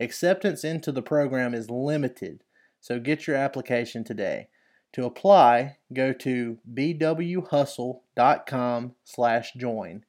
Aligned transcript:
Acceptance 0.00 0.64
into 0.64 0.90
the 0.90 1.02
program 1.02 1.54
is 1.54 1.70
limited, 1.70 2.42
so 2.80 2.98
get 2.98 3.26
your 3.26 3.36
application 3.36 4.04
today. 4.04 4.48
To 4.94 5.04
apply, 5.04 5.76
go 5.92 6.12
to 6.12 6.58
bwhustle.com 6.72 8.94
slash 9.04 9.52
join. 9.54 10.04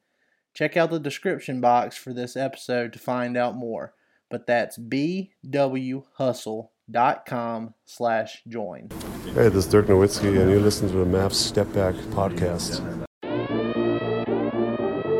Check 0.54 0.76
out 0.76 0.90
the 0.90 0.98
description 0.98 1.60
box 1.60 1.96
for 1.96 2.12
this 2.12 2.36
episode 2.36 2.92
to 2.92 2.98
find 2.98 3.36
out 3.36 3.54
more, 3.54 3.94
but 4.30 4.46
that's 4.46 4.78
bwhustle.com 4.78 7.74
slash 7.84 8.42
join. 8.48 8.88
Hey, 9.34 9.48
this 9.48 9.66
is 9.66 9.66
Dirk 9.66 9.86
Nowitzki, 9.86 10.40
and 10.40 10.50
you 10.50 10.60
listen 10.60 10.88
to 10.88 10.96
the 10.96 11.04
Mavs 11.04 11.34
Step 11.34 11.72
Back 11.72 11.94
podcast. 11.94 13.05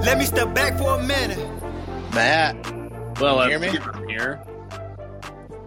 Let 0.00 0.18
me 0.18 0.24
step 0.24 0.54
back 0.54 0.78
for 0.78 0.98
a 0.98 1.02
minute. 1.02 1.38
Matt. 2.14 2.56
Well, 3.20 3.36
you 3.36 3.42
I'm 3.42 3.50
hear 3.50 3.58
me? 3.58 3.68
here, 3.70 4.06
here. 4.08 4.42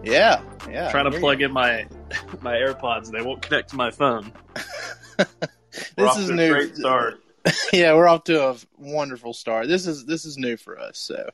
Yeah, 0.02 0.42
yeah. 0.68 0.90
trying 0.90 1.10
to 1.10 1.18
plug 1.18 1.40
you. 1.40 1.46
in 1.46 1.52
my 1.52 1.86
my 2.42 2.54
AirPods. 2.54 3.10
They 3.10 3.22
won't 3.22 3.42
connect 3.42 3.70
to 3.70 3.76
my 3.76 3.90
phone. 3.90 4.32
We're 5.18 5.26
This 5.96 6.06
off 6.10 6.18
is 6.18 6.26
to 6.26 6.32
a 6.32 6.36
new. 6.36 6.48
Great 6.50 6.76
start. 6.76 7.20
yeah, 7.72 7.94
we're 7.94 8.08
off 8.08 8.24
to 8.24 8.48
a 8.48 8.56
wonderful 8.78 9.32
start. 9.34 9.68
This 9.68 9.86
is 9.86 10.04
this 10.06 10.24
is 10.24 10.36
new 10.38 10.56
for 10.56 10.78
us, 10.78 10.98
so 10.98 11.28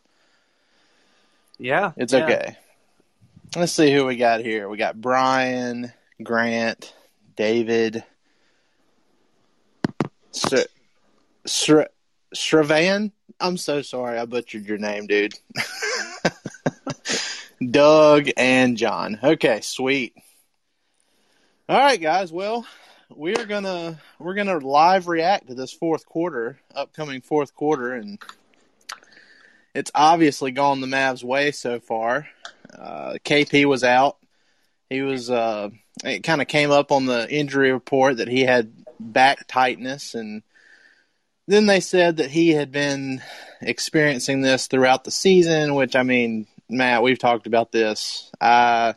Yeah, 1.59 1.93
it's 1.97 2.13
yeah. 2.13 2.25
okay. 2.25 2.57
Let's 3.57 3.73
see 3.73 3.93
who 3.93 4.07
we 4.07 4.17
got 4.17 4.41
here. 4.41 4.69
We 4.69 4.77
got 4.77 5.01
Brian, 5.01 5.93
Grant, 6.23 6.93
David, 7.37 8.05
Sir, 10.33 10.65
Sir, 11.47 11.87
Sravan. 12.35 13.13
I'm 13.39 13.57
so 13.57 13.83
sorry, 13.83 14.19
I 14.19 14.27
butchered 14.27 14.67
your 14.67 14.79
name, 14.79 15.07
dude. 15.07 15.35
Doug 17.71 18.29
and 18.37 18.77
John. 18.77 19.19
Okay, 19.23 19.61
sweet. 19.63 20.15
All 21.69 21.79
right, 21.79 22.01
guys. 22.01 22.33
Well, 22.33 22.67
we're 23.15 23.45
gonna 23.45 24.01
we're 24.19 24.35
gonna 24.35 24.59
live 24.59 25.09
react 25.09 25.49
to 25.49 25.55
this 25.55 25.73
fourth 25.73 26.07
quarter, 26.07 26.59
upcoming 26.75 27.21
fourth 27.21 27.55
quarter, 27.55 27.95
and 27.95 28.19
it's 29.75 29.91
obviously 29.95 30.53
gone 30.53 30.81
the 30.81 30.87
Mavs' 30.87 31.23
way 31.23 31.51
so 31.51 31.81
far. 31.81 32.29
Uh, 32.77 33.15
KP 33.25 33.67
was 33.67 33.85
out. 33.85 34.17
He 34.89 35.03
was. 35.03 35.31
Uh, 35.31 35.71
it 36.05 36.23
kind 36.23 36.41
of 36.41 36.49
came 36.49 36.71
up 36.71 36.93
on 36.93 37.07
the 37.07 37.31
injury 37.31 37.73
report 37.73 38.19
that 38.19 38.29
he 38.29 38.43
had 38.43 38.73
back 38.99 39.47
tightness, 39.47 40.15
and 40.15 40.43
then 41.51 41.67
they 41.67 41.81
said 41.81 42.19
that 42.19 42.31
he 42.31 42.51
had 42.51 42.71
been 42.71 43.23
experiencing 43.61 44.41
this 44.41 44.69
throughout 44.69 45.03
the 45.03 45.11
season. 45.11 45.75
Which 45.75 45.97
I 45.97 46.05
mean, 46.05 46.47
Matt, 46.69 47.03
we've 47.03 47.19
talked 47.19 47.47
about 47.49 47.73
this. 47.73 48.31
I 48.41 48.95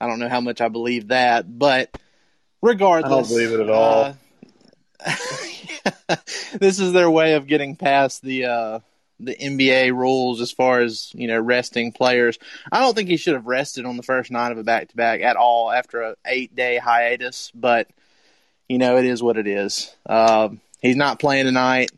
I 0.00 0.06
don't 0.06 0.20
know 0.20 0.28
how 0.28 0.40
much 0.40 0.60
I 0.60 0.68
believe 0.68 1.08
that, 1.08 1.58
but 1.58 1.90
regardless, 2.62 3.12
I 3.12 3.16
don't 3.16 3.28
believe 3.28 3.60
it 3.60 3.62
at 3.64 3.70
all. 3.70 4.14
uh, 5.04 6.16
this 6.58 6.78
is 6.78 6.92
their 6.92 7.10
way 7.10 7.34
of 7.34 7.48
getting 7.48 7.74
past 7.74 8.22
the 8.22 8.44
uh, 8.44 8.78
the 9.18 9.34
NBA 9.34 9.92
rules 9.92 10.40
as 10.40 10.52
far 10.52 10.80
as 10.80 11.10
you 11.14 11.26
know 11.26 11.40
resting 11.40 11.90
players. 11.90 12.38
I 12.70 12.78
don't 12.78 12.94
think 12.94 13.08
he 13.08 13.16
should 13.16 13.34
have 13.34 13.46
rested 13.46 13.86
on 13.86 13.96
the 13.96 14.04
first 14.04 14.30
night 14.30 14.52
of 14.52 14.58
a 14.58 14.62
back 14.62 14.88
to 14.90 14.96
back 14.96 15.20
at 15.20 15.34
all 15.34 15.72
after 15.72 16.02
a 16.02 16.16
eight 16.24 16.54
day 16.54 16.78
hiatus, 16.78 17.50
but 17.52 17.88
you 18.68 18.78
know 18.78 18.98
it 18.98 19.04
is 19.04 19.20
what 19.20 19.36
it 19.36 19.48
is. 19.48 19.92
Um, 20.06 20.60
he's 20.82 20.96
not 20.96 21.18
playing 21.18 21.46
tonight, 21.46 21.90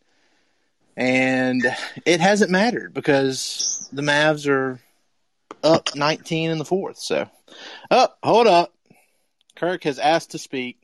and 0.96 1.64
it 2.06 2.20
hasn't 2.20 2.50
mattered 2.50 2.94
because 2.94 3.88
the 3.92 4.02
Mavs 4.02 4.46
are 4.48 4.78
up 5.62 5.96
19 5.96 6.50
in 6.50 6.58
the 6.58 6.64
fourth. 6.64 6.98
So, 6.98 7.28
oh, 7.90 8.08
hold 8.22 8.46
up. 8.46 8.72
Kirk 9.56 9.84
has 9.84 9.98
asked 9.98 10.32
to 10.32 10.38
speak. 10.38 10.78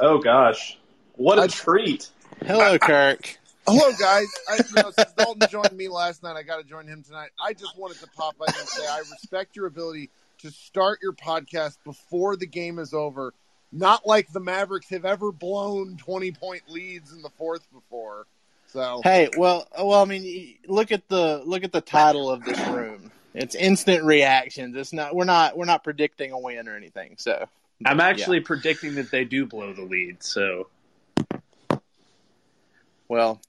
Oh 0.00 0.18
gosh, 0.18 0.78
what 1.14 1.38
a 1.38 1.42
I- 1.42 1.46
treat! 1.48 2.10
Hello, 2.44 2.78
Kirk. 2.78 3.38
Hello, 3.66 3.90
guys. 4.00 4.26
I, 4.48 4.54
you 4.56 4.82
know, 4.82 4.90
since 4.92 5.12
Dalton 5.12 5.46
joined 5.50 5.72
me 5.72 5.88
last 5.88 6.22
night, 6.22 6.36
I 6.36 6.42
got 6.42 6.56
to 6.56 6.64
join 6.64 6.86
him 6.86 7.02
tonight. 7.02 7.28
I 7.44 7.52
just 7.52 7.76
wanted 7.76 7.98
to 8.00 8.06
pop 8.16 8.34
in 8.36 8.46
and 8.46 8.66
say 8.66 8.86
I 8.86 9.00
respect 9.00 9.56
your 9.56 9.66
ability 9.66 10.08
to 10.38 10.50
start 10.50 11.00
your 11.02 11.12
podcast 11.12 11.76
before 11.84 12.36
the 12.36 12.46
game 12.46 12.78
is 12.78 12.94
over. 12.94 13.34
Not 13.70 14.06
like 14.06 14.32
the 14.32 14.40
Mavericks 14.40 14.88
have 14.90 15.04
ever 15.04 15.32
blown 15.32 15.96
twenty 15.96 16.32
point 16.32 16.62
leads 16.68 17.12
in 17.12 17.22
the 17.22 17.30
fourth 17.30 17.70
before. 17.72 18.26
So 18.68 19.00
Hey, 19.02 19.28
well, 19.36 19.66
well, 19.78 20.02
I 20.02 20.04
mean, 20.04 20.56
look 20.66 20.92
at 20.92 21.08
the 21.08 21.42
look 21.44 21.64
at 21.64 21.72
the 21.72 21.80
title 21.80 22.30
of 22.30 22.44
this 22.44 22.58
room. 22.68 23.10
It's 23.34 23.54
instant 23.54 24.04
reactions. 24.04 24.76
It's 24.76 24.92
not. 24.92 25.14
We're 25.14 25.24
not. 25.24 25.56
We're 25.56 25.66
not 25.66 25.84
predicting 25.84 26.32
a 26.32 26.38
win 26.38 26.68
or 26.68 26.76
anything. 26.76 27.16
So 27.18 27.46
I'm 27.84 28.00
actually 28.00 28.40
predicting 28.40 28.96
that 28.96 29.10
they 29.10 29.24
do 29.24 29.46
blow 29.46 29.72
the 29.72 29.82
lead. 29.82 30.22
So 30.22 30.68
Well, 33.08 33.40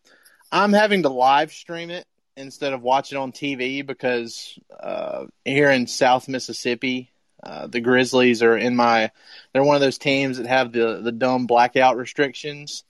I'm 0.52 0.74
having 0.74 1.04
to 1.04 1.10
live 1.10 1.52
stream 1.52 1.90
it 1.90 2.06
instead 2.38 2.74
of 2.74 2.82
watch 2.82 3.12
it 3.12 3.18
on 3.18 3.32
TV 3.32 3.86
because 3.86 4.58
uh, 4.80 5.26
here 5.44 5.70
in 5.70 5.88
South 5.88 6.28
Mississippi, 6.28 7.12
uh, 7.42 7.68
the 7.68 7.80
Grizzlies 7.80 8.44
are 8.44 8.58
in 8.58 8.76
my. 8.76 9.12
They're 9.54 9.64
one 9.64 9.76
of 9.76 9.82
those 9.82 9.98
teams 9.98 10.38
that 10.38 10.48
have 10.48 10.72
the 10.72 11.00
the 11.02 11.12
dumb 11.12 11.48
blackout 11.48 11.98
restrictions. 11.98 12.84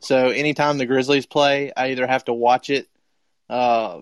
So 0.00 0.28
anytime 0.28 0.78
the 0.78 0.86
Grizzlies 0.86 1.26
play, 1.26 1.72
I 1.76 1.88
either 1.90 2.06
have 2.06 2.24
to 2.26 2.32
watch 2.32 2.70
it. 2.70 2.88
Uh, 3.48 4.00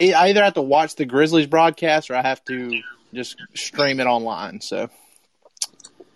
I 0.00 0.28
either 0.28 0.42
have 0.42 0.54
to 0.54 0.62
watch 0.62 0.96
the 0.96 1.06
Grizzlies 1.06 1.46
broadcast 1.46 2.10
or 2.10 2.16
I 2.16 2.22
have 2.22 2.44
to 2.46 2.82
just 3.14 3.36
stream 3.54 4.00
it 4.00 4.06
online. 4.06 4.60
So 4.60 4.90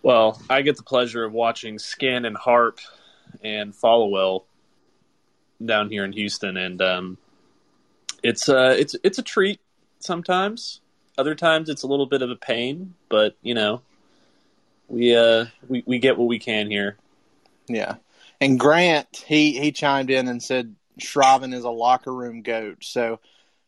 Well, 0.03 0.41
I 0.51 0.63
get 0.63 0.77
the 0.77 0.83
pleasure 0.83 1.25
of 1.25 1.33
watching 1.33 1.79
Skin 1.79 2.25
and 2.25 2.37
Harp 2.37 2.81
and 3.43 3.73
Followill 3.73 4.45
down 5.65 5.91
here 5.91 6.05
in 6.05 6.13
Houston, 6.13 6.57
and 6.57 6.83
um, 6.83 7.19
it's 8.23 8.49
uh, 8.49 8.75
it's 8.77 8.97
it's 9.03 9.19
a 9.19 9.23
treat 9.23 9.61
sometimes. 10.01 10.81
Other 11.19 11.35
times 11.35 11.69
it's 11.69 11.82
a 11.82 11.87
little 11.88 12.06
bit 12.06 12.23
of 12.23 12.31
a 12.31 12.37
pain, 12.37 12.94
but 13.09 13.37
you 13.43 13.53
know, 13.53 13.82
we 14.87 15.17
uh, 15.17 15.47
we 15.69 15.82
we 15.85 15.99
get 15.99 16.17
what 16.17 16.29
we 16.29 16.38
can 16.38 16.70
here. 16.70 16.97
Yeah. 17.69 17.97
And 18.41 18.59
Grant, 18.59 19.25
he 19.26 19.59
he 19.59 19.73
chimed 19.73 20.11
in 20.11 20.29
and 20.29 20.43
said 20.43 20.76
Shraven 21.00 21.53
is 21.53 21.65
a 21.65 21.70
locker 21.70 22.15
room 22.15 22.43
goat. 22.43 22.79
So 22.85 23.20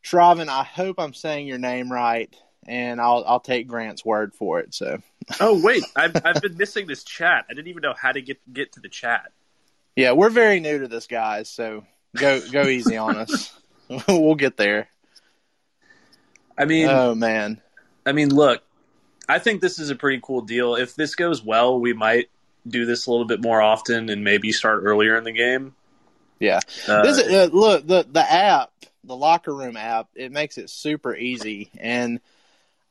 Shraven, 0.05 0.49
I 0.49 0.62
hope 0.62 0.99
I'm 0.99 1.12
saying 1.12 1.47
your 1.47 1.58
name 1.58 1.91
right, 1.91 2.35
and 2.67 3.00
I'll 3.00 3.25
I'll 3.26 3.41
take 3.41 3.67
Grant's 3.67 4.05
word 4.05 4.32
for 4.32 4.61
it. 4.61 4.73
So 4.73 5.03
Oh 5.41 5.61
wait, 5.61 5.82
I've 5.96 6.17
I've 6.25 6.41
been 6.41 6.56
missing 6.56 6.87
this 6.87 7.05
chat. 7.05 7.46
I 7.50 7.55
didn't 7.55 7.69
even 7.69 7.82
know 7.82 7.94
how 8.00 8.12
to 8.12 8.23
get 8.23 8.38
get 8.53 8.73
to 8.73 8.81
the 8.81 8.88
chat. 8.88 9.32
yeah, 9.96 10.12
we're 10.12 10.31
very 10.31 10.61
new 10.61 10.79
to 10.79 10.88
this, 10.88 11.06
guys. 11.06 11.49
So 11.49 11.85
go 12.17 12.41
go 12.50 12.67
easy 12.67 12.96
on 12.96 13.17
us. 13.17 13.58
we'll 14.08 14.37
get 14.37 14.56
there. 14.56 14.88
I 16.61 16.67
mean, 16.67 16.89
Oh 16.89 17.15
man, 17.15 17.61
I 18.05 18.12
mean, 18.12 18.35
look, 18.35 18.62
I 19.29 19.39
think 19.39 19.61
this 19.61 19.79
is 19.79 19.89
a 19.91 19.97
pretty 19.97 20.21
cool 20.23 20.43
deal. 20.43 20.75
If 20.75 20.95
this 20.95 21.15
goes 21.15 21.43
well, 21.43 21.81
we 21.81 21.95
might 21.95 22.29
do 22.69 22.85
this 22.85 23.07
a 23.07 23.11
little 23.11 23.25
bit 23.27 23.41
more 23.41 23.62
often 23.62 24.11
and 24.11 24.23
maybe 24.23 24.53
start 24.53 24.83
earlier 24.85 25.17
in 25.17 25.25
the 25.25 25.33
game. 25.33 25.75
yeah. 26.39 26.61
Uh, 26.87 27.03
This 27.03 27.19
is, 27.19 27.33
uh, 27.33 27.49
look 27.51 27.87
the 27.87 28.07
the 28.11 28.21
app, 28.21 28.73
the 29.05 29.17
locker 29.17 29.55
room 29.55 29.77
app. 29.77 30.09
It 30.15 30.33
makes 30.33 30.59
it 30.59 30.69
super 30.69 31.17
easy, 31.17 31.71
and 31.79 32.21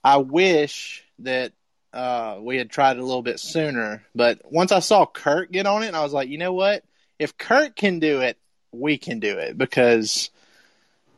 I 0.04 0.18
wish 0.18 1.04
that 1.19 1.51
uh, 1.94 2.38
we 2.39 2.57
had 2.57 2.69
tried 2.69 2.98
it 2.98 3.01
a 3.01 3.06
little 3.06 3.22
bit 3.22 3.39
sooner. 3.39 4.04
But 4.15 4.42
once 4.51 4.72
I 4.72 4.80
saw 4.80 5.06
Kirk 5.06 5.51
get 5.51 5.68
on 5.68 5.83
it, 5.83 5.94
I 5.94 6.01
was 6.01 6.13
like, 6.13 6.30
you 6.30 6.38
know 6.39 6.54
what? 6.54 6.83
If 7.19 7.38
Kirk 7.38 7.75
can 7.75 8.00
do 8.00 8.22
it, 8.22 8.38
we 8.72 8.98
can 8.98 9.19
do 9.19 9.38
it 9.38 9.57
because, 9.57 10.30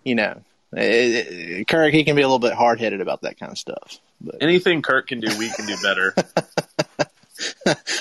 you 0.04 0.15
know, 0.15 0.42
it, 0.73 1.65
it, 1.69 1.94
he 1.94 2.03
can 2.03 2.15
be 2.15 2.21
a 2.21 2.27
little 2.27 2.39
bit 2.39 2.53
hard 2.53 2.79
headed 2.79 3.01
about 3.01 3.21
that 3.21 3.39
kind 3.39 3.51
of 3.51 3.57
stuff. 3.57 4.00
But 4.19 4.35
anything 4.41 4.81
Kirk 4.81 5.07
can 5.07 5.19
do, 5.19 5.27
we 5.38 5.50
can 5.50 5.65
do 5.65 5.75
better. 5.83 6.13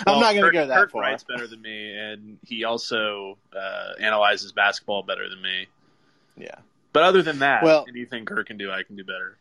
I'm 0.06 0.20
not 0.20 0.34
going 0.34 0.44
to 0.44 0.52
go 0.52 0.66
that 0.66 0.76
Kirk 0.76 0.92
far. 0.92 1.02
writes 1.02 1.24
better 1.24 1.46
than 1.46 1.62
me, 1.62 1.96
and 1.96 2.38
he 2.46 2.64
also 2.64 3.38
uh, 3.56 3.92
analyzes 4.00 4.52
basketball 4.52 5.02
better 5.02 5.28
than 5.28 5.40
me. 5.40 5.66
Yeah. 6.36 6.56
But 6.92 7.04
other 7.04 7.22
than 7.22 7.38
that, 7.40 7.62
Well- 7.62 7.86
anything 7.88 8.24
Kirk 8.24 8.46
can 8.48 8.58
do, 8.58 8.70
I 8.70 8.82
can 8.82 8.96
do 8.96 9.04
better. 9.04 9.36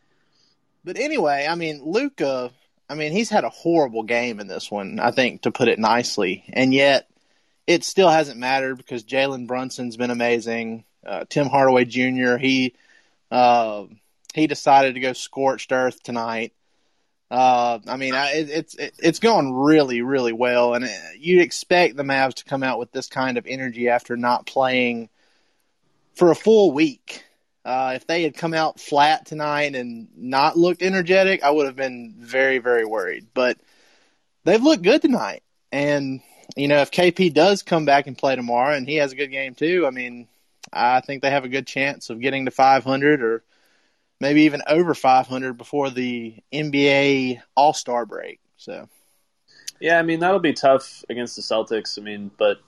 But 0.84 0.98
anyway, 0.98 1.46
I 1.48 1.56
mean, 1.56 1.82
Luka, 1.84 2.50
I 2.88 2.94
mean, 2.94 3.12
he's 3.12 3.28
had 3.28 3.44
a 3.44 3.50
horrible 3.50 4.02
game 4.02 4.40
in 4.40 4.46
this 4.46 4.70
one, 4.70 4.98
I 4.98 5.10
think, 5.10 5.42
to 5.42 5.50
put 5.50 5.68
it 5.68 5.78
nicely. 5.78 6.44
And 6.52 6.72
yet, 6.72 7.06
it 7.66 7.84
still 7.84 8.08
hasn't 8.08 8.38
mattered 8.38 8.76
because 8.76 9.04
Jalen 9.04 9.46
Brunson's 9.46 9.98
been 9.98 10.10
amazing. 10.10 10.84
Uh, 11.04 11.24
Tim 11.28 11.46
Hardaway 11.48 11.84
Jr., 11.84 12.36
he, 12.38 12.74
uh, 13.30 13.84
he 14.34 14.46
decided 14.46 14.94
to 14.94 15.00
go 15.00 15.12
scorched 15.12 15.72
earth 15.72 16.02
tonight. 16.02 16.52
Uh, 17.30 17.78
I 17.86 17.96
mean, 17.96 18.14
I, 18.14 18.32
it, 18.32 18.50
it's 18.50 18.74
it, 18.74 18.94
it's 18.98 19.18
gone 19.20 19.52
really, 19.52 20.02
really 20.02 20.32
well, 20.32 20.74
and 20.74 20.84
uh, 20.84 20.88
you'd 21.16 21.42
expect 21.42 21.96
the 21.96 22.02
Mavs 22.02 22.34
to 22.34 22.44
come 22.44 22.64
out 22.64 22.78
with 22.78 22.90
this 22.90 23.06
kind 23.06 23.38
of 23.38 23.46
energy 23.46 23.88
after 23.88 24.16
not 24.16 24.46
playing 24.46 25.08
for 26.14 26.30
a 26.30 26.36
full 26.36 26.72
week. 26.72 27.24
Uh, 27.64 27.92
if 27.94 28.06
they 28.06 28.24
had 28.24 28.34
come 28.34 28.54
out 28.54 28.80
flat 28.80 29.26
tonight 29.26 29.76
and 29.76 30.08
not 30.16 30.56
looked 30.56 30.82
energetic, 30.82 31.44
I 31.44 31.50
would 31.50 31.66
have 31.66 31.76
been 31.76 32.14
very, 32.18 32.58
very 32.58 32.84
worried. 32.84 33.28
But 33.32 33.58
they've 34.44 34.62
looked 34.62 34.82
good 34.82 35.02
tonight, 35.02 35.44
and 35.70 36.20
you 36.56 36.66
know, 36.66 36.80
if 36.80 36.90
KP 36.90 37.32
does 37.32 37.62
come 37.62 37.84
back 37.84 38.08
and 38.08 38.18
play 38.18 38.34
tomorrow, 38.34 38.74
and 38.74 38.88
he 38.88 38.96
has 38.96 39.12
a 39.12 39.16
good 39.16 39.28
game 39.28 39.54
too, 39.54 39.86
I 39.86 39.90
mean, 39.90 40.26
I 40.72 41.00
think 41.00 41.22
they 41.22 41.30
have 41.30 41.44
a 41.44 41.48
good 41.48 41.66
chance 41.66 42.10
of 42.10 42.20
getting 42.20 42.44
to 42.44 42.50
500 42.50 43.22
or 43.22 43.42
maybe 44.20 44.42
even 44.42 44.62
over 44.66 44.94
500 44.94 45.54
before 45.54 45.90
the 45.90 46.36
NBA 46.52 47.40
All 47.56 47.72
Star 47.72 48.06
break. 48.06 48.40
So 48.56 48.88
Yeah, 49.80 49.98
I 49.98 50.02
mean 50.02 50.20
that'll 50.20 50.38
be 50.38 50.52
tough 50.52 51.04
against 51.08 51.36
the 51.36 51.42
Celtics. 51.42 51.98
I 51.98 52.02
mean, 52.02 52.30
but 52.36 52.60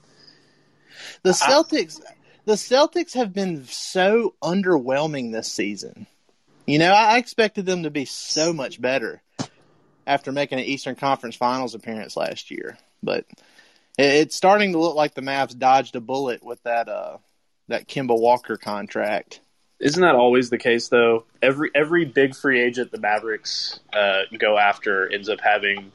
the 1.23 1.31
Celtics, 1.31 2.01
the 2.45 2.53
Celtics 2.53 3.13
have 3.13 3.33
been 3.33 3.65
so 3.65 4.35
underwhelming 4.43 5.31
this 5.31 5.51
season. 5.51 6.07
You 6.65 6.79
know, 6.79 6.93
I 6.93 7.17
expected 7.17 7.65
them 7.65 7.83
to 7.83 7.89
be 7.89 8.05
so 8.05 8.53
much 8.53 8.79
better 8.79 9.21
after 10.07 10.31
making 10.31 10.59
an 10.59 10.65
Eastern 10.65 10.95
Conference 10.95 11.35
Finals 11.35 11.75
appearance 11.75 12.15
last 12.15 12.51
year, 12.51 12.77
but 13.01 13.25
it's 13.97 14.35
starting 14.35 14.73
to 14.73 14.79
look 14.79 14.95
like 14.95 15.13
the 15.13 15.21
Mavs 15.21 15.57
dodged 15.57 15.95
a 15.95 16.01
bullet 16.01 16.43
with 16.43 16.61
that 16.63 16.89
uh 16.89 17.17
that 17.67 17.87
Kemba 17.87 18.19
Walker 18.19 18.57
contract. 18.57 19.39
Isn't 19.79 20.01
that 20.01 20.15
always 20.15 20.49
the 20.49 20.57
case 20.57 20.87
though? 20.87 21.25
Every 21.41 21.69
every 21.75 22.05
big 22.05 22.35
free 22.35 22.61
agent 22.61 22.91
the 22.91 22.99
Mavericks 22.99 23.79
uh, 23.91 24.21
go 24.37 24.57
after 24.57 25.11
ends 25.11 25.27
up 25.29 25.39
having 25.41 25.91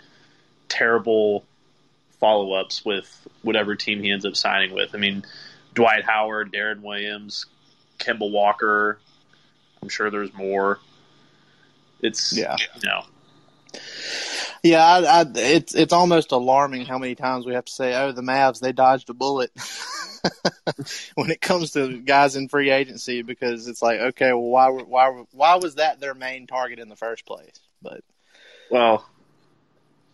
terrible 0.69 1.45
follow 2.21 2.53
ups 2.53 2.85
with 2.85 3.27
whatever 3.43 3.77
team 3.77 4.03
he 4.03 4.11
ends 4.11 4.27
up 4.27 4.37
signing 4.37 4.75
with. 4.75 4.95
I 4.95 4.99
mean, 4.99 5.25
Dwight 5.75 6.05
Howard, 6.05 6.53
Deron 6.53 6.83
Williams, 6.83 7.47
Kemba 7.99 8.31
Walker. 8.31 8.99
I'm 9.81 9.89
sure 9.89 10.11
there's 10.11 10.35
more. 10.35 10.81
It's 12.03 12.37
Yeah. 12.37 12.57
you 12.59 12.89
know 12.89 13.05
Yeah, 14.63 14.85
I, 14.85 15.21
I, 15.21 15.25
it's 15.35 15.75
it's 15.75 15.93
almost 15.93 16.33
alarming 16.33 16.87
how 16.87 16.99
many 16.99 17.15
times 17.15 17.47
we 17.47 17.55
have 17.55 17.65
to 17.67 17.73
say, 17.73 17.95
"Oh, 17.95 18.13
the 18.13 18.23
Mavs 18.23 18.61
they 18.61 18.73
dodged 18.73 19.11
a 19.11 19.15
bullet." 19.15 19.51
when 21.15 21.31
it 21.31 21.41
comes 21.41 21.73
to 21.73 21.99
guys 22.01 22.37
in 22.37 22.49
free 22.49 22.71
agency, 22.71 23.23
because 23.23 23.69
it's 23.69 23.83
like, 23.83 24.01
okay, 24.01 24.33
well, 24.33 24.41
why 24.41 24.69
why 24.69 25.25
why 25.33 25.55
was 25.57 25.77
that 25.77 26.01
their 26.01 26.15
main 26.15 26.47
target 26.47 26.79
in 26.79 26.89
the 26.89 26.97
first 26.97 27.25
place? 27.27 27.61
But 27.83 28.03
Well, 28.71 29.09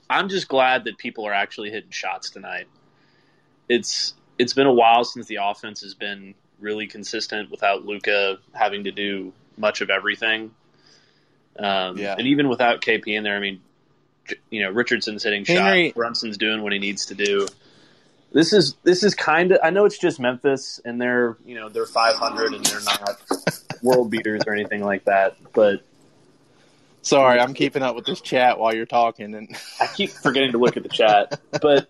I'm 0.09 0.29
just 0.29 0.49
glad 0.49 0.85
that 0.85 0.99
people 0.99 1.27
are 1.27 1.33
actually 1.33 1.71
hitting 1.71 1.91
shots 1.91 2.31
tonight. 2.31 2.67
It's 3.69 4.15
it's 4.39 4.53
been 4.53 4.67
a 4.67 4.73
while 4.73 5.05
since 5.05 5.27
the 5.27 5.39
offense 5.43 5.81
has 5.83 5.95
been 5.95 6.35
really 6.61 6.87
consistent 6.87 7.51
without 7.51 7.85
Luka 7.85 8.39
having 8.53 8.85
to 8.85 8.91
do 8.91 9.33
much 9.57 9.81
of 9.81 9.91
everything. 9.91 10.51
Um, 11.59 11.97
Yeah. 11.99 12.17
and 12.19 12.27
even 12.27 12.49
without 12.49 12.81
KP 12.81 13.09
in 13.09 13.23
there, 13.23 13.37
I 13.37 13.41
mean, 13.41 13.61
you 14.51 14.63
know, 14.63 14.71
Richardson's 14.71 15.23
hitting 15.23 15.45
Henry- 15.45 15.89
shots, 15.89 15.95
Brunson's 15.95 16.39
doing 16.39 16.63
what 16.63 16.73
he 16.73 16.79
needs 16.79 17.07
to 17.07 17.15
do. 17.15 17.47
This 18.33 18.53
is 18.53 18.75
this 18.83 19.03
is 19.03 19.15
kind 19.15 19.53
of 19.53 19.61
I 19.63 19.71
know 19.71 19.85
it's 19.85 19.99
just 19.99 20.19
Memphis 20.19 20.81
and 20.85 21.01
they're 21.01 21.37
you 21.45 21.55
know 21.55 21.69
they're 21.69 21.87
500 21.87 22.53
and 22.53 22.65
they're 22.65 22.81
not 22.81 23.23
world 23.83 24.11
beaters 24.11 24.43
or 24.47 24.55
anything 24.55 24.83
like 24.83 25.05
that, 25.05 25.37
but 25.53 25.83
sorry, 27.05 27.39
I'm 27.39 27.55
keeping 27.55 27.83
up 27.83 27.95
with 27.95 28.07
this 28.07 28.21
chat 28.21 28.59
while 28.59 28.75
you're 28.75 28.87
talking, 28.87 29.35
and 29.35 29.57
I 29.81 29.87
keep 29.87 30.11
forgetting 30.11 30.53
to 30.53 30.59
look 30.59 30.77
at 30.77 30.83
the 30.83 30.89
chat, 30.89 31.41
but 31.63 31.89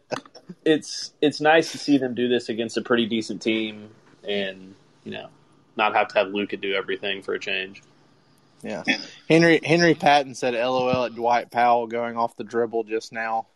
it's 0.64 1.12
it's 1.20 1.40
nice 1.40 1.72
to 1.72 1.78
see 1.78 1.98
them 1.98 2.14
do 2.14 2.28
this 2.28 2.48
against 2.48 2.76
a 2.76 2.82
pretty 2.82 3.06
decent 3.06 3.40
team, 3.40 3.90
and 4.28 4.74
you 5.04 5.12
know, 5.12 5.28
not 5.76 5.94
have 5.94 6.08
to 6.08 6.18
have 6.18 6.28
Luka 6.28 6.56
do 6.56 6.74
everything 6.74 7.22
for 7.22 7.34
a 7.34 7.38
change. 7.38 7.82
Yeah. 8.64 8.82
Henry 9.28 9.60
Henry 9.62 9.94
Patton 9.94 10.34
said, 10.34 10.54
"LOL" 10.54 11.04
at 11.04 11.14
Dwight 11.14 11.50
Powell 11.50 11.86
going 11.86 12.16
off 12.16 12.36
the 12.36 12.44
dribble 12.44 12.84
just 12.84 13.12
now. 13.12 13.46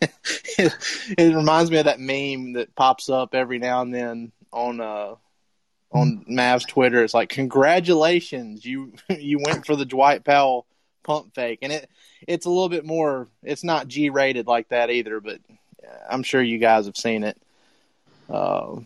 it, 0.00 0.10
it 1.18 1.34
reminds 1.34 1.70
me 1.70 1.78
of 1.78 1.86
that 1.86 1.98
meme 1.98 2.52
that 2.52 2.74
pops 2.74 3.08
up 3.08 3.34
every 3.34 3.58
now 3.58 3.80
and 3.80 3.92
then 3.92 4.32
on 4.52 4.80
uh 4.80 5.14
on 5.90 6.24
Mav's 6.28 6.66
Twitter. 6.66 7.02
It's 7.02 7.14
like 7.14 7.30
congratulations, 7.30 8.64
you 8.64 8.92
you 9.08 9.40
went 9.42 9.66
for 9.66 9.74
the 9.74 9.86
Dwight 9.86 10.24
Powell 10.24 10.66
pump 11.02 11.34
fake, 11.34 11.60
and 11.62 11.72
it 11.72 11.88
it's 12.28 12.46
a 12.46 12.50
little 12.50 12.68
bit 12.68 12.84
more. 12.84 13.28
It's 13.42 13.64
not 13.64 13.88
G 13.88 14.10
rated 14.10 14.46
like 14.46 14.68
that 14.68 14.90
either, 14.90 15.20
but 15.20 15.40
I'm 16.08 16.22
sure 16.22 16.42
you 16.42 16.58
guys 16.58 16.86
have 16.86 16.96
seen 16.96 17.24
it. 17.24 17.40
Uh, 18.28 18.76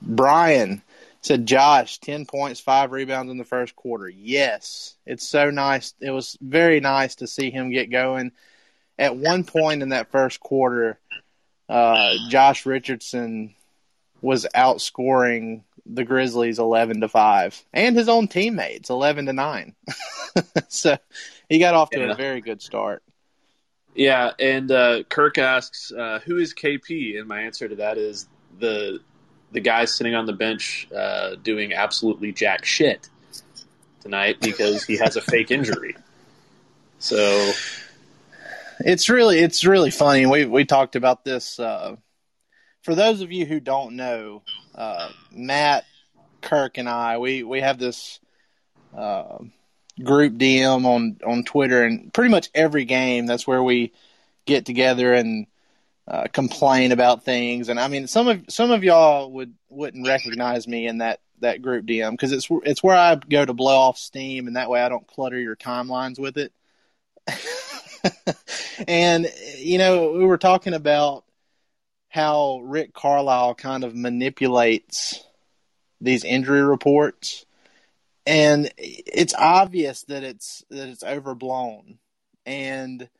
Brian 0.00 0.82
said, 1.20 1.46
Josh, 1.46 1.98
10 1.98 2.26
points, 2.26 2.60
five 2.60 2.92
rebounds 2.92 3.30
in 3.30 3.38
the 3.38 3.44
first 3.44 3.74
quarter. 3.76 4.08
Yes, 4.08 4.96
it's 5.06 5.26
so 5.26 5.50
nice. 5.50 5.94
It 6.00 6.10
was 6.10 6.36
very 6.40 6.80
nice 6.80 7.16
to 7.16 7.26
see 7.26 7.50
him 7.50 7.70
get 7.70 7.90
going. 7.90 8.32
At 8.98 9.16
one 9.16 9.44
point 9.44 9.82
in 9.82 9.90
that 9.90 10.10
first 10.10 10.40
quarter, 10.40 10.98
uh, 11.68 12.14
Josh 12.28 12.66
Richardson 12.66 13.54
was 14.20 14.46
outscoring 14.54 15.62
the 15.86 16.04
Grizzlies 16.04 16.58
11 16.58 17.00
to 17.00 17.08
5 17.08 17.64
and 17.72 17.96
his 17.96 18.08
own 18.08 18.28
teammates 18.28 18.90
11 18.90 19.26
to 19.26 19.32
9. 19.32 19.74
so 20.68 20.98
he 21.48 21.58
got 21.58 21.74
off 21.74 21.90
to 21.90 22.00
Yeah. 22.00 22.12
a 22.12 22.14
very 22.14 22.40
good 22.40 22.60
start. 22.60 23.02
Yeah, 23.94 24.30
and 24.38 24.70
uh, 24.70 25.02
Kirk 25.08 25.38
asks, 25.38 25.90
uh, 25.90 26.20
"Who 26.24 26.36
is 26.36 26.54
KP?" 26.54 27.18
And 27.18 27.26
my 27.26 27.40
answer 27.42 27.68
to 27.68 27.76
that 27.76 27.98
is 27.98 28.28
the 28.60 29.00
the 29.52 29.60
guy 29.60 29.84
sitting 29.84 30.14
on 30.14 30.26
the 30.26 30.32
bench 30.32 30.88
uh, 30.94 31.36
doing 31.36 31.72
absolutely 31.72 32.32
jack 32.32 32.64
shit 32.64 33.08
tonight 34.00 34.40
because 34.40 34.84
he 34.84 34.96
has 34.96 35.16
a 35.16 35.20
fake 35.20 35.50
injury. 35.50 35.96
So 36.98 37.52
It's 38.80 39.08
really 39.08 39.38
it's 39.38 39.64
really 39.64 39.90
funny. 39.90 40.26
We 40.26 40.44
we 40.44 40.64
talked 40.64 40.96
about 40.96 41.24
this. 41.24 41.58
Uh, 41.58 41.96
for 42.82 42.94
those 42.94 43.20
of 43.20 43.32
you 43.32 43.44
who 43.44 43.60
don't 43.60 43.96
know, 43.96 44.42
uh, 44.74 45.10
Matt, 45.32 45.84
Kirk, 46.40 46.78
and 46.78 46.88
I 46.88 47.18
we 47.18 47.42
we 47.42 47.60
have 47.60 47.78
this 47.78 48.20
uh, 48.96 49.38
group 50.02 50.34
DM 50.34 50.84
on 50.84 51.18
on 51.26 51.42
Twitter, 51.44 51.82
and 51.82 52.12
pretty 52.12 52.30
much 52.30 52.50
every 52.54 52.84
game 52.84 53.26
that's 53.26 53.46
where 53.46 53.62
we 53.62 53.92
get 54.46 54.64
together 54.64 55.12
and 55.12 55.46
uh, 56.08 56.26
complain 56.32 56.92
about 56.92 57.24
things. 57.24 57.68
And 57.68 57.78
I 57.78 57.88
mean, 57.88 58.06
some 58.06 58.28
of 58.28 58.44
some 58.48 58.70
of 58.70 58.82
y'all 58.82 59.30
would 59.32 59.54
wouldn't 59.68 60.06
recognize 60.06 60.66
me 60.66 60.86
in 60.86 60.98
that 60.98 61.20
that 61.40 61.60
group 61.60 61.84
DM 61.84 62.12
because 62.12 62.32
it's 62.32 62.48
it's 62.64 62.82
where 62.82 62.96
I 62.96 63.14
go 63.16 63.44
to 63.44 63.52
blow 63.52 63.76
off 63.76 63.98
steam, 63.98 64.46
and 64.46 64.56
that 64.56 64.70
way 64.70 64.80
I 64.80 64.88
don't 64.88 65.06
clutter 65.06 65.38
your 65.38 65.56
timelines 65.56 66.18
with 66.18 66.38
it. 66.38 66.52
and 68.88 69.30
you 69.58 69.76
know, 69.76 70.12
we 70.12 70.24
were 70.24 70.38
talking 70.38 70.72
about 70.72 71.24
how 72.08 72.60
Rick 72.60 72.94
Carlisle 72.94 73.56
kind 73.56 73.84
of 73.84 73.94
manipulates 73.94 75.22
these 76.00 76.24
injury 76.24 76.62
reports, 76.62 77.44
and 78.26 78.72
it's 78.78 79.34
obvious 79.34 80.04
that 80.04 80.24
it's 80.24 80.64
that 80.70 80.88
it's 80.88 81.04
overblown, 81.04 81.98
and 82.46 83.10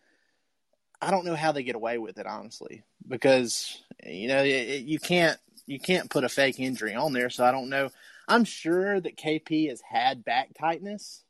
I 1.01 1.11
don't 1.11 1.25
know 1.25 1.37
how 1.37 1.53
they 1.53 1.63
get 1.63 1.77
away 1.77 1.99
with 1.99 2.19
it, 2.19 2.27
honestly, 2.27 2.83
because 3.07 3.81
you 4.05 4.29
know 4.29 4.43
it, 4.43 4.49
it- 4.49 4.85
you 4.85 4.99
can't 4.99 5.39
you 5.67 5.79
can't 5.79 6.11
put 6.11 6.25
a 6.25 6.29
fake 6.29 6.59
injury 6.59 6.95
on 6.95 7.13
there, 7.13 7.31
so 7.31 7.45
I 7.45 7.53
don't 7.53 7.69
know. 7.69 7.91
I'm 8.27 8.45
sure 8.45 9.01
that 9.01 9.17
KP 9.17 9.69
has 9.69 9.81
had 9.81 10.25
back 10.25 10.51
tightness. 10.59 11.23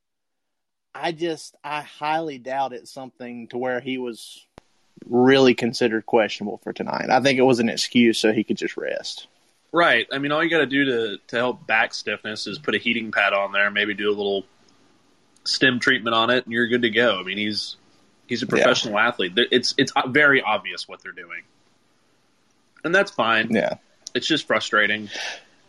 I 0.95 1.13
just 1.13 1.57
I 1.63 1.83
highly 1.83 2.39
doubt 2.39 2.73
it's 2.73 2.91
something 2.91 3.49
to 3.49 3.59
where 3.59 3.81
he 3.81 3.99
was 3.99 4.45
really 5.07 5.55
considered 5.55 6.07
questionable 6.07 6.59
for 6.59 6.73
tonight. 6.73 7.09
I 7.11 7.21
think 7.21 7.39
it 7.39 7.43
was 7.43 7.61
an 7.61 7.69
excuse 7.69 8.19
so 8.19 8.33
he 8.33 8.43
could 8.45 8.57
just 8.57 8.77
rest. 8.77 9.29
right, 9.71 10.07
I 10.11 10.19
mean, 10.19 10.33
all 10.33 10.43
you 10.43 10.51
got 10.51 10.59
to 10.59 10.67
do 10.67 10.85
to 10.87 11.19
to 11.29 11.37
help 11.37 11.67
back 11.67 11.93
stiffness 11.95 12.47
is 12.47 12.59
put 12.59 12.75
a 12.75 12.79
heating 12.79 13.13
pad 13.13 13.33
on 13.33 13.53
there, 13.53 13.71
maybe 13.71 13.95
do 13.95 14.09
a 14.09 14.17
little 14.17 14.45
stem 15.45 15.79
treatment 15.79 16.15
on 16.15 16.31
it, 16.31 16.45
and 16.45 16.53
you're 16.53 16.69
good 16.69 16.83
to 16.83 16.91
go. 16.91 17.19
I 17.21 17.23
mean, 17.23 17.39
he's 17.39 17.77
he's 18.29 18.43
a 18.43 18.47
professional 18.47 18.99
athlete. 18.99 19.33
It's 19.37 19.75
it's 19.79 19.93
very 20.07 20.43
obvious 20.43 20.87
what 20.87 21.03
they're 21.03 21.13
doing, 21.13 21.43
and 22.85 22.95
that's 22.95 23.11
fine. 23.11 23.51
Yeah. 23.51 23.75
It's 24.15 24.27
just 24.27 24.47
frustrating. 24.47 25.11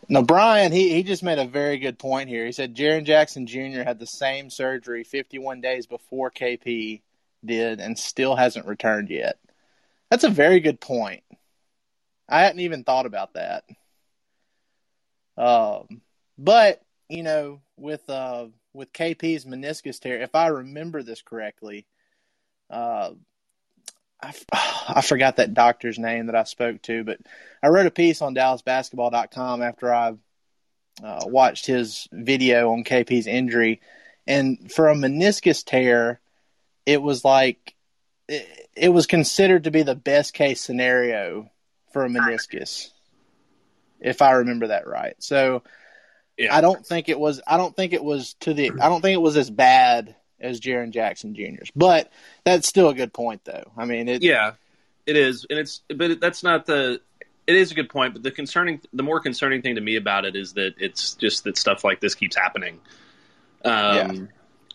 Now, 0.08 0.22
Brian, 0.22 0.72
he, 0.72 0.92
he 0.92 1.02
just 1.04 1.22
made 1.22 1.38
a 1.38 1.46
very 1.46 1.78
good 1.78 1.98
point 1.98 2.28
here. 2.28 2.44
He 2.44 2.52
said 2.52 2.74
Jaren 2.74 3.04
Jackson 3.04 3.46
Jr. 3.46 3.82
had 3.84 3.98
the 3.98 4.06
same 4.06 4.50
surgery 4.50 5.04
51 5.04 5.60
days 5.60 5.86
before 5.86 6.30
KP 6.30 7.00
did 7.44 7.80
and 7.80 7.98
still 7.98 8.34
hasn't 8.34 8.66
returned 8.66 9.10
yet. 9.10 9.38
That's 10.10 10.24
a 10.24 10.30
very 10.30 10.58
good 10.58 10.80
point. 10.80 11.22
I 12.28 12.40
hadn't 12.40 12.60
even 12.60 12.82
thought 12.82 13.06
about 13.06 13.34
that. 13.34 13.64
Um, 15.36 16.00
but 16.36 16.82
you 17.08 17.22
know, 17.22 17.60
with 17.76 18.08
uh, 18.10 18.46
with 18.72 18.92
KP's 18.92 19.44
meniscus 19.44 20.00
tear, 20.00 20.20
if 20.20 20.34
I 20.34 20.48
remember 20.48 21.02
this 21.02 21.22
correctly, 21.22 21.86
uh, 22.70 23.10
I, 24.20 24.28
f- 24.28 24.44
I 24.52 25.00
forgot 25.02 25.36
that 25.36 25.54
doctor's 25.54 25.98
name 25.98 26.26
that 26.26 26.36
I 26.36 26.44
spoke 26.44 26.82
to, 26.82 27.04
but 27.04 27.18
I 27.62 27.68
wrote 27.68 27.86
a 27.86 27.90
piece 27.90 28.22
on 28.22 28.34
DallasBasketball.com 28.34 29.62
after 29.62 29.92
I 29.92 30.14
uh, 31.02 31.20
watched 31.26 31.66
his 31.66 32.08
video 32.12 32.72
on 32.72 32.84
KP's 32.84 33.26
injury, 33.26 33.80
and 34.26 34.70
for 34.70 34.88
a 34.88 34.94
meniscus 34.94 35.64
tear, 35.64 36.20
it 36.86 37.00
was 37.00 37.24
like 37.24 37.74
it, 38.28 38.68
it 38.76 38.88
was 38.90 39.06
considered 39.06 39.64
to 39.64 39.70
be 39.70 39.82
the 39.82 39.94
best 39.94 40.34
case 40.34 40.60
scenario 40.60 41.50
for 41.92 42.04
a 42.04 42.08
meniscus, 42.08 42.90
if 44.00 44.22
I 44.22 44.32
remember 44.32 44.68
that 44.68 44.86
right. 44.86 45.14
So 45.18 45.62
Yeah. 46.36 46.54
I 46.54 46.60
don't 46.60 46.86
think 46.86 47.08
it 47.08 47.18
was. 47.18 47.40
I 47.46 47.56
don't 47.56 47.74
think 47.74 47.92
it 47.92 48.04
was 48.04 48.34
to 48.40 48.54
the. 48.54 48.70
I 48.80 48.88
don't 48.88 49.00
think 49.00 49.14
it 49.14 49.22
was 49.22 49.36
as 49.36 49.50
bad 49.50 50.14
as 50.40 50.60
Jaren 50.60 50.90
Jackson 50.90 51.34
Jr.'s, 51.34 51.70
but 51.74 52.10
that's 52.44 52.68
still 52.68 52.88
a 52.88 52.94
good 52.94 53.12
point, 53.12 53.44
though. 53.44 53.70
I 53.76 53.84
mean, 53.84 54.08
it, 54.08 54.22
Yeah, 54.22 54.52
it 55.06 55.16
is, 55.16 55.46
and 55.50 55.58
it's 55.58 55.82
but 55.94 56.20
that's 56.20 56.42
not 56.42 56.66
the. 56.66 57.00
It 57.46 57.56
is 57.56 57.72
a 57.72 57.74
good 57.74 57.88
point, 57.88 58.12
but 58.14 58.22
the 58.22 58.30
concerning, 58.30 58.80
the 58.92 59.02
more 59.02 59.18
concerning 59.18 59.60
thing 59.60 59.74
to 59.74 59.80
me 59.80 59.96
about 59.96 60.24
it 60.24 60.36
is 60.36 60.52
that 60.52 60.74
it's 60.78 61.14
just 61.14 61.42
that 61.44 61.56
stuff 61.56 61.82
like 61.82 62.00
this 62.00 62.14
keeps 62.14 62.36
happening. 62.36 62.80
Um, 63.64 63.94
Yeah. 63.94 64.12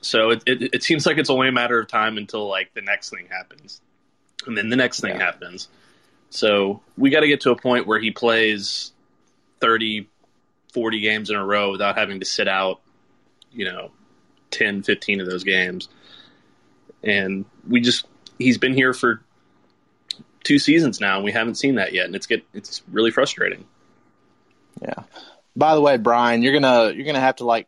So 0.01 0.31
it, 0.31 0.43
it 0.45 0.75
it 0.75 0.84
seems 0.84 1.05
like 1.05 1.17
it's 1.17 1.29
only 1.29 1.48
a 1.48 1.51
matter 1.51 1.79
of 1.79 1.88
time 1.88 2.17
until 2.17 2.48
like 2.48 2.74
the 2.74 2.81
next 2.81 3.10
thing 3.12 3.27
happens, 3.29 3.81
and 4.45 4.57
then 4.57 4.69
the 4.69 4.75
next 4.75 5.00
thing 5.00 5.15
Yeah. 5.15 5.24
happens. 5.25 5.69
So 6.29 6.81
we 6.98 7.10
got 7.12 7.22
to 7.22 7.27
get 7.27 7.41
to 7.41 7.51
a 7.51 7.55
point 7.55 7.88
where 7.88 8.00
he 8.00 8.12
plays 8.12 8.91
30, 9.62 10.07
40 10.74 11.00
games 11.00 11.29
in 11.29 11.38
a 11.38 11.45
row 11.45 11.72
without 11.72 11.98
having 11.98 12.19
to 12.19 12.25
sit 12.25 12.48
out, 12.48 12.81
you 13.53 13.63
know, 13.65 13.91
10, 14.51 14.83
15 14.83 15.21
of 15.21 15.27
those 15.27 15.43
games. 15.43 15.89
And 17.03 17.45
we 17.67 17.81
just 17.81 18.07
he's 18.37 18.57
been 18.57 18.73
here 18.73 18.93
for 18.93 19.21
two 20.43 20.59
seasons 20.59 21.01
now, 21.01 21.15
and 21.15 21.25
we 21.25 21.31
haven't 21.31 21.55
seen 21.55 21.75
that 21.75 21.93
yet, 21.93 22.05
and 22.05 22.15
it's 22.15 22.25
get 22.25 22.45
it's 22.53 22.81
really 22.91 23.11
frustrating. 23.11 23.65
Yeah. 24.81 25.03
By 25.55 25.75
the 25.75 25.81
way, 25.81 25.97
Brian, 25.97 26.41
you're 26.41 26.53
gonna 26.53 26.91
you're 26.91 27.05
gonna 27.05 27.19
have 27.19 27.37
to 27.37 27.45
like 27.45 27.67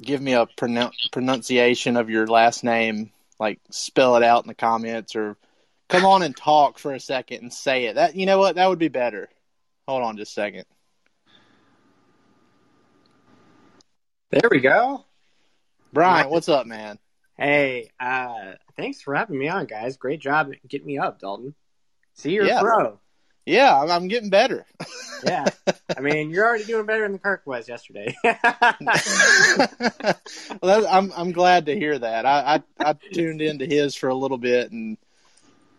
give 0.00 0.20
me 0.20 0.34
a 0.34 0.46
pronou- 0.46 0.92
pronunciation 1.12 1.96
of 1.96 2.10
your 2.10 2.26
last 2.26 2.64
name, 2.64 3.10
like 3.38 3.60
spell 3.70 4.16
it 4.16 4.22
out 4.22 4.44
in 4.44 4.48
the 4.48 4.54
comments, 4.54 5.16
or 5.16 5.36
come 5.88 6.04
on 6.04 6.22
and 6.22 6.36
talk 6.36 6.78
for 6.78 6.92
a 6.92 7.00
second 7.00 7.42
and 7.42 7.52
say 7.52 7.86
it. 7.86 7.94
That 7.94 8.16
you 8.16 8.26
know 8.26 8.38
what? 8.38 8.56
That 8.56 8.68
would 8.68 8.78
be 8.78 8.88
better. 8.88 9.28
Hold 9.86 10.02
on 10.02 10.16
just 10.16 10.32
a 10.32 10.34
second. 10.34 10.64
There 14.30 14.48
we 14.50 14.60
go. 14.60 15.04
Brian, 15.94 16.28
what's 16.28 16.48
up, 16.48 16.66
man? 16.66 16.98
Hey, 17.38 17.90
uh, 18.00 18.52
thanks 18.76 19.00
for 19.00 19.14
having 19.14 19.38
me 19.38 19.48
on, 19.48 19.66
guys. 19.66 19.96
Great 19.96 20.20
job 20.20 20.50
getting 20.68 20.86
me 20.86 20.98
up, 20.98 21.20
Dalton. 21.20 21.54
See, 22.14 22.32
you're 22.32 22.44
Yeah. 22.46 22.58
a 22.58 22.62
pro. 22.62 23.00
Yeah, 23.46 23.78
I'm, 23.78 23.90
I'm 23.90 24.08
getting 24.08 24.30
better. 24.30 24.64
Yeah. 25.24 25.44
I 25.96 26.00
mean, 26.00 26.30
you're 26.30 26.46
already 26.46 26.64
doing 26.64 26.86
better 26.86 27.02
than 27.02 27.12
the 27.12 27.18
Kirk 27.18 27.42
was 27.46 27.68
yesterday. 27.68 28.14
well, 28.24 28.34
that, 30.62 30.86
I'm 30.90 31.12
I'm 31.16 31.32
glad 31.32 31.66
to 31.66 31.74
hear 31.78 31.98
that. 31.98 32.26
I, 32.26 32.56
I 32.56 32.90
I 32.90 32.92
tuned 33.12 33.40
into 33.42 33.66
his 33.66 33.94
for 33.94 34.08
a 34.08 34.14
little 34.14 34.38
bit 34.38 34.72
and 34.72 34.96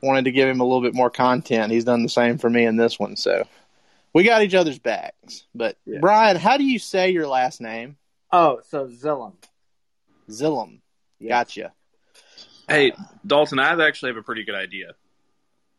wanted 0.02 0.26
to 0.26 0.32
give 0.32 0.48
him 0.48 0.62
a 0.62 0.64
little 0.64 0.82
bit 0.82 0.94
more 0.94 1.10
content. 1.10 1.72
He's 1.72 1.84
done 1.86 2.04
the 2.04 2.10
same 2.10 2.38
for 2.38 2.50
me 2.50 2.66
in 2.66 2.76
this 2.78 3.00
one, 3.00 3.16
so 3.18 3.48
we 4.14 4.24
got 4.24 4.44
each 4.44 4.54
other's 4.56 4.80
backs. 4.80 5.46
But 5.56 5.78
Yeah. 5.86 6.00
Brian, 6.02 6.38
how 6.38 6.58
do 6.58 6.64
you 6.64 6.80
say 6.80 7.10
your 7.12 7.28
last 7.28 7.62
name? 7.62 7.98
oh, 8.32 8.62
so 8.70 8.88
Zillum. 8.88 9.34
Zillum. 10.30 10.80
Yeah. 11.20 11.30
Gotcha. 11.30 11.74
Hey, 12.68 12.94
Dalton, 13.26 13.60
I 13.60 13.86
actually 13.86 14.10
have 14.10 14.18
a 14.18 14.24
pretty 14.24 14.44
good 14.44 14.56
idea. 14.56 14.94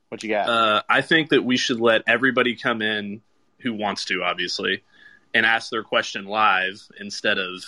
What 0.08 0.22
you 0.22 0.28
got? 0.28 0.48
Uh, 0.48 0.82
I 0.88 1.00
think 1.00 1.30
that 1.30 1.44
we 1.44 1.56
should 1.56 1.80
let 1.80 2.02
everybody 2.06 2.54
come 2.54 2.80
in 2.80 3.22
who 3.60 3.74
wants 3.74 4.04
to, 4.06 4.22
obviously, 4.22 4.82
and 5.34 5.44
ask 5.44 5.70
their 5.70 5.82
question 5.82 6.26
live 6.26 6.80
instead 7.00 7.38
of 7.38 7.62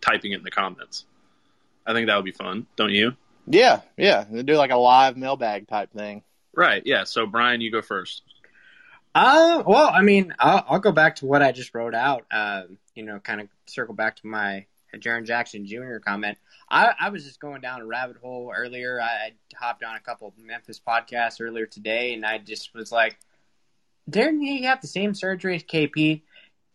typing 0.00 0.32
it 0.32 0.38
in 0.38 0.42
the 0.42 0.50
comments. 0.50 1.04
I 1.86 1.92
think 1.92 2.06
that 2.06 2.16
would 2.16 2.24
be 2.24 2.32
fun, 2.32 2.66
don't 2.76 2.92
you? 2.92 3.12
yeah, 3.46 3.82
yeah. 3.96 4.24
They 4.28 4.42
do 4.42 4.56
like 4.56 4.70
a 4.70 4.76
live 4.76 5.16
mailbag 5.16 5.68
type 5.68 5.92
thing. 5.92 6.22
Right. 6.54 6.82
Yeah. 6.84 7.04
So, 7.04 7.26
Brian, 7.26 7.60
you 7.60 7.70
go 7.70 7.82
first. 7.82 8.22
Uh, 9.14 9.62
well, 9.66 9.88
I 9.88 10.02
mean, 10.02 10.34
I'll, 10.38 10.64
I'll 10.68 10.78
go 10.78 10.92
back 10.92 11.16
to 11.16 11.26
what 11.26 11.42
I 11.42 11.52
just 11.52 11.74
wrote 11.74 11.94
out. 11.94 12.26
Um, 12.30 12.78
you 12.94 13.04
know, 13.04 13.18
kind 13.18 13.40
of 13.40 13.48
circle 13.66 13.94
back 13.94 14.16
to 14.16 14.26
my 14.26 14.66
Jaren 14.98 15.24
Jackson 15.24 15.66
Jr. 15.66 15.98
comment. 15.98 16.38
I, 16.68 16.92
I 16.98 17.08
was 17.10 17.24
just 17.24 17.40
going 17.40 17.60
down 17.60 17.80
a 17.80 17.86
rabbit 17.86 18.16
hole 18.16 18.52
earlier. 18.54 19.00
I, 19.00 19.04
I 19.04 19.32
hopped 19.54 19.84
on 19.84 19.96
a 19.96 20.00
couple 20.00 20.32
Memphis 20.38 20.80
podcasts 20.86 21.40
earlier 21.40 21.66
today, 21.66 22.14
and 22.14 22.24
I 22.24 22.38
just 22.38 22.74
was 22.74 22.90
like, 22.90 23.18
didn't 24.08 24.42
he 24.42 24.62
have 24.64 24.80
the 24.80 24.88
same 24.88 25.14
surgery 25.14 25.56
as 25.56 25.64
KP? 25.64 26.22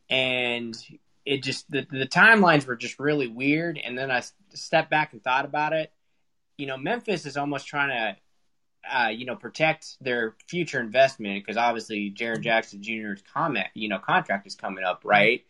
And 0.10 0.78
it 1.25 1.44
just 1.44 1.70
the 1.70 1.86
the 1.90 2.08
timelines 2.08 2.66
were 2.66 2.75
just 2.75 3.00
really 3.00 3.28
weird. 3.28 3.80
And 3.84 3.98
then 3.98 4.12
I 4.12 4.24
stepped 4.54 4.90
back 4.90 5.13
and 5.13 5.24
thought 5.24 5.46
about 5.46 5.74
it. 5.74 5.92
You 6.58 6.68
know, 6.68 6.78
Memphis 6.78 7.25
is 7.25 7.38
almost 7.38 7.68
trying 7.68 7.90
to 7.90 8.18
uh, 8.90 9.10
you 9.10 9.25
know, 9.25 9.36
protect 9.36 9.98
their 10.01 10.36
future 10.48 10.80
investment 10.80 11.44
because 11.44 11.58
obviously 11.58 12.12
Jaren 12.12 12.42
Jackson 12.42 12.82
Jr.'s 12.82 13.24
comment, 13.34 13.68
you 13.74 13.90
know, 13.90 14.00
contract 14.00 14.48
is 14.48 14.56
coming 14.56 14.84
up, 14.84 15.01
right? 15.04 15.46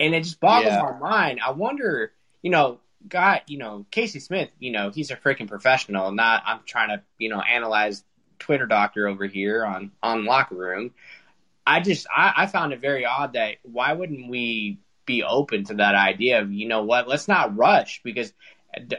And 0.00 0.14
it 0.14 0.24
just 0.24 0.40
boggles 0.40 0.74
Yeah. 0.74 0.82
my 0.82 0.98
mind. 0.98 1.40
I 1.44 1.50
wonder, 1.52 2.12
you 2.42 2.50
know, 2.50 2.80
God, 3.08 3.42
you 3.46 3.58
know, 3.58 3.86
Casey 3.90 4.20
Smith, 4.20 4.50
you 4.58 4.72
know, 4.72 4.90
he's 4.90 5.10
a 5.10 5.16
freaking 5.16 5.48
professional. 5.48 6.10
Not, 6.12 6.42
I'm 6.46 6.60
trying 6.66 6.88
to, 6.88 7.02
you 7.18 7.28
know, 7.28 7.40
analyze 7.40 8.04
Twitter 8.38 8.66
doctor 8.66 9.08
over 9.08 9.26
here 9.26 9.64
on 9.64 9.92
on 10.02 10.24
locker 10.24 10.56
room. 10.56 10.92
I 11.66 11.80
just, 11.80 12.06
I, 12.14 12.32
I 12.38 12.46
found 12.46 12.72
it 12.72 12.80
very 12.80 13.04
odd 13.06 13.34
that 13.34 13.56
why 13.62 13.92
wouldn't 13.92 14.28
we 14.28 14.80
be 15.06 15.22
open 15.22 15.64
to 15.64 15.74
that 15.74 15.94
idea 15.94 16.40
of, 16.40 16.52
you 16.52 16.68
know 16.68 16.82
what, 16.82 17.08
let's 17.08 17.28
not 17.28 17.56
rush 17.56 18.02
because 18.02 18.32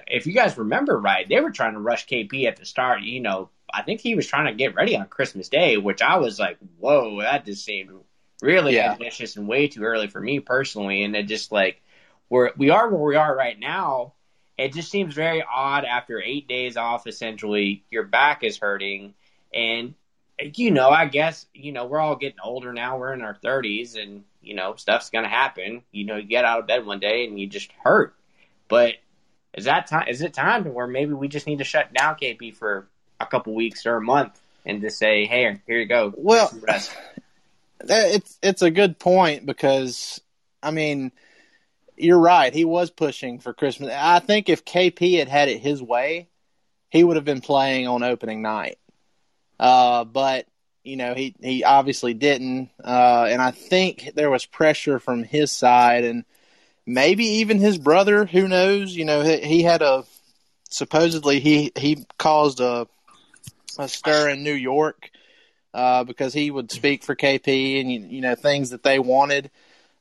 if 0.08 0.26
you 0.26 0.34
guys 0.34 0.58
remember 0.58 1.00
right, 1.00 1.28
they 1.28 1.40
were 1.42 1.52
trying 1.52 1.74
to 1.74 1.80
rush 1.80 2.08
KP 2.08 2.46
at 2.46 2.58
the 2.58 2.66
start. 2.66 3.02
You 3.02 3.20
know, 3.22 3.50
I 3.74 3.82
think 3.84 4.02
he 4.02 4.16
was 4.16 4.28
trying 4.28 4.46
to 4.46 4.54
get 4.54 4.76
ready 4.76 4.96
on 4.98 5.08
Christmas 5.08 5.50
Day, 5.50 5.78
which 5.78 6.02
I 6.02 6.18
was 6.18 6.40
like, 6.40 6.58
whoa, 6.80 7.22
that 7.22 7.46
just 7.46 7.66
seemed 7.66 7.92
really 8.46 8.76
Yeah. 8.76 8.92
ambitious 8.92 9.36
and 9.36 9.48
way 9.48 9.68
too 9.68 9.84
early 9.84 10.08
for 10.08 10.22
me 10.22 10.40
personally. 10.40 11.04
And 11.04 11.16
it 11.16 11.24
just 11.24 11.52
like 11.52 11.82
we're 12.30 12.52
we 12.58 12.70
are 12.70 12.90
where 12.90 13.02
we 13.02 13.16
are 13.16 13.36
right 13.36 13.60
now. 13.60 14.14
It 14.58 14.74
just 14.74 14.90
seems 14.90 15.14
very 15.14 15.44
odd 15.44 15.84
after 15.84 16.22
eight 16.22 16.48
days 16.48 16.78
off. 16.78 17.08
Essentially, 17.08 17.84
your 17.90 18.04
back 18.04 18.44
is 18.44 18.58
hurting, 18.58 19.14
and 19.54 19.94
you 20.54 20.72
know, 20.72 20.90
I 20.90 21.08
guess 21.08 21.46
you 21.54 21.72
know 21.74 21.86
we're 21.86 22.00
all 22.00 22.16
getting 22.16 22.40
older 22.42 22.72
now. 22.72 22.98
We're 22.98 23.14
in 23.14 23.22
our 23.22 23.36
thirties, 23.36 23.96
and 23.96 24.24
you 24.42 24.56
know, 24.56 24.76
stuff's 24.76 25.10
gonna 25.10 25.28
happen. 25.28 25.84
You 25.92 26.06
know, 26.06 26.16
you 26.16 26.28
get 26.28 26.46
out 26.46 26.60
of 26.60 26.68
bed 26.68 26.86
one 26.86 27.00
day 27.00 27.26
and 27.26 27.40
you 27.40 27.48
just 27.48 27.70
hurt. 27.84 28.16
But 28.70 28.96
is 29.54 29.66
that 29.66 29.88
time? 29.88 30.08
Is 30.08 30.22
it 30.22 30.34
time 30.34 30.64
to 30.64 30.70
where 30.70 30.88
maybe 30.88 31.14
we 31.14 31.28
just 31.28 31.48
need 31.48 31.58
to 31.58 31.64
shut 31.64 31.94
down 31.94 32.16
KP 32.16 32.56
for 32.56 32.88
a 33.20 33.26
couple 33.26 33.54
weeks 33.54 33.86
or 33.86 33.98
a 33.98 34.02
month 34.02 34.40
and 34.66 34.82
just 34.82 34.98
say, 34.98 35.26
"Hey, 35.26 35.60
here 35.68 35.80
you 35.80 35.86
go." 35.86 36.14
Well, 36.16 36.52
it's 37.90 38.38
it's 38.42 38.62
a 38.62 38.72
good 38.72 39.00
point 39.00 39.46
because 39.46 40.20
I 40.62 40.72
mean 40.72 41.12
you're 41.98 42.20
right. 42.20 42.54
He 42.54 42.66
was 42.66 42.92
pushing 42.92 43.40
for 43.40 43.54
Christmas. 43.54 43.94
I 43.94 44.20
think 44.20 44.50
if 44.50 44.66
KP 44.66 45.20
had 45.20 45.30
had 45.30 45.48
it 45.48 45.62
his 45.62 45.82
way, 45.82 46.28
he 46.90 47.04
would 47.04 47.16
have 47.16 47.26
been 47.26 47.42
playing 47.42 47.88
on 47.88 48.04
opening 48.04 48.42
night. 48.42 48.78
Uh, 49.60 50.04
but 50.04 50.48
you 50.84 50.98
know 50.98 51.14
he 51.14 51.36
he 51.42 51.64
obviously 51.64 52.14
didn't, 52.14 52.70
uh, 52.84 53.28
and 53.30 53.42
I 53.42 53.52
think 53.52 54.12
there 54.16 54.30
was 54.30 54.46
pressure 54.46 55.00
from 55.00 55.24
his 55.24 55.52
side 55.52 56.04
and 56.04 56.26
maybe 56.86 57.26
even 57.26 57.60
his 57.60 57.78
brother. 57.78 58.26
Who 58.26 58.48
knows? 58.48 58.96
You 58.96 59.06
know 59.06 59.22
he, 59.22 59.38
he 59.40 59.64
had 59.64 59.82
a 59.82 60.04
supposedly 60.70 61.40
he 61.40 61.72
he 61.76 62.06
caused 62.18 62.60
a 62.60 62.88
a 63.78 63.88
stir 63.88 64.30
in 64.30 64.44
New 64.44 64.54
York 64.54 65.10
uh, 65.76 66.06
because 66.06 66.34
he 66.34 66.50
would 66.50 66.72
speak 66.72 67.04
for 67.04 67.16
KP 67.16 67.82
and 67.82 67.92
you, 67.92 68.00
you 68.00 68.22
know 68.22 68.34
things 68.34 68.70
that 68.70 68.82
they 68.82 68.98
wanted. 68.98 69.52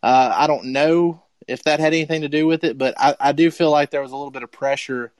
Uh, 0.02 0.32
I 0.32 0.46
don't 0.46 0.66
know 0.66 1.22
if 1.48 1.64
that 1.64 1.80
had 1.80 1.92
anything 1.92 2.22
to 2.22 2.28
do 2.28 2.46
with 2.46 2.62
it, 2.62 2.78
but 2.78 2.94
I, 2.96 3.16
I 3.18 3.32
do 3.32 3.50
feel 3.50 3.70
like 3.70 3.90
there 3.90 4.00
was 4.00 4.12
a 4.12 4.16
little 4.16 4.30
bit 4.30 4.44
of 4.44 4.52
pressure 4.52 5.12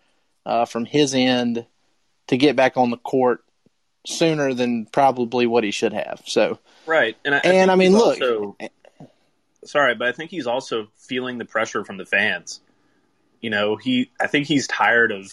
uh, 0.47 0.65
from 0.65 0.85
his 0.85 1.13
end 1.13 1.67
to 2.29 2.37
get 2.37 2.55
back 2.55 2.77
on 2.77 2.91
the 2.91 2.97
court 2.97 3.45
sooner 4.07 4.55
than 4.55 4.87
probably 4.87 5.47
what 5.47 5.65
he 5.65 5.73
should 5.73 5.93
have. 5.93 6.23
So 6.27 6.61
Right, 6.87 7.17
and 7.25 7.35
I, 7.35 7.39
And, 7.39 7.71
I 7.71 7.75
mean, 7.75 7.93
look- 7.93 8.21
also- 8.23 8.57
sorry, 9.65 9.97
but 9.97 10.07
I 10.07 10.13
think 10.13 10.31
he's 10.31 10.47
also 10.47 10.89
feeling 10.97 11.39
the 11.39 11.45
pressure 11.45 11.85
from 11.85 11.97
the 11.97 12.07
fans. 12.07 12.61
You 13.41 13.51
know, 13.51 13.75
he 13.75 14.13
I 14.21 14.29
think 14.29 14.47
he's 14.47 14.69
tired 14.69 15.11
of 15.11 15.33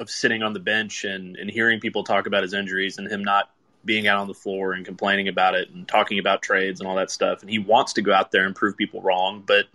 of 0.00 0.08
sitting 0.08 0.42
on 0.42 0.54
the 0.54 0.60
bench 0.60 1.04
and 1.04 1.36
and 1.36 1.50
hearing 1.50 1.78
people 1.78 2.04
talk 2.04 2.26
about 2.26 2.42
his 2.42 2.54
injuries 2.54 2.96
and 2.98 3.06
him 3.06 3.22
not 3.22 3.53
being 3.84 4.06
out 4.06 4.18
on 4.18 4.28
the 4.28 4.34
floor 4.34 4.72
and 4.72 4.84
complaining 4.84 5.28
about 5.28 5.54
it 5.54 5.70
and 5.70 5.86
talking 5.86 6.18
about 6.18 6.42
trades 6.42 6.80
and 6.80 6.88
all 6.88 6.96
that 6.96 7.10
stuff. 7.10 7.42
And 7.42 7.50
he 7.50 7.58
wants 7.58 7.94
to 7.94 8.02
go 8.02 8.12
out 8.12 8.30
there 8.30 8.46
and 8.46 8.54
prove 8.54 8.76
people 8.76 9.02
wrong, 9.02 9.42
but 9.46 9.66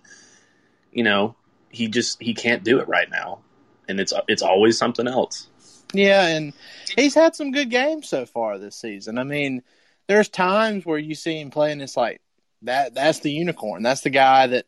you 0.91 1.04
know, 1.04 1.36
he 1.69 1.88
just 1.88 2.22
he 2.22 2.34
can't 2.34 2.63
do 2.63 2.80
it 2.80 2.88
right 2.88 3.10
now, 3.10 3.39
and 3.88 4.00
it's 4.00 4.13
it's 4.28 4.41
always 4.41 4.78
something 4.78 5.08
else. 5.08 5.48
Yeah, 5.93 6.28
and 6.28 6.54
he's 6.95 7.15
had 7.15 7.36
some 7.36 7.52
good 7.52 7.69
games 7.69 8.10
so 8.10 8.26
far 8.26 8.58
this 8.58 8.76
season. 8.76 9.17
I 9.17 9.24
mean, 9.24 9.63
there's 10.08 10.30
times 10.30 10.86
where 10.86 10.98
you 10.98 11.15
see 11.15 11.39
him 11.39 11.52
playing 11.52 11.82
it's 11.82 11.98
like 11.98 12.22
that 12.63 12.93
that's 12.93 13.19
the 13.19 13.32
unicorn. 13.32 13.84
That's 13.84 14.02
the 14.02 14.10
guy 14.10 14.48
that 14.48 14.65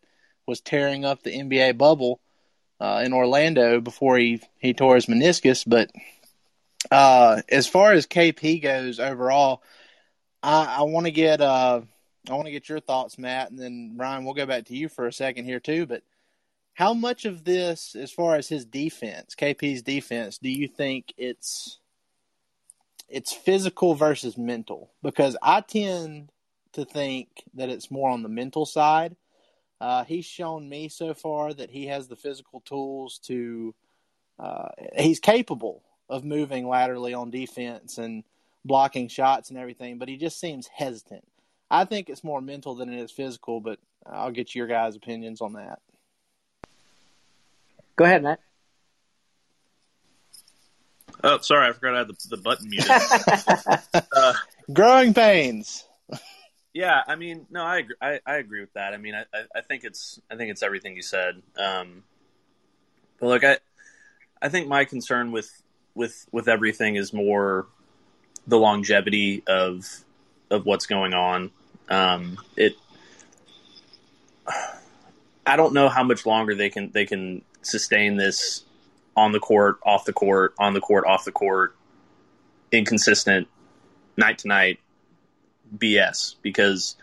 was 0.48 0.62
tearing 0.62 1.06
up 1.06 1.24
the 1.24 1.32
NBA 1.32 1.78
bubble 1.78 2.22
uh, 2.80 3.02
in 3.06 3.14
Orlando 3.14 3.80
before 3.82 4.18
he 4.18 4.42
he 4.60 4.74
tore 4.74 4.96
his 4.96 5.08
meniscus, 5.08 5.64
but 5.66 5.92
uh, 6.90 7.42
as 7.50 7.68
far 7.68 7.92
as 7.92 8.08
KP 8.08 8.62
goes 8.62 9.00
overall, 9.00 9.62
I, 10.42 10.78
I 10.80 10.82
want 10.84 11.06
to 11.06 11.12
get 11.12 11.42
uh, 11.42 11.82
I 12.30 12.34
want 12.34 12.46
to 12.46 12.52
get 12.52 12.70
your 12.70 12.80
thoughts, 12.80 13.18
Matt, 13.18 13.52
and 13.52 13.60
then 13.60 13.96
Ryan. 13.98 14.26
We'll 14.26 14.34
go 14.34 14.46
back 14.46 14.66
to 14.66 14.76
you 14.76 14.90
for 14.90 15.08
a 15.08 15.14
second 15.14 15.46
here 15.46 15.60
too. 15.60 15.86
But 15.86 16.04
how 16.74 16.94
much 16.94 17.26
of 17.26 17.44
this, 17.44 17.96
as 17.96 18.12
far 18.12 18.36
as 18.36 18.48
his 18.48 18.66
defense, 18.66 19.36
KP's 19.36 19.84
defense, 19.84 20.38
do 20.38 20.50
you 20.50 20.68
think 20.68 21.14
it's 21.18 21.80
it's 23.10 23.34
physical 23.34 23.94
versus 23.94 24.38
mental? 24.38 24.92
Because 25.04 25.38
I 25.42 25.62
tend 25.62 26.32
to 26.74 26.86
think 26.86 27.28
that 27.54 27.70
it's 27.70 27.92
more 27.92 28.10
on 28.10 28.24
the 28.24 28.30
mental 28.30 28.66
side. 28.66 29.16
Uh, 29.80 30.04
he's 30.04 30.26
shown 30.26 30.70
me 30.70 30.88
so 30.90 31.14
far 31.14 31.54
that 31.54 31.72
he 31.72 31.88
has 31.88 32.08
the 32.08 32.16
physical 32.16 32.62
tools 32.62 33.20
to. 33.26 33.76
Uh, 34.40 34.70
he's 34.98 35.20
capable 35.20 35.84
of 36.12 36.26
moving 36.26 36.68
laterally 36.68 37.14
on 37.14 37.32
defense 37.32 37.98
and 37.98 38.24
blocking 38.66 39.08
shots 39.08 39.50
and 39.50 39.58
everything, 39.58 39.98
but 39.98 40.10
he 40.10 40.18
just 40.18 40.40
seems 40.40 40.68
hesitant. 40.68 41.24
I 41.72 41.86
think 41.86 42.10
it's 42.10 42.24
more 42.24 42.42
mental 42.42 42.76
than 42.76 42.92
it 42.92 43.00
is 43.00 43.12
physical, 43.12 43.62
but 43.62 43.80
I'll 44.06 44.32
get 44.32 44.54
your 44.54 44.68
guys' 44.68 44.96
opinions 44.96 45.42
on 45.42 45.54
that. 45.54 45.80
Go 47.96 48.04
ahead, 48.04 48.24
Matt. 48.24 48.42
Oh, 51.24 51.38
sorry, 51.40 51.70
I 51.70 51.72
forgot 51.72 51.96
I 51.96 51.98
had 52.00 52.08
the, 52.08 52.28
the 52.30 52.38
button 52.38 52.70
muted. 52.70 52.92
uh, 54.16 54.34
Growing 54.74 55.14
pains. 55.14 55.86
Yeah, 56.74 57.02
I 57.06 57.16
mean, 57.16 57.46
no, 57.50 57.64
I 57.64 57.80
agree. 57.80 57.96
I, 58.02 58.20
I 58.26 58.36
agree 58.36 58.62
with 58.62 58.74
that. 58.74 58.94
I 58.94 58.98
mean, 58.98 59.14
I, 59.14 59.22
I, 59.34 59.44
I 59.58 59.62
think 59.62 59.84
it's 59.84 60.20
I 60.32 60.36
think 60.36 60.52
it's 60.52 60.64
everything 60.64 60.96
you 60.96 61.02
said. 61.02 61.42
Um, 61.58 62.04
but 63.20 63.28
look, 63.28 63.44
I 63.44 63.58
I 64.42 64.50
think 64.50 64.68
my 64.68 64.86
concern 64.86 65.32
with 65.32 65.52
with 65.96 66.28
with 66.32 66.48
everything 66.48 66.96
is 66.96 67.14
more 67.14 67.68
the 68.48 68.58
longevity 68.58 69.44
of 69.48 69.88
of 70.50 70.66
what's 70.66 70.86
going 70.86 71.14
on. 71.14 71.52
Um, 71.90 72.38
it 72.56 72.76
I 75.46 75.56
don't 75.56 75.74
know 75.74 75.90
how 75.90 76.04
much 76.04 76.26
longer 76.26 76.56
they 76.56 76.70
can 76.70 76.92
they 76.92 77.06
can 77.06 77.42
sustain 77.62 78.18
this 78.18 78.64
on 79.16 79.32
the 79.32 79.40
court, 79.40 79.80
off 79.84 80.06
the 80.06 80.14
court, 80.14 80.54
on 80.58 80.74
the 80.74 80.80
court, 80.80 81.06
off 81.06 81.26
the 81.26 81.32
court, 81.32 81.76
inconsistent 82.72 83.48
night 84.18 84.40
to 84.40 84.48
night 84.48 84.80
BS 85.76 86.36
because 86.42 86.96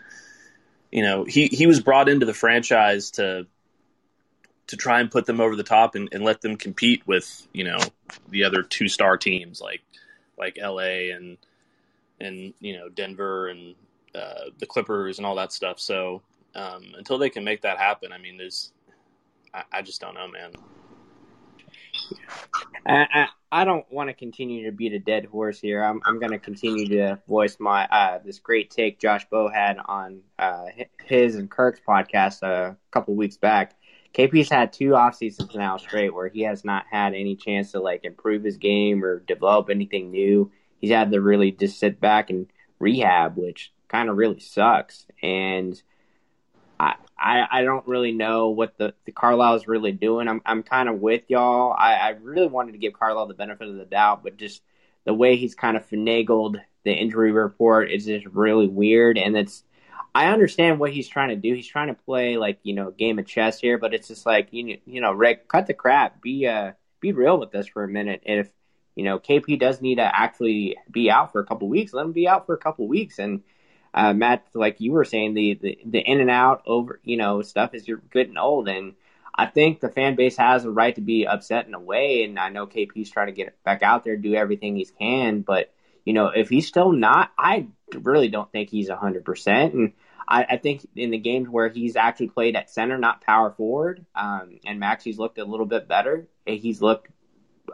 you 0.91 1.03
know 1.03 1.23
he 1.23 1.47
he 1.47 1.67
was 1.67 1.79
brought 1.79 2.09
into 2.09 2.25
the 2.25 2.33
franchise 2.33 3.11
to 3.11 3.45
to 4.69 4.77
try 4.77 4.99
and 4.99 5.09
put 5.09 5.25
them 5.25 5.41
over 5.41 5.55
the 5.55 5.63
top 5.63 5.95
and, 5.95 6.09
and 6.11 6.23
let 6.23 6.41
them 6.41 6.55
compete 6.55 7.01
with 7.07 7.47
you 7.53 7.63
know 7.63 7.79
the 8.29 8.43
other 8.43 8.61
two 8.61 8.87
star 8.87 9.17
teams 9.17 9.59
like 9.59 9.81
like 10.37 10.57
LA 10.61 11.11
and 11.15 11.37
and 12.19 12.53
you 12.59 12.77
know 12.77 12.87
Denver 12.89 13.47
and 13.47 13.75
uh, 14.15 14.49
the 14.59 14.65
Clippers 14.65 15.17
and 15.17 15.25
all 15.25 15.35
that 15.35 15.51
stuff. 15.51 15.79
So 15.79 16.21
um, 16.55 16.93
until 16.97 17.17
they 17.17 17.29
can 17.29 17.43
make 17.43 17.61
that 17.61 17.77
happen, 17.77 18.11
I 18.11 18.17
mean, 18.17 18.37
there's 18.37 18.71
I, 19.53 19.63
I 19.71 19.81
just 19.81 20.01
don't 20.01 20.13
know, 20.13 20.27
man. 20.27 20.51
I, 22.85 23.07
I, 23.11 23.27
I 23.51 23.65
don't 23.65 23.91
want 23.91 24.09
to 24.09 24.13
continue 24.13 24.65
to 24.65 24.71
beat 24.71 24.93
a 24.93 24.99
dead 24.99 25.25
horse 25.25 25.59
here. 25.59 25.83
I'm, 25.83 26.01
I'm 26.05 26.19
going 26.19 26.31
to 26.31 26.39
continue 26.39 26.87
to 26.89 27.19
voice 27.27 27.57
my 27.59 27.85
uh, 27.87 28.19
this 28.23 28.39
great 28.39 28.69
take 28.69 28.99
Josh 28.99 29.25
Bowe 29.29 29.49
had 29.49 29.77
on 29.85 30.21
uh, 30.37 30.65
his 31.03 31.35
and 31.35 31.49
Kirk's 31.49 31.81
podcast 31.87 32.43
a 32.43 32.77
couple 32.91 33.15
weeks 33.15 33.37
back. 33.37 33.75
KP's 34.13 34.49
had 34.49 34.73
two 34.73 34.95
off 34.95 35.15
seasons 35.15 35.53
now 35.55 35.77
straight 35.77 36.13
where 36.13 36.27
he 36.27 36.41
has 36.41 36.65
not 36.65 36.85
had 36.89 37.13
any 37.13 37.35
chance 37.35 37.71
to 37.71 37.79
like 37.79 38.03
improve 38.03 38.43
his 38.43 38.57
game 38.57 39.03
or 39.03 39.19
develop 39.19 39.69
anything 39.69 40.11
new. 40.11 40.51
He's 40.79 40.91
had 40.91 41.11
to 41.11 41.21
really 41.21 41.51
just 41.51 41.79
sit 41.79 41.99
back 41.99 42.29
and 42.29 42.47
rehab, 42.79 43.37
which 43.37 43.71
kind 43.87 44.09
of 44.09 44.17
really 44.17 44.39
sucks. 44.39 45.05
And 45.21 45.79
I, 46.79 46.95
I, 47.17 47.45
I 47.51 47.63
don't 47.63 47.87
really 47.87 48.11
know 48.11 48.49
what 48.49 48.77
the, 48.77 48.93
the 49.05 49.11
Carlisle 49.11 49.55
is 49.55 49.67
really 49.67 49.91
doing. 49.91 50.27
I'm, 50.27 50.41
I'm 50.45 50.63
kind 50.63 50.89
of 50.89 50.99
with 50.99 51.23
y'all. 51.27 51.75
I, 51.77 51.95
I 51.95 52.09
really 52.21 52.47
wanted 52.47 52.71
to 52.71 52.77
give 52.77 52.93
Carlisle 52.93 53.27
the 53.27 53.33
benefit 53.33 53.67
of 53.67 53.75
the 53.75 53.85
doubt, 53.85 54.23
but 54.23 54.37
just 54.37 54.61
the 55.05 55.13
way 55.13 55.35
he's 55.35 55.55
kind 55.55 55.77
of 55.77 55.87
finagled 55.87 56.55
the 56.83 56.93
injury 56.93 57.31
report 57.31 57.91
is 57.91 58.05
just 58.05 58.25
really 58.27 58.67
weird. 58.67 59.17
And 59.17 59.37
it's, 59.37 59.63
I 60.13 60.27
understand 60.27 60.79
what 60.79 60.91
he's 60.91 61.07
trying 61.07 61.29
to 61.29 61.35
do. 61.35 61.53
He's 61.53 61.67
trying 61.67 61.87
to 61.87 61.93
play 61.93 62.37
like 62.37 62.59
you 62.63 62.73
know 62.73 62.91
game 62.91 63.19
of 63.19 63.27
chess 63.27 63.59
here, 63.59 63.77
but 63.77 63.93
it's 63.93 64.07
just 64.07 64.25
like 64.25 64.49
you 64.51 64.79
you 64.85 65.01
know 65.01 65.11
Rick, 65.11 65.47
cut 65.47 65.67
the 65.67 65.73
crap. 65.73 66.21
Be 66.21 66.47
uh 66.47 66.73
be 66.99 67.13
real 67.13 67.39
with 67.39 67.53
us 67.55 67.67
for 67.67 67.83
a 67.83 67.87
minute. 67.87 68.23
And 68.25 68.39
if 68.39 68.49
you 68.95 69.03
know 69.03 69.19
KP 69.19 69.59
does 69.59 69.81
need 69.81 69.95
to 69.95 70.19
actually 70.19 70.77
be 70.89 71.11
out 71.11 71.31
for 71.31 71.41
a 71.41 71.45
couple 71.45 71.69
weeks, 71.69 71.93
let 71.93 72.05
him 72.05 72.11
be 72.11 72.27
out 72.27 72.45
for 72.45 72.53
a 72.53 72.59
couple 72.59 72.87
weeks. 72.87 73.19
And 73.19 73.43
uh, 73.93 74.13
Matt, 74.13 74.47
like 74.53 74.79
you 74.81 74.91
were 74.91 75.05
saying, 75.05 75.33
the, 75.33 75.59
the 75.61 75.79
the 75.85 75.99
in 75.99 76.21
and 76.21 76.29
out 76.29 76.63
over 76.65 76.99
you 77.03 77.17
know 77.17 77.41
stuff 77.41 77.73
is 77.73 77.87
you're 77.87 78.01
getting 78.11 78.37
old, 78.37 78.67
and 78.67 78.95
I 79.35 79.45
think 79.45 79.79
the 79.79 79.89
fan 79.89 80.15
base 80.15 80.37
has 80.37 80.65
a 80.65 80.71
right 80.71 80.93
to 80.95 81.01
be 81.01 81.25
upset 81.25 81.67
in 81.67 81.73
a 81.73 81.79
way. 81.79 82.23
And 82.23 82.37
I 82.37 82.49
know 82.49 82.67
KP's 82.67 83.09
trying 83.09 83.27
to 83.27 83.33
get 83.33 83.63
back 83.63 83.83
out 83.83 84.03
there, 84.03 84.17
do 84.17 84.35
everything 84.35 84.75
he 84.75 84.85
can, 84.85 85.41
but 85.41 85.71
you 86.09 86.13
know 86.13 86.31
if 86.35 86.49
he's 86.49 86.65
still 86.65 86.91
not, 86.91 87.31
I 87.37 87.67
really 87.93 88.29
don't 88.29 88.51
think 88.51 88.71
he's 88.71 88.89
hundred 88.89 89.23
percent. 89.23 89.75
And 89.75 89.93
I, 90.27 90.43
I, 90.43 90.57
think 90.57 90.87
in 90.95 91.11
the 91.11 91.19
games 91.19 91.47
where 91.47 91.69
he's 91.69 91.95
actually 91.95 92.29
played 92.29 92.55
at 92.55 92.71
center, 92.71 92.97
not 92.97 93.21
power 93.21 93.51
forward, 93.51 94.07
um, 94.15 94.59
and 94.65 94.79
Maxi's 94.79 95.19
looked 95.19 95.37
a 95.37 95.45
little 95.45 95.67
bit 95.67 95.87
better. 95.87 96.27
He's 96.47 96.81
looked 96.81 97.09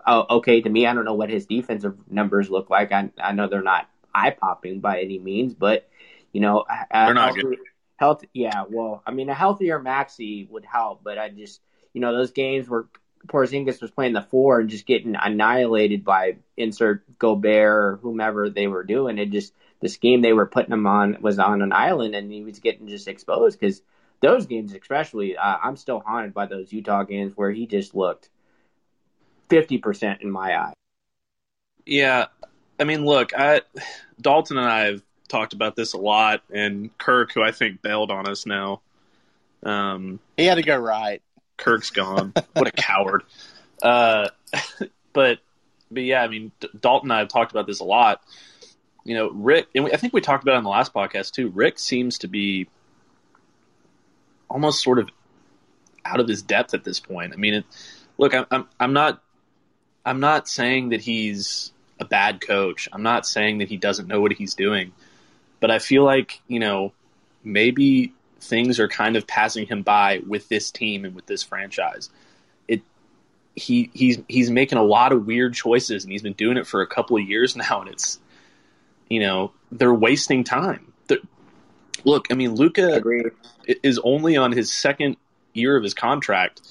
uh, 0.05 0.25
okay 0.31 0.59
to 0.59 0.69
me. 0.69 0.85
I 0.85 0.93
don't 0.93 1.05
know 1.05 1.13
what 1.13 1.29
his 1.29 1.45
defensive 1.45 1.95
numbers 2.09 2.49
look 2.49 2.69
like. 2.69 2.91
I, 2.91 3.09
I 3.17 3.31
know 3.31 3.47
they're 3.47 3.61
not 3.61 3.89
eye 4.13 4.31
popping 4.31 4.81
by 4.81 4.99
any 4.99 5.17
means, 5.17 5.53
but 5.53 5.87
you 6.33 6.41
know, 6.41 6.65
they're 6.91 7.13
not 7.13 7.37
healthy. 7.37 7.57
Health, 7.95 8.25
yeah. 8.33 8.65
Well, 8.69 9.01
I 9.07 9.11
mean, 9.11 9.29
a 9.29 9.33
healthier 9.33 9.79
Maxey 9.79 10.45
would 10.51 10.65
help, 10.65 11.05
but 11.05 11.17
I 11.17 11.29
just, 11.29 11.61
you 11.93 12.01
know, 12.01 12.13
those 12.13 12.31
games 12.31 12.67
where 12.67 12.87
Porzingis 13.25 13.81
was 13.81 13.91
playing 13.91 14.13
the 14.13 14.21
four 14.21 14.59
and 14.59 14.69
just 14.69 14.85
getting 14.85 15.15
annihilated 15.15 16.03
by 16.03 16.37
insert 16.57 17.03
Gobert 17.19 17.67
or 17.67 17.99
whomever 18.01 18.49
they 18.49 18.67
were 18.67 18.83
doing, 18.83 19.17
it 19.17 19.31
just 19.31 19.53
the 19.81 19.89
scheme 19.89 20.21
they 20.21 20.33
were 20.33 20.45
putting 20.45 20.73
him 20.73 20.87
on 20.87 21.17
was 21.21 21.39
on 21.39 21.61
an 21.61 21.73
island, 21.73 22.15
and 22.15 22.31
he 22.31 22.43
was 22.43 22.59
getting 22.59 22.87
just 22.87 23.07
exposed 23.07 23.59
because 23.59 23.81
those 24.21 24.45
games, 24.45 24.73
especially, 24.73 25.37
uh, 25.37 25.57
I'm 25.61 25.77
still 25.77 25.99
haunted 25.99 26.33
by 26.33 26.45
those 26.45 26.71
Utah 26.71 27.03
games 27.03 27.33
where 27.35 27.51
he 27.51 27.67
just 27.67 27.95
looked 27.95 28.29
fifty 29.49 29.77
percent 29.77 30.21
in 30.21 30.31
my 30.31 30.55
eye. 30.55 30.73
Yeah, 31.85 32.27
I 32.79 32.83
mean, 32.83 33.05
look, 33.05 33.31
I 33.37 33.61
Dalton 34.19 34.57
and 34.57 34.67
I 34.67 34.85
have 34.85 35.03
talked 35.27 35.53
about 35.53 35.75
this 35.75 35.93
a 35.93 35.97
lot, 35.97 36.41
and 36.51 36.95
Kirk, 36.97 37.33
who 37.33 37.41
I 37.41 37.51
think 37.51 37.81
bailed 37.81 38.11
on 38.11 38.27
us 38.27 38.45
now. 38.45 38.81
Um, 39.63 40.19
he 40.37 40.45
had 40.45 40.55
to 40.55 40.63
go 40.63 40.77
right. 40.77 41.21
Kirk's 41.57 41.91
gone. 41.91 42.33
what 42.53 42.67
a 42.67 42.71
coward. 42.71 43.23
Uh, 43.83 44.29
but 45.13 45.39
but 45.91 46.03
yeah, 46.03 46.23
I 46.23 46.29
mean, 46.29 46.53
Dalton 46.79 47.11
and 47.11 47.17
I 47.17 47.19
have 47.19 47.27
talked 47.27 47.51
about 47.51 47.67
this 47.67 47.81
a 47.81 47.83
lot. 47.83 48.21
You 49.03 49.15
know, 49.15 49.29
Rick, 49.31 49.67
and 49.75 49.89
I 49.91 49.97
think 49.97 50.13
we 50.13 50.21
talked 50.21 50.43
about 50.43 50.53
it 50.53 50.57
on 50.59 50.63
the 50.63 50.69
last 50.69 50.93
podcast 50.93 51.31
too. 51.31 51.49
Rick 51.49 51.77
seems 51.77 52.19
to 52.19 52.29
be 52.29 52.67
almost 54.49 54.81
sort 54.81 54.97
of 54.97 55.09
out 56.05 56.21
of 56.21 56.27
his 56.27 56.41
depth 56.41 56.73
at 56.73 56.85
this 56.85 57.01
point. 57.01 57.33
I 57.33 57.35
mean, 57.35 57.55
it, 57.55 57.65
look, 58.17 58.33
I'm, 58.33 58.45
I'm 58.49 58.67
I'm 58.79 58.93
not 58.93 59.21
I'm 60.05 60.21
not 60.21 60.47
saying 60.47 60.89
that 60.89 61.01
he's 61.01 61.73
a 61.99 62.05
bad 62.05 62.41
coach. 62.41 62.87
I'm 62.91 63.03
not 63.03 63.25
saying 63.25 63.59
that 63.59 63.69
he 63.69 63.77
doesn't 63.77 64.07
know 64.07 64.21
what 64.21 64.33
he's 64.33 64.55
doing. 64.55 64.93
But 65.59 65.71
I 65.71 65.79
feel 65.79 66.03
like, 66.03 66.41
you 66.47 66.59
know, 66.59 66.93
maybe 67.43 68.13
things 68.45 68.79
are 68.79 68.87
kind 68.87 69.15
of 69.15 69.27
passing 69.27 69.67
him 69.67 69.81
by 69.81 70.21
with 70.27 70.47
this 70.49 70.71
team 70.71 71.05
and 71.05 71.15
with 71.15 71.25
this 71.25 71.43
franchise. 71.43 72.09
It 72.67 72.81
he 73.55 73.89
he's 73.93 74.19
he's 74.27 74.49
making 74.49 74.77
a 74.77 74.83
lot 74.83 75.11
of 75.11 75.25
weird 75.25 75.53
choices 75.53 76.03
and 76.03 76.11
he's 76.11 76.21
been 76.21 76.33
doing 76.33 76.57
it 76.57 76.67
for 76.67 76.81
a 76.81 76.87
couple 76.87 77.17
of 77.17 77.23
years 77.23 77.55
now 77.55 77.81
and 77.81 77.89
it's 77.89 78.19
you 79.09 79.19
know, 79.19 79.51
they're 79.71 79.93
wasting 79.93 80.43
time. 80.43 80.91
They're, 81.07 81.19
look, 82.03 82.27
I 82.31 82.33
mean, 82.33 82.55
Luka 82.55 83.01
is 83.83 83.99
only 84.03 84.37
on 84.37 84.51
his 84.51 84.73
second 84.73 85.17
year 85.53 85.75
of 85.77 85.83
his 85.83 85.93
contract, 85.93 86.61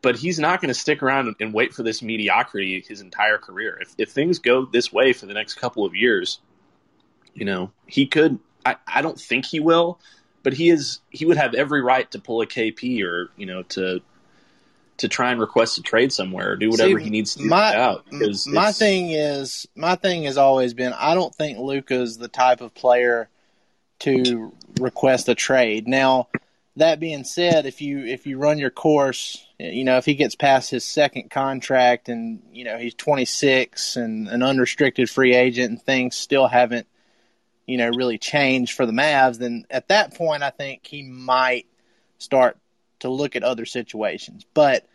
but 0.00 0.16
he's 0.16 0.38
not 0.38 0.60
going 0.60 0.68
to 0.68 0.74
stick 0.74 1.02
around 1.02 1.34
and 1.40 1.54
wait 1.54 1.72
for 1.72 1.82
this 1.82 2.02
mediocrity 2.02 2.84
his 2.86 3.00
entire 3.00 3.38
career. 3.38 3.78
If 3.80 3.94
if 3.98 4.10
things 4.10 4.38
go 4.38 4.66
this 4.66 4.92
way 4.92 5.12
for 5.12 5.26
the 5.26 5.34
next 5.34 5.54
couple 5.54 5.84
of 5.84 5.94
years, 5.94 6.40
you 7.34 7.44
know, 7.44 7.70
he 7.86 8.06
could. 8.06 8.38
I, 8.64 8.76
I 8.86 9.02
don't 9.02 9.20
think 9.20 9.44
he 9.44 9.60
will, 9.60 9.98
but 10.42 10.52
he 10.52 10.70
is. 10.70 11.00
He 11.10 11.24
would 11.24 11.36
have 11.36 11.54
every 11.54 11.82
right 11.82 12.10
to 12.12 12.18
pull 12.18 12.40
a 12.42 12.46
KP 12.46 13.02
or 13.04 13.30
you 13.36 13.46
know 13.46 13.62
to 13.62 14.00
to 14.98 15.08
try 15.08 15.32
and 15.32 15.40
request 15.40 15.78
a 15.78 15.82
trade 15.82 16.12
somewhere 16.12 16.52
or 16.52 16.56
do 16.56 16.70
whatever 16.70 16.98
See, 16.98 17.04
he 17.04 17.10
needs 17.10 17.34
to 17.34 17.44
my, 17.44 17.74
out. 17.74 18.04
My 18.46 18.70
thing 18.70 19.10
is, 19.10 19.66
my 19.74 19.96
thing 19.96 20.24
has 20.24 20.38
always 20.38 20.74
been, 20.74 20.92
I 20.92 21.14
don't 21.14 21.34
think 21.34 21.58
Luka's 21.58 22.18
the 22.18 22.28
type 22.28 22.60
of 22.60 22.72
player 22.72 23.28
to 24.00 24.52
request 24.78 25.28
a 25.28 25.34
trade. 25.34 25.88
Now, 25.88 26.28
that 26.76 27.00
being 27.00 27.24
said, 27.24 27.66
if 27.66 27.80
you 27.80 28.04
if 28.04 28.26
you 28.26 28.38
run 28.38 28.58
your 28.58 28.70
course, 28.70 29.44
you 29.58 29.84
know 29.84 29.98
if 29.98 30.04
he 30.04 30.14
gets 30.14 30.34
past 30.34 30.70
his 30.70 30.84
second 30.84 31.30
contract 31.30 32.08
and 32.08 32.42
you 32.52 32.64
know 32.64 32.78
he's 32.78 32.94
26 32.94 33.96
and 33.96 34.28
an 34.28 34.42
unrestricted 34.42 35.10
free 35.10 35.34
agent 35.34 35.70
and 35.70 35.82
things 35.82 36.16
still 36.16 36.46
haven't 36.46 36.86
you 37.72 37.78
know, 37.78 37.88
really 37.88 38.18
change 38.18 38.74
for 38.74 38.84
the 38.84 38.92
Mavs, 38.92 39.38
then 39.38 39.64
at 39.70 39.88
that 39.88 40.14
point, 40.14 40.42
I 40.42 40.50
think 40.50 40.86
he 40.86 41.02
might 41.02 41.64
start 42.18 42.58
to 42.98 43.08
look 43.08 43.34
at 43.34 43.44
other 43.44 43.64
situations. 43.64 44.44
But 44.52 44.86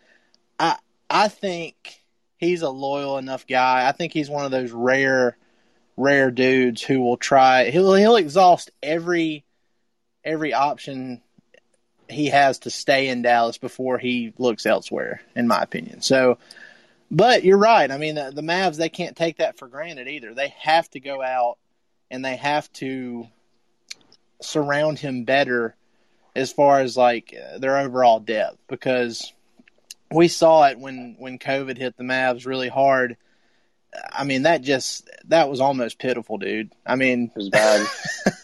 I, 0.60 0.76
I 1.10 1.26
think 1.26 2.00
he's 2.36 2.62
a 2.62 2.70
loyal 2.70 3.18
enough 3.18 3.48
guy. 3.48 3.88
I 3.88 3.90
think 3.90 4.12
he's 4.12 4.30
one 4.30 4.44
of 4.44 4.52
those 4.52 4.70
rare, 4.70 5.36
rare 5.96 6.30
dudes 6.30 6.80
who 6.80 7.00
will 7.00 7.16
try. 7.16 7.70
He'll 7.70 7.94
he'll 7.94 8.14
exhaust 8.14 8.70
every 8.80 9.44
every 10.22 10.54
option 10.54 11.20
he 12.08 12.26
has 12.26 12.60
to 12.60 12.70
stay 12.70 13.08
in 13.08 13.22
Dallas 13.22 13.58
before 13.58 13.98
he 13.98 14.34
looks 14.38 14.66
elsewhere, 14.66 15.20
in 15.34 15.48
my 15.48 15.60
opinion. 15.60 16.00
So, 16.00 16.38
but 17.10 17.42
you're 17.42 17.58
right. 17.58 17.90
I 17.90 17.98
mean, 17.98 18.14
the, 18.14 18.30
the 18.32 18.42
Mavs 18.42 18.76
they 18.76 18.88
can't 18.88 19.16
take 19.16 19.38
that 19.38 19.58
for 19.58 19.66
granted 19.66 20.06
either. 20.06 20.32
They 20.32 20.54
have 20.60 20.88
to 20.90 21.00
go 21.00 21.20
out 21.20 21.58
and 22.10 22.24
they 22.24 22.36
have 22.36 22.72
to 22.74 23.26
surround 24.40 24.98
him 24.98 25.24
better 25.24 25.74
as 26.34 26.52
far 26.52 26.80
as 26.80 26.96
like 26.96 27.34
their 27.58 27.78
overall 27.78 28.20
depth 28.20 28.58
because 28.68 29.32
we 30.10 30.28
saw 30.28 30.66
it 30.66 30.78
when 30.78 31.16
when 31.18 31.38
COVID 31.38 31.76
hit 31.76 31.96
the 31.96 32.04
Mavs 32.04 32.46
really 32.46 32.68
hard. 32.68 33.16
I 34.12 34.24
mean 34.24 34.42
that 34.42 34.62
just 34.62 35.08
that 35.28 35.48
was 35.48 35.60
almost 35.60 35.98
pitiful, 35.98 36.38
dude. 36.38 36.72
I 36.86 36.96
mean, 36.96 37.32
it 37.34 37.36
was 37.36 37.48
bad. 37.48 37.86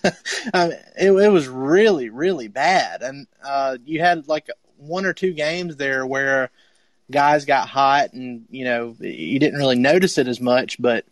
I 0.55 0.68
mean, 0.68 0.79
it, 0.98 1.12
it 1.12 1.29
was 1.29 1.48
really 1.48 2.09
really 2.09 2.48
bad, 2.48 3.03
and 3.03 3.27
uh, 3.42 3.77
you 3.85 4.00
had 4.00 4.27
like 4.27 4.48
one 4.79 5.07
or 5.07 5.12
two 5.12 5.33
games 5.33 5.77
there 5.77 6.05
where 6.07 6.50
guys 7.11 7.44
got 7.44 7.68
hot, 7.68 8.12
and 8.14 8.46
you 8.50 8.64
know 8.64 8.96
you 9.00 9.38
didn't 9.38 9.59
really 9.59 9.79
notice 9.79 10.18
it 10.18 10.29
as 10.29 10.40
much, 10.40 10.81
but 10.81 11.05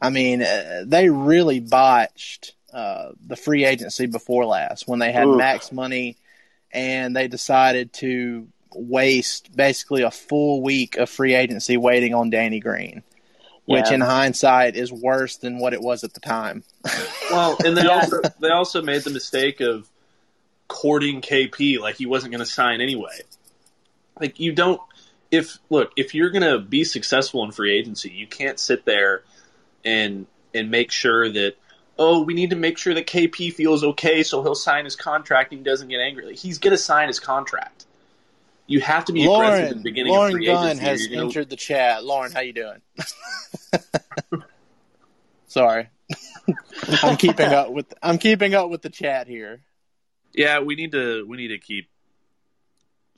I 0.00 0.10
mean, 0.10 0.42
uh, 0.42 0.84
they 0.86 1.08
really 1.08 1.60
botched 1.60 2.54
uh, 2.72 3.12
the 3.26 3.36
free 3.36 3.64
agency 3.64 4.06
before 4.06 4.44
last 4.44 4.86
when 4.86 4.98
they 4.98 5.12
had 5.12 5.26
Ooh. 5.26 5.36
max 5.36 5.72
money 5.72 6.16
and 6.72 7.16
they 7.16 7.28
decided 7.28 7.92
to 7.94 8.48
waste 8.74 9.56
basically 9.56 10.02
a 10.02 10.10
full 10.10 10.62
week 10.62 10.96
of 10.96 11.08
free 11.08 11.34
agency 11.34 11.78
waiting 11.78 12.12
on 12.12 12.28
Danny 12.28 12.60
Green, 12.60 13.02
which 13.64 13.86
yeah. 13.88 13.94
in 13.94 14.00
hindsight 14.02 14.76
is 14.76 14.92
worse 14.92 15.36
than 15.36 15.58
what 15.58 15.72
it 15.72 15.80
was 15.80 16.04
at 16.04 16.12
the 16.12 16.20
time. 16.20 16.62
well, 17.30 17.56
and 17.64 17.76
they 17.76 17.84
yeah. 17.84 18.00
also 18.00 18.20
they 18.40 18.50
also 18.50 18.82
made 18.82 19.02
the 19.02 19.10
mistake 19.10 19.60
of 19.60 19.88
courting 20.68 21.22
KP 21.22 21.80
like 21.80 21.96
he 21.96 22.04
wasn't 22.04 22.32
going 22.32 22.44
to 22.44 22.50
sign 22.50 22.82
anyway. 22.82 23.20
Like 24.20 24.38
you 24.38 24.52
don't 24.52 24.80
if 25.30 25.58
look, 25.70 25.92
if 25.96 26.14
you're 26.14 26.30
going 26.30 26.42
to 26.42 26.58
be 26.58 26.84
successful 26.84 27.42
in 27.44 27.52
free 27.52 27.74
agency, 27.78 28.10
you 28.10 28.26
can't 28.26 28.60
sit 28.60 28.84
there– 28.84 29.22
and 29.84 30.26
and 30.54 30.70
make 30.70 30.90
sure 30.90 31.30
that 31.30 31.54
oh 31.98 32.22
we 32.22 32.34
need 32.34 32.50
to 32.50 32.56
make 32.56 32.78
sure 32.78 32.94
that 32.94 33.06
KP 33.06 33.52
feels 33.52 33.84
okay 33.84 34.22
so 34.22 34.42
he'll 34.42 34.54
sign 34.54 34.84
his 34.84 34.96
contract 34.96 35.52
and 35.52 35.60
he 35.60 35.64
doesn't 35.64 35.88
get 35.88 36.00
angry. 36.00 36.26
Like, 36.26 36.36
he's 36.36 36.58
going 36.58 36.72
to 36.72 36.78
sign 36.78 37.08
his 37.08 37.20
contract. 37.20 37.86
You 38.66 38.80
have 38.80 39.04
to 39.04 39.12
be 39.12 39.24
Lauren, 39.24 39.46
aggressive 39.46 39.70
at 39.70 39.76
the 39.76 39.82
beginning 39.82 40.12
Lauren 40.12 40.32
of 40.32 40.38
free 40.38 40.46
Gunn 40.46 40.66
agency. 40.66 40.84
has 40.84 41.06
gonna... 41.06 41.22
entered 41.22 41.50
the 41.50 41.56
chat. 41.56 42.04
Lauren, 42.04 42.32
how 42.32 42.40
you 42.40 42.52
doing? 42.52 42.82
Sorry. 45.46 45.88
I'm 47.02 47.16
keeping 47.16 47.52
up 47.52 47.70
with 47.70 47.92
I'm 48.02 48.18
keeping 48.18 48.54
up 48.54 48.70
with 48.70 48.82
the 48.82 48.90
chat 48.90 49.28
here. 49.28 49.62
Yeah, 50.32 50.60
we 50.60 50.74
need 50.74 50.92
to 50.92 51.24
we 51.26 51.36
need 51.36 51.48
to 51.48 51.58
keep 51.58 51.88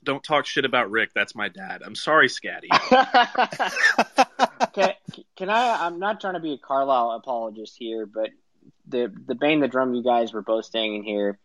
don't 0.04 0.22
talk 0.22 0.46
shit 0.46 0.64
about 0.64 0.90
Rick. 0.90 1.10
That's 1.14 1.34
my 1.34 1.48
dad. 1.48 1.82
I'm 1.84 1.94
sorry, 1.94 2.28
Scatty. 2.28 2.68
can, 4.74 4.92
can 5.36 5.50
I? 5.50 5.86
I'm 5.86 5.98
not 5.98 6.20
trying 6.20 6.34
to 6.34 6.40
be 6.40 6.54
a 6.54 6.58
Carlisle 6.58 7.12
apologist 7.12 7.76
here, 7.78 8.06
but 8.06 8.30
the 8.86 9.12
the 9.26 9.34
bang 9.34 9.60
the 9.60 9.68
drum 9.68 9.94
you 9.94 10.02
guys 10.02 10.32
were 10.32 10.42
both 10.42 10.64
staying 10.64 10.96
in 10.96 11.02
here. 11.02 11.38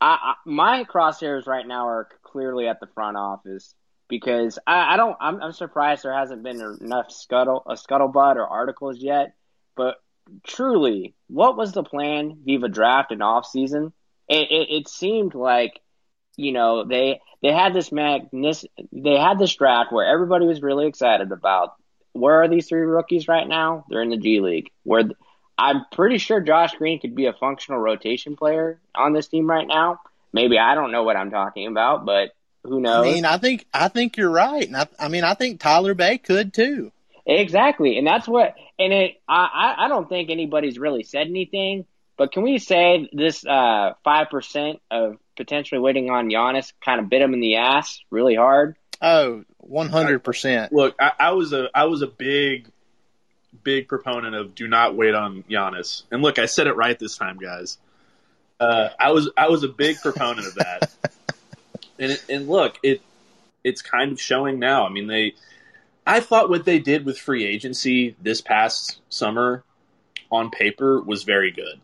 I, 0.00 0.18
I 0.20 0.34
my 0.44 0.84
crosshairs 0.84 1.46
right 1.46 1.66
now 1.66 1.88
are 1.88 2.08
clearly 2.22 2.68
at 2.68 2.80
the 2.80 2.86
front 2.88 3.16
office 3.16 3.74
because 4.08 4.58
I, 4.66 4.94
I 4.94 4.96
don't. 4.96 5.16
I'm, 5.20 5.42
I'm 5.42 5.52
surprised 5.52 6.04
there 6.04 6.16
hasn't 6.16 6.42
been 6.42 6.60
enough 6.80 7.10
scuttle 7.10 7.62
a 7.66 7.74
scuttlebutt 7.74 8.36
or 8.36 8.46
articles 8.46 8.98
yet. 8.98 9.34
But 9.76 9.96
truly, 10.46 11.14
what 11.28 11.56
was 11.56 11.72
the 11.72 11.82
plan 11.82 12.38
via 12.44 12.68
draft 12.68 13.12
and 13.12 13.22
off 13.22 13.46
season? 13.46 13.92
It, 14.28 14.50
it, 14.50 14.68
it 14.70 14.88
seemed 14.88 15.34
like 15.34 15.80
you 16.36 16.52
know 16.52 16.84
they 16.84 17.20
they 17.42 17.52
had 17.52 17.74
this 17.74 17.90
magnis 17.90 18.64
they 18.92 19.16
had 19.16 19.38
this 19.38 19.54
draft 19.54 19.92
where 19.92 20.06
everybody 20.06 20.46
was 20.46 20.62
really 20.62 20.86
excited 20.86 21.32
about. 21.32 21.74
Where 22.12 22.42
are 22.42 22.48
these 22.48 22.68
three 22.68 22.80
rookies 22.80 23.28
right 23.28 23.46
now? 23.46 23.84
They're 23.90 24.02
in 24.02 24.10
the 24.10 24.16
G 24.16 24.40
League. 24.40 24.70
Where 24.84 25.04
I'm 25.58 25.84
pretty 25.92 26.18
sure 26.18 26.40
Josh 26.40 26.74
Green 26.74 27.00
could 27.00 27.14
be 27.14 27.26
a 27.26 27.32
functional 27.32 27.80
rotation 27.80 28.36
player 28.36 28.80
on 28.94 29.12
this 29.12 29.28
team 29.28 29.48
right 29.48 29.66
now. 29.66 30.00
Maybe 30.32 30.58
I 30.58 30.74
don't 30.74 30.92
know 30.92 31.02
what 31.02 31.16
I'm 31.16 31.30
talking 31.30 31.66
about, 31.66 32.04
but 32.04 32.30
who 32.62 32.80
knows? 32.80 33.06
I 33.06 33.12
mean, 33.12 33.24
I 33.24 33.38
think 33.38 33.66
I 33.72 33.88
think 33.88 34.16
you're 34.16 34.30
right, 34.30 34.66
and 34.66 34.76
I, 34.76 34.86
I 34.98 35.08
mean, 35.08 35.24
I 35.24 35.34
think 35.34 35.60
Tyler 35.60 35.94
Bey 35.94 36.18
could 36.18 36.52
too. 36.52 36.92
Exactly, 37.24 37.98
and 37.98 38.06
that's 38.06 38.28
what. 38.28 38.54
And 38.78 38.92
it, 38.92 39.14
I, 39.26 39.74
I 39.78 39.88
don't 39.88 40.08
think 40.08 40.30
anybody's 40.30 40.78
really 40.78 41.02
said 41.02 41.26
anything. 41.26 41.86
But 42.16 42.32
can 42.32 42.42
we 42.42 42.58
say 42.58 43.08
this 43.12 43.44
uh, 43.44 43.92
five 44.04 44.26
uh, 44.26 44.30
percent 44.30 44.80
of 44.90 45.18
potentially 45.36 45.80
waiting 45.80 46.10
on 46.10 46.28
Giannis 46.28 46.72
kind 46.82 47.00
of 47.00 47.10
bit 47.10 47.20
him 47.20 47.34
in 47.34 47.40
the 47.40 47.56
ass 47.56 48.00
really 48.10 48.34
hard? 48.34 48.76
Oh, 49.02 49.44
one 49.58 49.88
hundred 49.88 50.24
percent. 50.24 50.72
Look, 50.72 50.94
I, 50.98 51.12
I 51.18 51.32
was 51.32 51.52
a 51.52 51.68
I 51.74 51.84
was 51.84 52.02
a 52.02 52.06
big 52.06 52.70
big 53.62 53.88
proponent 53.88 54.34
of 54.34 54.54
do 54.54 54.66
not 54.66 54.96
wait 54.96 55.14
on 55.14 55.42
Giannis. 55.50 56.04
And 56.10 56.22
look, 56.22 56.38
I 56.38 56.46
said 56.46 56.66
it 56.66 56.76
right 56.76 56.98
this 56.98 57.16
time, 57.16 57.36
guys. 57.36 57.78
Uh, 58.58 58.88
I 58.98 59.12
was 59.12 59.30
I 59.36 59.48
was 59.48 59.64
a 59.64 59.68
big 59.68 59.98
proponent 60.00 60.46
of 60.46 60.54
that. 60.54 60.90
and 61.98 62.12
it, 62.12 62.24
and 62.30 62.48
look, 62.48 62.78
it 62.82 63.02
it's 63.62 63.82
kind 63.82 64.12
of 64.12 64.20
showing 64.20 64.58
now. 64.58 64.86
I 64.86 64.88
mean, 64.88 65.06
they 65.06 65.34
I 66.06 66.20
thought 66.20 66.48
what 66.48 66.64
they 66.64 66.78
did 66.78 67.04
with 67.04 67.18
free 67.18 67.44
agency 67.44 68.16
this 68.22 68.40
past 68.40 69.00
summer 69.10 69.64
on 70.30 70.50
paper 70.50 71.00
was 71.02 71.24
very 71.24 71.50
good. 71.50 71.80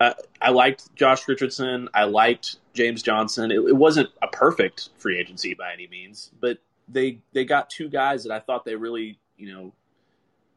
Uh, 0.00 0.14
I 0.40 0.50
liked 0.50 0.94
Josh 0.96 1.28
Richardson. 1.28 1.88
I 1.92 2.04
liked 2.04 2.56
James 2.72 3.02
Johnson. 3.02 3.50
It, 3.50 3.58
it, 3.58 3.76
wasn't 3.76 4.08
a 4.22 4.28
perfect 4.28 4.88
free 4.96 5.18
agency 5.18 5.52
by 5.52 5.74
any 5.74 5.86
means, 5.88 6.30
but 6.40 6.58
they 6.88 7.18
they 7.32 7.44
got 7.44 7.68
two 7.68 7.90
guys 7.90 8.24
that 8.24 8.32
I 8.32 8.40
thought 8.40 8.64
they 8.64 8.76
really 8.76 9.18
you 9.36 9.52
know 9.52 9.72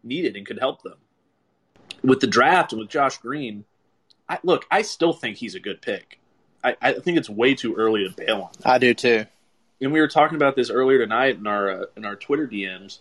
needed 0.02 0.38
and 0.38 0.46
could 0.46 0.60
help 0.60 0.82
them. 0.82 0.96
With 2.04 2.22
the 2.22 2.28
draft 2.28 2.72
and 2.72 2.80
with 2.80 2.90
Josh 2.90 3.18
Green, 3.18 3.66
I, 4.30 4.40
look, 4.44 4.66
I 4.72 4.82
still 4.82 5.14
think 5.14 5.38
he's 5.38 5.56
a 5.56 5.60
good 5.60 5.82
pick. 5.82 6.20
I, 6.64 6.76
I, 6.82 6.94
think 6.94 7.18
it's 7.18 7.30
way 7.30 7.56
too 7.56 7.76
early 7.76 8.08
to 8.08 8.16
bail 8.16 8.36
on. 8.36 8.42
Him. 8.42 8.62
I 8.64 8.78
do 8.78 8.94
too. 8.94 9.26
And 9.82 9.92
we 9.92 10.00
were 10.00 10.08
talking 10.08 10.38
about 10.38 10.56
this 10.56 10.70
earlier 10.70 11.00
tonight 11.00 11.38
in 11.38 11.48
our 11.48 11.70
uh, 11.70 11.86
in 11.98 12.06
our 12.06 12.16
Twitter 12.16 12.48
DMs. 12.48 13.00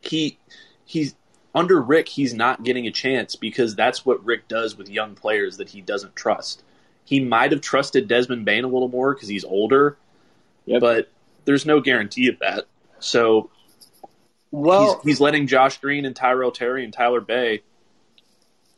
He 0.00 0.38
he's 0.86 1.14
under 1.56 1.80
Rick. 1.80 2.08
He's 2.08 2.34
not 2.34 2.62
getting 2.62 2.86
a 2.86 2.92
chance 2.92 3.34
because 3.34 3.74
that's 3.74 4.04
what 4.04 4.24
Rick 4.24 4.46
does 4.46 4.76
with 4.76 4.88
young 4.88 5.16
players 5.16 5.56
that 5.56 5.70
he 5.70 5.80
doesn't 5.80 6.14
trust. 6.14 6.62
He 7.04 7.18
might 7.20 7.52
have 7.52 7.62
trusted 7.62 8.06
Desmond 8.06 8.44
Bane 8.44 8.64
a 8.64 8.68
little 8.68 8.88
more 8.88 9.14
because 9.14 9.28
he's 9.28 9.44
older, 9.44 9.96
yep. 10.66 10.80
but 10.80 11.10
there's 11.46 11.64
no 11.64 11.80
guarantee 11.80 12.28
of 12.28 12.38
that. 12.40 12.66
So 12.98 13.50
well, 14.50 14.96
he's, 14.96 15.02
he's 15.02 15.20
letting 15.20 15.46
Josh 15.46 15.78
Green 15.78 16.04
and 16.04 16.14
Tyrell 16.14 16.52
Terry 16.52 16.84
and 16.84 16.92
Tyler 16.92 17.20
Bey 17.20 17.62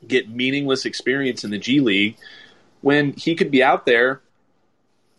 get 0.07 0.29
meaningless 0.29 0.85
experience 0.85 1.43
in 1.43 1.51
the 1.51 1.59
G 1.59 1.81
League 1.81 2.17
when 2.81 3.13
he 3.15 3.35
could 3.35 3.51
be 3.51 3.63
out 3.63 3.85
there 3.87 4.21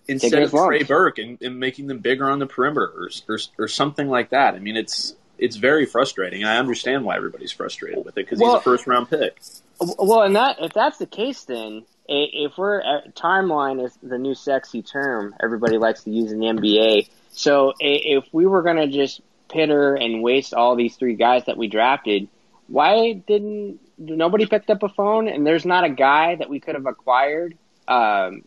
instead 0.07 0.41
of 0.41 0.51
Trey 0.51 0.83
Burke 0.83 1.17
and, 1.17 1.41
and, 1.41 1.59
making 1.59 1.87
them 1.87 1.99
bigger 1.99 2.29
on 2.29 2.39
the 2.39 2.47
perimeter 2.47 2.87
or, 2.87 3.09
or, 3.27 3.37
or, 3.59 3.67
something 3.67 4.07
like 4.07 4.29
that. 4.29 4.55
I 4.55 4.59
mean, 4.59 4.75
it's 4.75 5.15
it's 5.39 5.55
very 5.55 5.85
frustrating. 5.85 6.43
I 6.43 6.57
understand 6.57 7.03
why 7.05 7.15
everybody's 7.15 7.51
frustrated 7.51 8.05
with 8.05 8.17
it 8.17 8.25
because 8.25 8.39
well, 8.39 8.53
he's 8.53 8.61
a 8.61 8.63
first 8.63 8.87
round 8.87 9.09
pick. 9.09 9.39
Well, 9.79 10.21
and 10.21 10.35
that 10.35 10.57
if 10.59 10.73
that's 10.73 10.97
the 10.97 11.05
case, 11.05 11.43
then 11.43 11.85
if 12.07 12.57
we're 12.57 12.81
at, 12.81 13.15
timeline 13.15 13.83
is 13.83 13.97
the 14.01 14.17
new 14.17 14.35
sexy 14.35 14.81
term 14.81 15.35
everybody 15.41 15.77
likes 15.77 16.03
to 16.03 16.11
use 16.11 16.31
in 16.31 16.39
the 16.39 16.47
NBA. 16.47 17.09
So 17.31 17.73
if 17.79 18.25
we 18.31 18.45
were 18.45 18.63
going 18.63 18.77
to 18.77 18.87
just 18.87 19.21
pitter 19.49 19.95
and 19.95 20.21
waste 20.21 20.53
all 20.53 20.75
these 20.75 20.95
three 20.95 21.15
guys 21.15 21.45
that 21.45 21.57
we 21.57 21.67
drafted, 21.67 22.27
why 22.67 23.13
didn't 23.13 23.79
nobody 23.97 24.45
picked 24.45 24.69
up 24.69 24.83
a 24.83 24.89
phone? 24.89 25.27
And 25.27 25.45
there's 25.45 25.65
not 25.65 25.83
a 25.83 25.89
guy 25.89 26.35
that 26.35 26.49
we 26.49 26.59
could 26.59 26.75
have 26.75 26.85
acquired 26.85 27.57
um, 27.87 28.43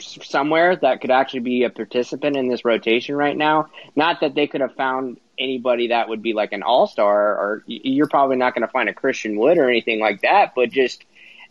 somewhere 0.00 0.76
that 0.76 1.00
could 1.00 1.10
actually 1.10 1.40
be 1.40 1.64
a 1.64 1.70
participant 1.70 2.36
in 2.36 2.48
this 2.48 2.64
rotation 2.64 3.14
right 3.14 3.36
now. 3.36 3.68
Not 3.94 4.20
that 4.20 4.34
they 4.34 4.46
could 4.46 4.60
have 4.60 4.74
found 4.74 5.18
anybody 5.40 5.88
that 5.88 6.08
would 6.08 6.22
be 6.22 6.34
like 6.34 6.52
an 6.52 6.62
all 6.62 6.86
star, 6.86 7.32
or 7.32 7.64
you're 7.66 8.08
probably 8.08 8.36
not 8.36 8.54
going 8.54 8.66
to 8.66 8.72
find 8.72 8.88
a 8.88 8.94
Christian 8.94 9.36
Wood 9.36 9.58
or 9.58 9.68
anything 9.68 9.98
like 9.98 10.20
that. 10.22 10.52
But 10.54 10.70
just 10.70 11.04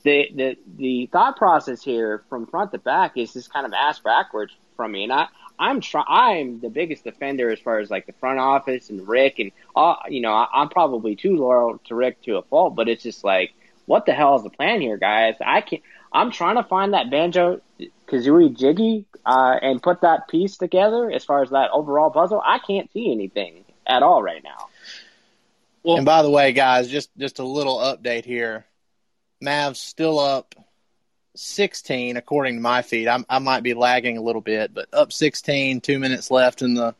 the 0.03 0.29
the 0.33 0.57
the 0.77 1.09
thought 1.11 1.35
process 1.35 1.83
here 1.83 2.23
from 2.29 2.45
front 2.45 2.71
to 2.71 2.77
back 2.77 3.17
is 3.17 3.33
just 3.33 3.51
kind 3.51 3.65
of 3.65 3.73
ass 3.73 3.99
backwards 3.99 4.53
from 4.77 4.93
me, 4.93 5.03
and 5.03 5.11
I 5.13 5.27
I'm 5.57 5.81
try 5.81 6.03
I'm 6.07 6.61
the 6.61 6.69
biggest 6.69 7.03
defender 7.03 7.49
as 7.49 7.59
far 7.59 7.79
as 7.79 7.89
like 7.89 8.05
the 8.05 8.13
front 8.13 8.39
office 8.39 8.89
and 8.89 9.05
Rick 9.07 9.39
and 9.39 9.51
uh, 9.75 9.95
you 10.07 10.21
know 10.21 10.31
I, 10.31 10.61
am 10.61 10.69
probably 10.69 11.15
too 11.15 11.35
loyal 11.35 11.79
to 11.85 11.95
Rick 11.95 12.21
to 12.23 12.37
a 12.37 12.43
fault, 12.43 12.75
but 12.75 12.87
it's 12.87 13.03
just 13.03 13.23
like 13.23 13.53
what 13.85 14.05
the 14.05 14.13
hell 14.13 14.35
is 14.35 14.43
the 14.43 14.51
plan 14.51 14.81
here, 14.81 14.97
guys? 14.97 15.35
I 15.41 15.61
can't. 15.61 15.81
I'm 16.11 16.31
trying 16.31 16.55
to 16.55 16.63
find 16.63 16.93
that 16.93 17.11
banjo 17.11 17.61
Kazooie 18.07 18.57
jiggy 18.57 19.05
uh, 19.25 19.57
and 19.61 19.81
put 19.81 20.01
that 20.01 20.27
piece 20.27 20.57
together 20.57 21.11
as 21.11 21.23
far 21.23 21.43
as 21.43 21.49
that 21.51 21.69
overall 21.71 22.09
puzzle. 22.09 22.41
I 22.43 22.59
can't 22.59 22.91
see 22.93 23.11
anything 23.11 23.65
at 23.89 24.03
all 24.03 24.23
right 24.23 24.43
now. 24.43 24.69
Well, 25.83 25.97
and 25.97 26.05
by 26.05 26.21
the 26.21 26.29
way, 26.29 26.53
guys, 26.53 26.87
just 26.87 27.09
just 27.17 27.39
a 27.39 27.43
little 27.43 27.79
update 27.79 28.25
here. 28.25 28.65
Mavs 29.43 29.77
still 29.77 30.19
up 30.19 30.55
16 31.35 32.17
according 32.17 32.55
to 32.55 32.61
my 32.61 32.81
feed. 32.81 33.07
I, 33.07 33.23
I 33.29 33.39
might 33.39 33.63
be 33.63 33.73
lagging 33.73 34.17
a 34.17 34.21
little 34.21 34.41
bit, 34.41 34.73
but 34.73 34.93
up 34.93 35.13
16, 35.13 35.79
two 35.81 35.99
minutes 35.99 36.29
left 36.29 36.61
in 36.61 36.73
the 36.73 36.95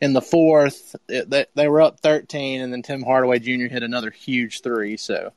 in 0.00 0.12
the 0.12 0.22
fourth. 0.22 0.94
It, 1.08 1.28
they, 1.28 1.46
they 1.54 1.68
were 1.68 1.82
up 1.82 2.00
13, 2.00 2.60
and 2.60 2.72
then 2.72 2.82
Tim 2.82 3.02
Hardaway 3.02 3.38
Jr. 3.38 3.66
hit 3.66 3.82
another 3.82 4.10
huge 4.10 4.60
three, 4.62 4.96
so 4.96 5.32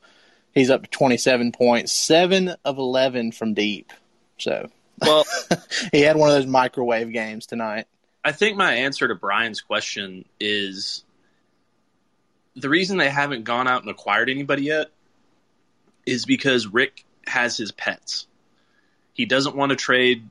he's 0.54 0.70
up 0.70 0.84
to 0.84 0.90
27 0.90 1.52
points, 1.54 1.92
seven 1.92 2.56
of 2.64 2.78
11 2.78 3.32
from 3.32 3.54
deep. 3.54 3.92
So 4.38 4.70
well, 5.00 5.26
he 5.92 6.02
had 6.02 6.18
one 6.18 6.30
of 6.30 6.36
those 6.36 6.48
microwave 6.48 7.12
games 7.12 7.46
tonight. 7.46 7.88
I 8.24 8.32
think 8.32 8.58
my 8.58 8.74
answer 8.76 9.08
to 9.08 9.16
Brian's 9.16 9.62
question 9.62 10.26
is 10.40 11.04
the 12.56 12.70
reason 12.70 12.98
they 12.98 13.10
haven't 13.10 13.44
gone 13.44 13.68
out 13.68 13.82
and 13.82 13.90
acquired 13.90 14.30
anybody 14.30 14.64
yet 14.64 14.88
is 16.06 16.26
because 16.26 16.68
Rick 16.68 17.06
has 17.26 17.58
his 17.58 17.72
pets. 17.72 18.28
He 19.14 19.26
doesn't 19.26 19.56
want 19.56 19.72
to 19.72 19.76
trade 19.76 20.30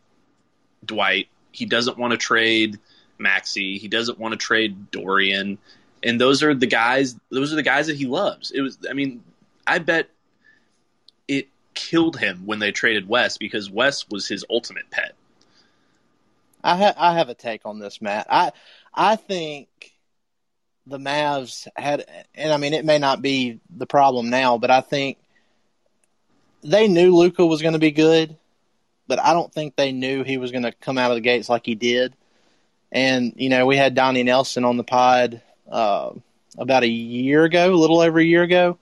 Dwight. 0.84 1.28
He 1.52 1.66
doesn't 1.66 1.98
want 1.98 2.12
to 2.12 2.16
trade 2.16 2.78
Maxi. 3.18 3.78
He 3.78 3.88
doesn't 3.88 4.18
want 4.18 4.32
to 4.32 4.38
trade 4.38 4.90
Dorian. 4.90 5.58
And 6.02 6.20
those 6.20 6.42
are 6.42 6.54
the 6.54 6.66
guys. 6.66 7.16
Those 7.30 7.52
are 7.52 7.56
the 7.56 7.62
guys 7.62 7.88
that 7.88 7.96
he 7.96 8.06
loves. 8.06 8.50
It 8.50 8.60
was. 8.60 8.78
I 8.88 8.94
mean, 8.94 9.22
I 9.66 9.78
bet 9.78 10.08
it 11.28 11.48
killed 11.74 12.18
him 12.18 12.46
when 12.46 12.58
they 12.58 12.72
traded 12.72 13.08
Wes 13.08 13.36
because 13.36 13.70
Wes 13.70 14.08
was 14.08 14.26
his 14.26 14.44
ultimate 14.48 14.90
pet. 14.90 15.14
I 16.62 16.76
ha- 16.76 16.94
I 16.96 17.14
have 17.14 17.28
a 17.28 17.34
take 17.34 17.62
on 17.64 17.78
this, 17.78 18.00
Matt. 18.02 18.26
I 18.30 18.52
I 18.94 19.16
think 19.16 19.68
the 20.86 20.98
Mavs 20.98 21.68
had, 21.76 22.04
and 22.34 22.52
I 22.52 22.56
mean, 22.56 22.74
it 22.74 22.84
may 22.84 22.98
not 22.98 23.22
be 23.22 23.60
the 23.74 23.86
problem 23.86 24.30
now, 24.30 24.58
but 24.58 24.70
I 24.70 24.80
think 24.80 25.18
they 26.62 26.88
knew 26.88 27.16
Luka 27.16 27.46
was 27.46 27.62
going 27.62 27.74
to 27.74 27.78
be 27.78 27.92
good, 27.92 28.36
but 29.06 29.20
I 29.20 29.32
don't 29.32 29.52
think 29.52 29.76
they 29.76 29.92
knew 29.92 30.24
he 30.24 30.36
was 30.36 30.52
going 30.52 30.64
to 30.64 30.72
come 30.72 30.98
out 30.98 31.10
of 31.10 31.16
the 31.16 31.22
gates 31.22 31.48
like 31.48 31.64
he 31.64 31.74
did. 31.74 32.14
And 32.92 33.34
you 33.36 33.48
know, 33.48 33.66
we 33.66 33.76
had 33.76 33.94
Donnie 33.94 34.24
Nelson 34.24 34.64
on 34.64 34.76
the 34.76 34.84
pod 34.84 35.40
uh, 35.70 36.10
about 36.58 36.82
a 36.82 36.88
year 36.88 37.44
ago, 37.44 37.72
a 37.72 37.76
little 37.76 38.00
over 38.00 38.18
a 38.18 38.24
year 38.24 38.42
ago. 38.42 38.78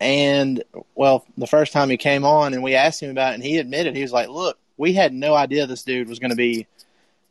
And 0.00 0.62
well, 0.94 1.24
the 1.36 1.46
first 1.46 1.72
time 1.72 1.90
he 1.90 1.96
came 1.96 2.24
on 2.24 2.54
and 2.54 2.62
we 2.62 2.74
asked 2.74 3.02
him 3.02 3.10
about 3.10 3.32
it, 3.32 3.34
and 3.34 3.42
he 3.42 3.58
admitted 3.58 3.94
he 3.94 4.02
was 4.02 4.12
like, 4.12 4.28
"Look, 4.28 4.58
we 4.76 4.92
had 4.94 5.12
no 5.12 5.34
idea 5.34 5.66
this 5.66 5.84
dude 5.84 6.08
was 6.08 6.18
going 6.18 6.30
to 6.30 6.36
be 6.36 6.66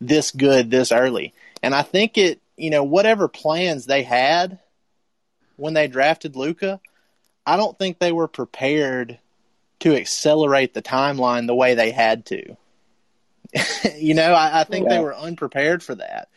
this 0.01 0.31
good 0.31 0.69
this 0.69 0.91
early." 0.91 1.33
And 1.63 1.73
I 1.73 1.83
think 1.83 2.17
it, 2.17 2.41
you 2.57 2.69
know, 2.69 2.83
whatever 2.83 3.27
plans 3.27 3.85
they 3.85 4.03
had 4.03 4.59
when 5.55 5.73
they 5.73 5.87
drafted 5.87 6.35
Luka, 6.35 6.81
I 7.45 7.55
don't 7.55 7.77
think 7.77 7.99
they 7.99 8.11
were 8.11 8.27
prepared 8.27 9.19
to 9.81 9.95
accelerate 9.95 10.73
the 10.73 10.81
timeline 10.81 11.47
the 11.47 11.55
way 11.55 11.75
they 11.75 11.91
had 11.91 12.25
to. 12.27 12.57
you 13.97 14.13
know, 14.13 14.33
I, 14.33 14.61
I 14.61 14.63
think 14.63 14.87
yeah. 14.87 14.95
they 14.95 15.03
were 15.03 15.15
unprepared 15.15 15.83
for 15.83 15.95
that. 15.95 16.29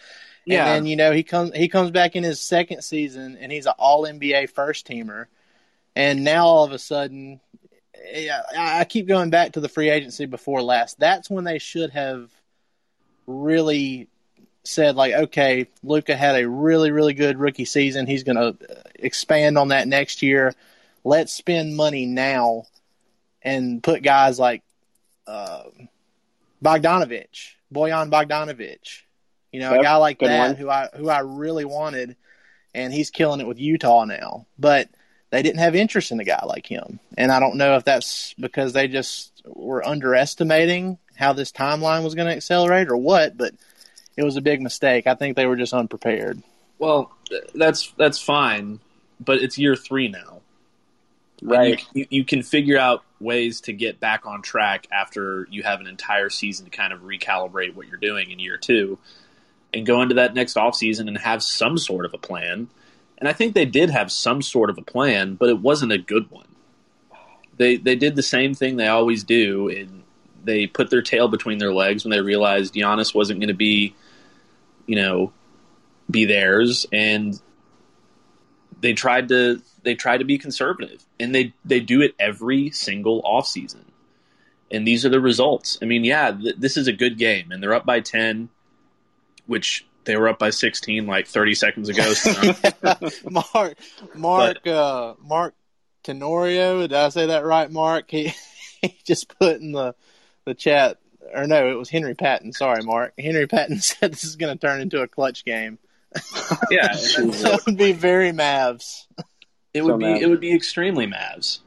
Yeah. 0.45 0.67
And 0.67 0.85
then, 0.85 0.87
you 0.87 0.97
know, 0.97 1.13
he 1.13 1.23
comes 1.23 1.53
he 1.55 1.69
comes 1.69 1.91
back 1.91 2.17
in 2.17 2.23
his 2.23 2.41
second 2.41 2.83
season 2.83 3.39
and 3.41 3.51
he's 3.51 3.67
an 3.67 3.75
all 3.79 4.05
NBA 4.05 4.51
first 4.51 4.87
teamer. 4.87 5.27
And 5.97 6.25
now 6.25 6.47
all 6.47 6.65
of 6.65 6.73
a 6.73 6.79
sudden 6.79 7.41
I 8.13 8.81
I 8.81 8.85
keep 8.85 9.07
going 9.07 9.31
back 9.31 9.53
to 9.53 9.61
the 9.61 9.69
free 9.69 9.91
agency 9.91 10.27
before 10.27 10.63
last. 10.63 10.99
That's 10.99 11.31
when 11.31 11.45
they 11.45 11.59
should 11.59 11.91
have 11.91 12.31
really 13.27 14.09
said, 14.65 14.97
like, 14.97 15.15
okay, 15.15 15.69
Luka 15.83 16.17
had 16.17 16.37
a 16.37 16.49
really, 16.49 16.91
really 16.91 17.15
good 17.15 17.39
rookie 17.39 17.65
season. 17.65 18.07
He's 18.07 18.25
going 18.25 18.37
to 18.37 18.57
expand 18.97 19.59
on 19.59 19.69
that 19.69 19.87
next 19.89 20.23
year. 20.23 20.55
Let's 21.05 21.33
spend 21.33 21.77
money 21.77 22.07
now 22.07 22.65
and 23.43 23.83
put 23.83 24.03
guys 24.03 24.39
like 24.39 24.63
uh, 25.27 25.65
Bogdanovich, 26.63 27.53
Bojan 27.73 28.11
Bogdanovich, 28.11 29.03
you 29.53 29.61
know, 29.61 29.79
a 29.79 29.83
guy 29.83 29.97
like 29.97 30.19
that 30.21 30.39
one. 30.39 30.57
who 30.57 30.69
I 30.69 30.89
who 30.97 31.09
I 31.09 31.21
really 31.21 31.65
wanted, 31.65 32.17
and 32.75 32.93
he's 32.93 33.11
killing 33.11 33.41
it 33.41 33.47
with 33.47 33.61
Utah 33.61 34.05
now. 34.05 34.47
But 34.59 34.89
they 35.31 35.43
didn't 35.43 35.59
have 35.61 35.75
interest 35.75 36.11
in 36.11 36.21
a 36.21 36.25
guy 36.25 36.45
like 36.45 36.67
him, 36.67 36.99
and 37.19 37.31
I 37.31 37.39
don't 37.39 37.57
know 37.57 37.77
if 37.77 37.85
that's 37.85 38.35
because 38.35 38.73
they 38.73 38.89
just 38.89 39.43
were 39.45 39.87
underestimating 39.87 40.99
how 41.17 41.33
this 41.33 41.53
timeline 41.53 42.05
was 42.05 42.15
going 42.15 42.29
to 42.29 42.35
accelerate 42.35 42.89
or 42.89 42.97
what. 42.97 43.37
But 43.37 43.55
it 44.17 44.23
was 44.23 44.37
a 44.37 44.41
big 44.41 44.63
mistake. 44.63 45.07
I 45.07 45.15
think 45.15 45.37
they 45.37 45.47
were 45.47 45.57
just 45.57 45.73
unprepared. 45.73 46.43
Well, 46.79 47.13
that's 47.55 47.93
that's 47.97 48.19
fine, 48.19 48.81
but 49.21 49.39
it's 49.39 49.59
year 49.59 49.77
three 49.77 50.09
now. 50.09 50.41
Right. 51.43 51.85
You, 51.93 52.07
you 52.11 52.25
can 52.25 52.43
figure 52.43 52.79
out 52.79 53.05
ways 53.21 53.63
to 53.63 53.73
get 53.73 54.01
back 54.01 54.27
on 54.27 54.43
track 54.43 54.87
after 54.93 55.47
you 55.51 55.63
have 55.63 55.81
an 55.81 55.87
entire 55.87 56.31
season 56.31 56.65
to 56.67 56.71
kind 56.71 56.93
of 56.93 57.01
recalibrate 57.01 57.75
what 57.75 57.87
you're 57.89 57.99
doing 57.99 58.31
in 58.31 58.39
year 58.39 58.57
two 58.57 58.99
and 59.75 59.85
go 59.85 60.01
into 60.01 60.15
that 60.15 60.35
next 60.35 60.57
offseason 60.57 61.09
and 61.09 61.19
have 61.19 61.43
some 61.43 61.77
sort 61.77 62.05
of 62.07 62.15
a 62.15 62.19
plan. 62.19 62.69
And 63.19 63.29
I 63.29 63.33
think 63.33 63.55
they 63.55 63.65
did 63.65 63.91
have 63.91 64.11
some 64.13 64.41
sort 64.41 64.71
of 64.71 64.79
a 64.79 64.83
plan, 64.83 65.35
but 65.35 65.49
it 65.49 65.59
wasn't 65.59 65.93
a 65.93 65.99
good 65.99 66.31
one. 66.31 66.47
They 67.57 67.77
they 67.77 67.97
did 67.97 68.17
the 68.17 68.23
same 68.23 68.55
thing 68.55 68.77
they 68.77 68.89
always 68.89 69.23
do, 69.23 69.69
and 69.69 70.04
they 70.45 70.67
put 70.67 70.91
their 70.91 71.03
tail 71.03 71.29
between 71.29 71.59
their 71.59 71.73
legs 71.73 72.05
when 72.05 72.11
they 72.11 72.21
realized 72.21 72.75
Giannis 72.75 73.15
wasn't 73.15 73.41
going 73.41 73.49
to 73.49 73.55
be, 73.55 73.95
you 74.87 74.97
know, 74.97 75.33
be 76.11 76.25
theirs, 76.25 76.87
and 76.93 77.41
they 78.81 78.93
tried 78.93 79.29
to 79.29 79.63
they 79.83 79.95
tried 79.95 80.19
to 80.19 80.25
be 80.25 80.39
conservative, 80.39 81.05
and 81.19 81.35
they 81.35 81.55
they 81.65 81.81
do 81.81 82.03
it 82.03 82.15
every 82.19 82.71
single 82.71 83.23
offseason. 83.23 83.85
And 84.71 84.87
these 84.87 85.05
are 85.05 85.11
the 85.11 85.21
results. 85.21 85.79
I 85.83 85.85
mean, 85.85 86.05
yeah, 86.05 86.33
th- 86.33 86.57
this 86.59 86.77
is 86.77 86.89
a 86.89 86.93
good 86.93 87.19
game, 87.19 87.53
and 87.53 87.63
they're 87.63 87.75
up 87.75 87.87
by 87.87 88.01
ten, 88.01 88.49
which 89.47 89.87
they 90.05 90.17
were 90.17 90.29
up 90.29 90.39
by 90.39 90.51
sixteen 90.51 91.07
like 91.07 91.27
thirty 91.27 91.55
seconds 91.55 91.89
ago. 91.89 92.13
So 92.13 92.55
Mark, 93.31 93.79
Mark, 94.15 94.67
uh, 94.67 95.15
Mark 95.23 95.55
Tenorio. 96.03 96.81
Did 96.81 96.93
I 96.93 97.09
say 97.09 97.27
that 97.27 97.45
right, 97.45 97.71
Mark? 97.71 98.11
He, 98.11 98.33
he 98.83 98.99
just 99.05 99.29
put 99.39 99.61
in 99.61 99.73
the 99.73 99.95
the 100.45 100.55
chat, 100.55 100.99
or 101.35 101.47
no, 101.47 101.71
it 101.71 101.75
was 101.75 101.89
Henry 101.91 102.15
Patton. 102.15 102.53
Sorry, 102.53 102.83
Mark. 102.83 103.15
Henry 103.19 103.47
Patton 103.47 103.79
said 103.81 104.13
this 104.13 104.25
is 104.25 104.37
going 104.37 104.57
to 104.57 104.61
turn 104.67 104.81
into 104.81 105.01
a 105.03 105.09
clutch 105.09 105.45
game. 105.45 105.79
yeah, 106.71 106.89
that 106.93 107.63
would 107.67 107.77
be 107.77 107.93
very 107.93 108.31
Mavs. 108.33 109.07
it 109.73 109.83
would 109.83 109.93
So 109.93 109.99
be 109.99 110.05
Mavs. 110.05 110.21
it 110.21 110.27
would 110.29 110.41
be 110.41 110.55
extremely 110.55 111.07
Mavs. 111.07 111.59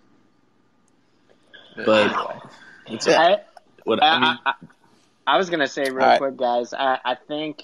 But 1.76 2.16
it's 2.88 3.08
I, 3.08 3.38
what 3.84 4.02
I 4.02 4.20
mean. 4.20 4.24
I, 4.46 4.50
I, 4.52 4.54
I 5.28 5.38
was 5.38 5.50
gonna 5.50 5.68
say 5.68 5.84
real 5.90 6.04
All 6.04 6.10
right. 6.10 6.18
quick, 6.18 6.38
guys. 6.38 6.74
I, 6.74 7.00
I 7.04 7.16
think 7.16 7.62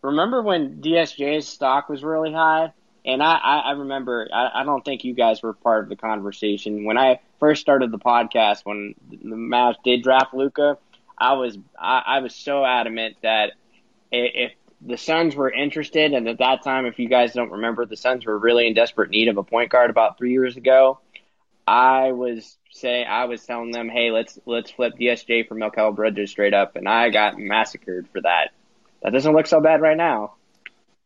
remember 0.00 0.42
when 0.42 0.80
DSJ's 0.82 1.46
stock 1.46 1.88
was 1.88 2.02
really 2.02 2.32
high, 2.32 2.72
and 3.04 3.22
I, 3.22 3.36
I, 3.36 3.58
I 3.58 3.70
remember. 3.72 4.28
I, 4.32 4.62
I 4.62 4.64
don't 4.64 4.84
think 4.84 5.04
you 5.04 5.14
guys 5.14 5.42
were 5.42 5.52
part 5.52 5.84
of 5.84 5.90
the 5.90 5.96
conversation 5.96 6.84
when 6.84 6.98
I 6.98 7.20
first 7.42 7.60
started 7.60 7.90
the 7.90 7.98
podcast. 7.98 8.60
When 8.62 8.94
the 9.10 9.34
Mavs 9.34 9.74
did 9.84 10.04
draft 10.04 10.32
Luka, 10.32 10.78
I 11.18 11.32
was 11.32 11.58
I, 11.76 12.02
I 12.06 12.18
was 12.20 12.36
so 12.36 12.64
adamant 12.64 13.16
that 13.22 13.54
if 14.12 14.52
the 14.80 14.96
Suns 14.96 15.34
were 15.34 15.50
interested, 15.50 16.12
and 16.12 16.28
at 16.28 16.38
that 16.38 16.62
time, 16.62 16.86
if 16.86 17.00
you 17.00 17.08
guys 17.08 17.32
don't 17.32 17.50
remember, 17.50 17.84
the 17.84 17.96
Suns 17.96 18.24
were 18.24 18.38
really 18.38 18.68
in 18.68 18.74
desperate 18.74 19.10
need 19.10 19.26
of 19.26 19.38
a 19.38 19.42
point 19.42 19.70
guard 19.70 19.90
about 19.90 20.18
three 20.18 20.30
years 20.30 20.56
ago. 20.56 21.00
I 21.66 22.12
was 22.12 22.56
saying, 22.70 23.06
I 23.08 23.24
was 23.24 23.44
telling 23.44 23.72
them, 23.72 23.88
hey, 23.88 24.12
let's 24.12 24.38
let's 24.46 24.70
flip 24.70 24.94
DSJ 24.96 25.48
for 25.48 25.56
Mikal 25.56 25.96
Bridges 25.96 26.30
straight 26.30 26.54
up, 26.54 26.76
and 26.76 26.88
I 26.88 27.10
got 27.10 27.38
massacred 27.38 28.06
for 28.12 28.20
that. 28.20 28.50
That 29.02 29.12
doesn't 29.12 29.34
look 29.34 29.48
so 29.48 29.60
bad 29.60 29.80
right 29.80 29.96
now. 29.96 30.34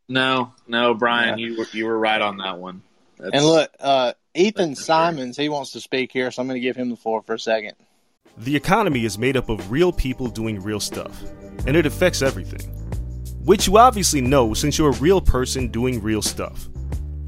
No, 0.07 0.53
no, 0.69 0.93
Brian, 0.93 1.39
you 1.39 1.57
were 1.57 1.67
you 1.73 1.87
were 1.87 1.99
right 1.99 2.21
on 2.21 2.37
that 2.39 2.59
one. 2.59 2.83
That's- 3.17 3.33
And 3.41 3.51
look, 3.51 3.71
uh, 3.81 4.13
Ethan 4.37 4.71
That's 4.71 4.81
for 4.81 4.85
sure. 4.87 4.97
Simons, 4.97 5.37
he 5.37 5.49
wants 5.49 5.73
to 5.73 5.81
speak 5.81 6.13
here, 6.13 6.31
so 6.31 6.43
I'm 6.43 6.49
going 6.49 6.61
to 6.61 6.67
give 6.67 6.77
him 6.77 6.91
the 6.91 6.97
floor 6.97 7.23
for 7.23 7.35
a 7.35 7.39
second. 7.39 7.73
The 8.39 8.55
economy 8.55 9.05
is 9.05 9.19
made 9.19 9.37
up 9.37 9.49
of 9.49 9.71
real 9.71 9.93
people 9.93 10.29
doing 10.29 10.63
real 10.63 10.81
stuff, 10.81 11.23
and 11.67 11.77
it 11.77 11.87
affects 11.87 12.23
everything. 12.23 12.71
Which 13.45 13.67
you 13.67 13.79
obviously 13.79 14.21
know 14.21 14.55
since 14.55 14.77
you're 14.77 14.91
a 14.91 14.99
real 14.99 15.21
person 15.21 15.69
doing 15.69 16.03
real 16.03 16.21
stuff. 16.21 16.69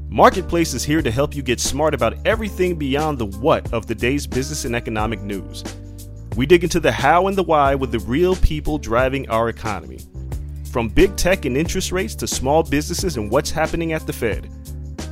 Marketplace 0.09 0.73
is 0.73 0.83
here 0.83 1.01
to 1.01 1.11
help 1.11 1.35
you 1.35 1.41
get 1.41 1.59
smart 1.59 1.93
about 1.93 2.17
everything 2.25 2.75
beyond 2.75 3.19
the 3.19 3.25
what 3.25 3.71
of 3.71 3.85
the 3.85 3.95
day's 3.95 4.27
business 4.27 4.65
and 4.65 4.75
economic 4.75 5.21
news. 5.21 5.63
We 6.35 6.45
dig 6.45 6.63
into 6.63 6.79
the 6.79 6.91
how 6.91 7.27
and 7.27 7.37
the 7.37 7.43
why 7.43 7.75
with 7.75 7.91
the 7.91 7.99
real 7.99 8.35
people 8.35 8.77
driving 8.77 9.29
our 9.29 9.49
economy. 9.49 9.99
From 10.71 10.89
big 10.89 11.15
tech 11.15 11.45
and 11.45 11.55
interest 11.57 11.91
rates 11.91 12.15
to 12.15 12.27
small 12.27 12.63
businesses 12.63 13.17
and 13.17 13.31
what's 13.31 13.51
happening 13.51 13.93
at 13.93 14.05
the 14.05 14.13
Fed. 14.13 14.49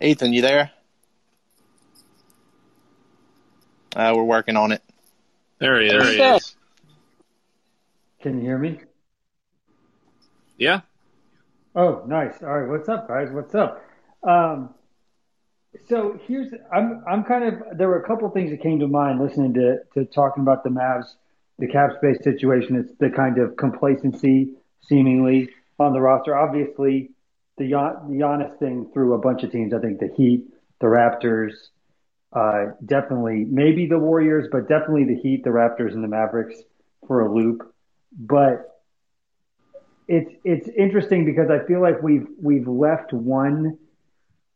Ethan, 0.00 0.32
you 0.32 0.42
there? 0.42 0.70
Uh, 3.96 4.12
we're 4.14 4.22
working 4.22 4.56
on 4.56 4.70
it. 4.70 4.82
there 5.58 5.80
he 5.80 5.88
is. 5.88 5.92
There 5.92 6.12
he 6.12 6.36
is. 6.36 6.56
Can 8.22 8.38
you 8.38 8.44
hear 8.44 8.58
me? 8.58 8.80
Yeah. 10.56 10.82
Oh, 11.74 12.04
nice. 12.06 12.34
All 12.42 12.60
right. 12.60 12.68
What's 12.68 12.88
up, 12.88 13.08
guys? 13.08 13.28
What's 13.32 13.54
up? 13.54 13.84
Um, 14.22 14.74
so 15.88 16.18
here's 16.26 16.52
I'm 16.72 17.04
I'm 17.08 17.24
kind 17.24 17.44
of 17.44 17.78
there 17.78 17.88
were 17.88 18.00
a 18.00 18.06
couple 18.06 18.28
things 18.30 18.50
that 18.50 18.62
came 18.62 18.80
to 18.80 18.88
mind 18.88 19.20
listening 19.20 19.54
to 19.54 19.78
to 19.94 20.04
talking 20.04 20.42
about 20.42 20.64
the 20.64 20.70
Mavs, 20.70 21.06
the 21.58 21.68
cap 21.68 21.90
space 21.96 22.22
situation. 22.22 22.76
It's 22.76 22.92
the 22.98 23.10
kind 23.10 23.38
of 23.38 23.56
complacency 23.56 24.54
seemingly 24.82 25.50
on 25.78 25.92
the 25.92 26.00
roster. 26.00 26.36
Obviously, 26.36 27.10
the 27.58 27.68
Gian, 27.68 28.08
the 28.08 28.24
Giannis 28.24 28.58
thing 28.58 28.90
through 28.92 29.14
a 29.14 29.18
bunch 29.18 29.42
of 29.42 29.52
teams. 29.52 29.74
I 29.74 29.78
think 29.80 30.00
the 30.00 30.12
Heat, 30.16 30.46
the 30.80 30.86
Raptors, 30.86 31.52
uh, 32.32 32.72
definitely 32.84 33.44
maybe 33.48 33.86
the 33.86 33.98
Warriors, 33.98 34.48
but 34.50 34.68
definitely 34.68 35.04
the 35.04 35.16
Heat, 35.20 35.44
the 35.44 35.50
Raptors, 35.50 35.92
and 35.92 36.02
the 36.02 36.08
Mavericks 36.08 36.56
for 37.06 37.20
a 37.20 37.32
loop. 37.32 37.74
But 38.18 38.80
it's 40.06 40.32
it's 40.44 40.68
interesting 40.76 41.24
because 41.24 41.50
I 41.50 41.66
feel 41.66 41.80
like 41.80 42.02
we've 42.02 42.26
we've 42.40 42.68
left 42.68 43.12
one 43.12 43.78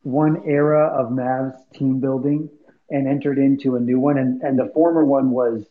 one 0.02 0.42
era 0.46 0.88
of 0.88 1.12
Mavs 1.12 1.58
team 1.74 2.00
building 2.00 2.48
and 2.90 3.06
entered 3.06 3.38
into 3.38 3.76
a 3.76 3.80
new 3.80 4.00
one, 4.00 4.18
and 4.18 4.42
and 4.42 4.58
the 4.58 4.70
former 4.74 5.04
one 5.04 5.30
was 5.30 5.64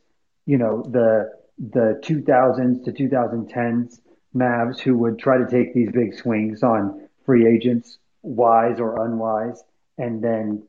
you 0.45 0.57
know 0.57 0.83
the 0.83 1.31
the 1.59 1.99
2000s 2.03 2.83
to 2.85 2.91
2010s 2.91 3.99
Mavs 4.35 4.79
who 4.79 4.97
would 4.97 5.19
try 5.19 5.37
to 5.37 5.45
take 5.45 5.73
these 5.73 5.91
big 5.91 6.15
swings 6.15 6.63
on 6.63 7.07
free 7.31 7.47
agents, 7.47 7.97
wise 8.23 8.77
or 8.81 9.05
unwise, 9.05 9.63
and 9.97 10.21
then 10.21 10.61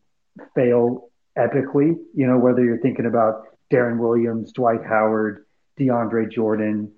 fail 0.55 1.11
epically. 1.37 1.97
You 2.15 2.29
know 2.29 2.39
whether 2.39 2.63
you're 2.63 2.79
thinking 2.79 3.07
about 3.07 3.47
Deron 3.69 3.99
Williams, 3.99 4.53
Dwight 4.53 4.85
Howard, 4.85 5.45
DeAndre 5.77 6.31
Jordan, 6.31 6.93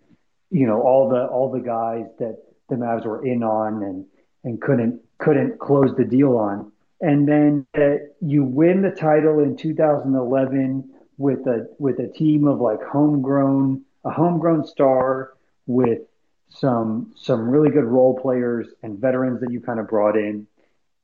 you 0.50 0.66
know 0.66 0.82
all 0.82 1.08
the 1.08 1.24
all 1.28 1.50
the 1.50 1.60
guys 1.60 2.04
that 2.18 2.42
the 2.68 2.76
Mavs 2.76 3.06
were 3.06 3.24
in 3.24 3.42
on 3.42 3.82
and 3.82 4.04
and 4.44 4.60
couldn't 4.60 5.00
couldn't 5.16 5.58
close 5.58 5.96
the 5.96 6.04
deal 6.04 6.36
on. 6.36 6.70
And 7.00 7.26
then 7.26 7.66
uh, 7.74 8.04
you 8.20 8.44
win 8.44 8.82
the 8.82 8.90
title 8.90 9.38
in 9.38 9.56
2011 9.56 10.90
with 11.16 11.46
a 11.46 11.68
with 11.78 12.00
a 12.00 12.08
team 12.08 12.46
of 12.46 12.60
like 12.60 12.82
homegrown 12.82 13.82
a 14.04 14.10
homegrown 14.10 14.66
star 14.66 15.32
with 15.66 16.00
some 16.48 17.12
some 17.16 17.48
really 17.48 17.70
good 17.70 17.84
role 17.84 18.18
players 18.20 18.68
and 18.82 18.98
veterans 18.98 19.40
that 19.40 19.50
you 19.50 19.60
kind 19.60 19.80
of 19.80 19.88
brought 19.88 20.16
in 20.16 20.46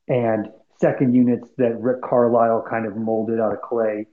and 0.07 0.49
second 0.79 1.13
units 1.13 1.47
that 1.57 1.79
Rick 1.79 2.01
Carlisle 2.01 2.65
kind 2.69 2.85
of 2.85 2.97
molded 2.97 3.39
out 3.39 3.53
of 3.53 3.61
clay. 3.61 4.07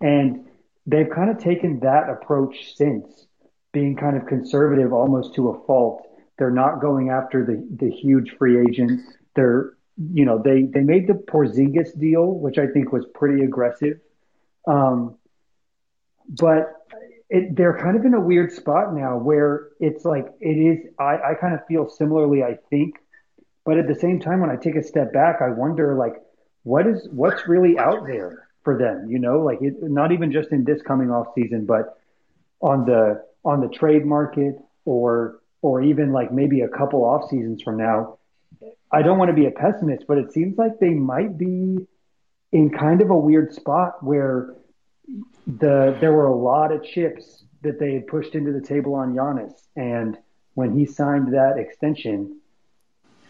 And 0.00 0.46
they've 0.86 1.10
kind 1.10 1.30
of 1.30 1.38
taken 1.38 1.80
that 1.80 2.08
approach 2.08 2.74
since, 2.76 3.26
being 3.72 3.96
kind 3.96 4.16
of 4.16 4.26
conservative 4.26 4.92
almost 4.92 5.34
to 5.34 5.48
a 5.50 5.66
fault. 5.66 6.06
They're 6.38 6.50
not 6.50 6.80
going 6.80 7.10
after 7.10 7.44
the, 7.44 7.66
the 7.84 7.90
huge 7.90 8.36
free 8.38 8.60
agent. 8.60 9.00
They're, 9.34 9.74
you 10.12 10.24
know, 10.24 10.40
they, 10.42 10.62
they 10.62 10.80
made 10.80 11.06
the 11.06 11.14
Porzingis 11.14 11.98
deal, 11.98 12.26
which 12.26 12.56
I 12.56 12.66
think 12.66 12.92
was 12.92 13.04
pretty 13.14 13.44
aggressive. 13.44 14.00
Um, 14.66 15.16
but 16.28 16.79
it, 17.30 17.54
they're 17.56 17.78
kind 17.78 17.96
of 17.96 18.04
in 18.04 18.12
a 18.12 18.20
weird 18.20 18.52
spot 18.52 18.92
now 18.92 19.16
where 19.16 19.68
it's 19.78 20.04
like 20.04 20.26
it 20.40 20.48
is. 20.48 20.86
I, 20.98 21.30
I 21.30 21.34
kind 21.40 21.54
of 21.54 21.64
feel 21.66 21.88
similarly. 21.88 22.42
I 22.42 22.58
think, 22.68 22.96
but 23.64 23.78
at 23.78 23.86
the 23.86 23.94
same 23.94 24.18
time, 24.18 24.40
when 24.40 24.50
I 24.50 24.56
take 24.56 24.74
a 24.74 24.82
step 24.82 25.12
back, 25.12 25.40
I 25.40 25.50
wonder 25.50 25.94
like 25.94 26.14
what 26.64 26.88
is 26.88 27.08
what's 27.12 27.46
really 27.46 27.78
out 27.78 28.04
there 28.06 28.48
for 28.64 28.76
them. 28.76 29.08
You 29.08 29.20
know, 29.20 29.38
like 29.40 29.62
it, 29.62 29.74
not 29.80 30.10
even 30.10 30.32
just 30.32 30.50
in 30.50 30.64
this 30.64 30.82
coming 30.82 31.10
off 31.12 31.28
season, 31.36 31.66
but 31.66 31.96
on 32.60 32.84
the 32.84 33.24
on 33.44 33.60
the 33.60 33.68
trade 33.68 34.04
market 34.04 34.56
or 34.84 35.40
or 35.62 35.82
even 35.82 36.12
like 36.12 36.32
maybe 36.32 36.62
a 36.62 36.68
couple 36.68 37.04
off 37.04 37.30
seasons 37.30 37.62
from 37.62 37.76
now. 37.76 38.18
I 38.92 39.02
don't 39.02 39.18
want 39.18 39.28
to 39.28 39.36
be 39.36 39.46
a 39.46 39.52
pessimist, 39.52 40.04
but 40.08 40.18
it 40.18 40.32
seems 40.32 40.58
like 40.58 40.80
they 40.80 40.90
might 40.90 41.38
be 41.38 41.86
in 42.50 42.70
kind 42.70 43.00
of 43.00 43.10
a 43.10 43.16
weird 43.16 43.54
spot 43.54 44.02
where 44.02 44.52
the 45.46 45.96
there 46.00 46.12
were 46.12 46.26
a 46.26 46.34
lot 46.34 46.72
of 46.72 46.84
chips 46.84 47.44
that 47.62 47.78
they 47.78 47.94
had 47.94 48.06
pushed 48.06 48.34
into 48.34 48.52
the 48.52 48.60
table 48.60 48.94
on 48.94 49.14
Giannis, 49.14 49.52
and 49.76 50.16
when 50.54 50.76
he 50.76 50.86
signed 50.86 51.34
that 51.34 51.58
extension, 51.58 52.40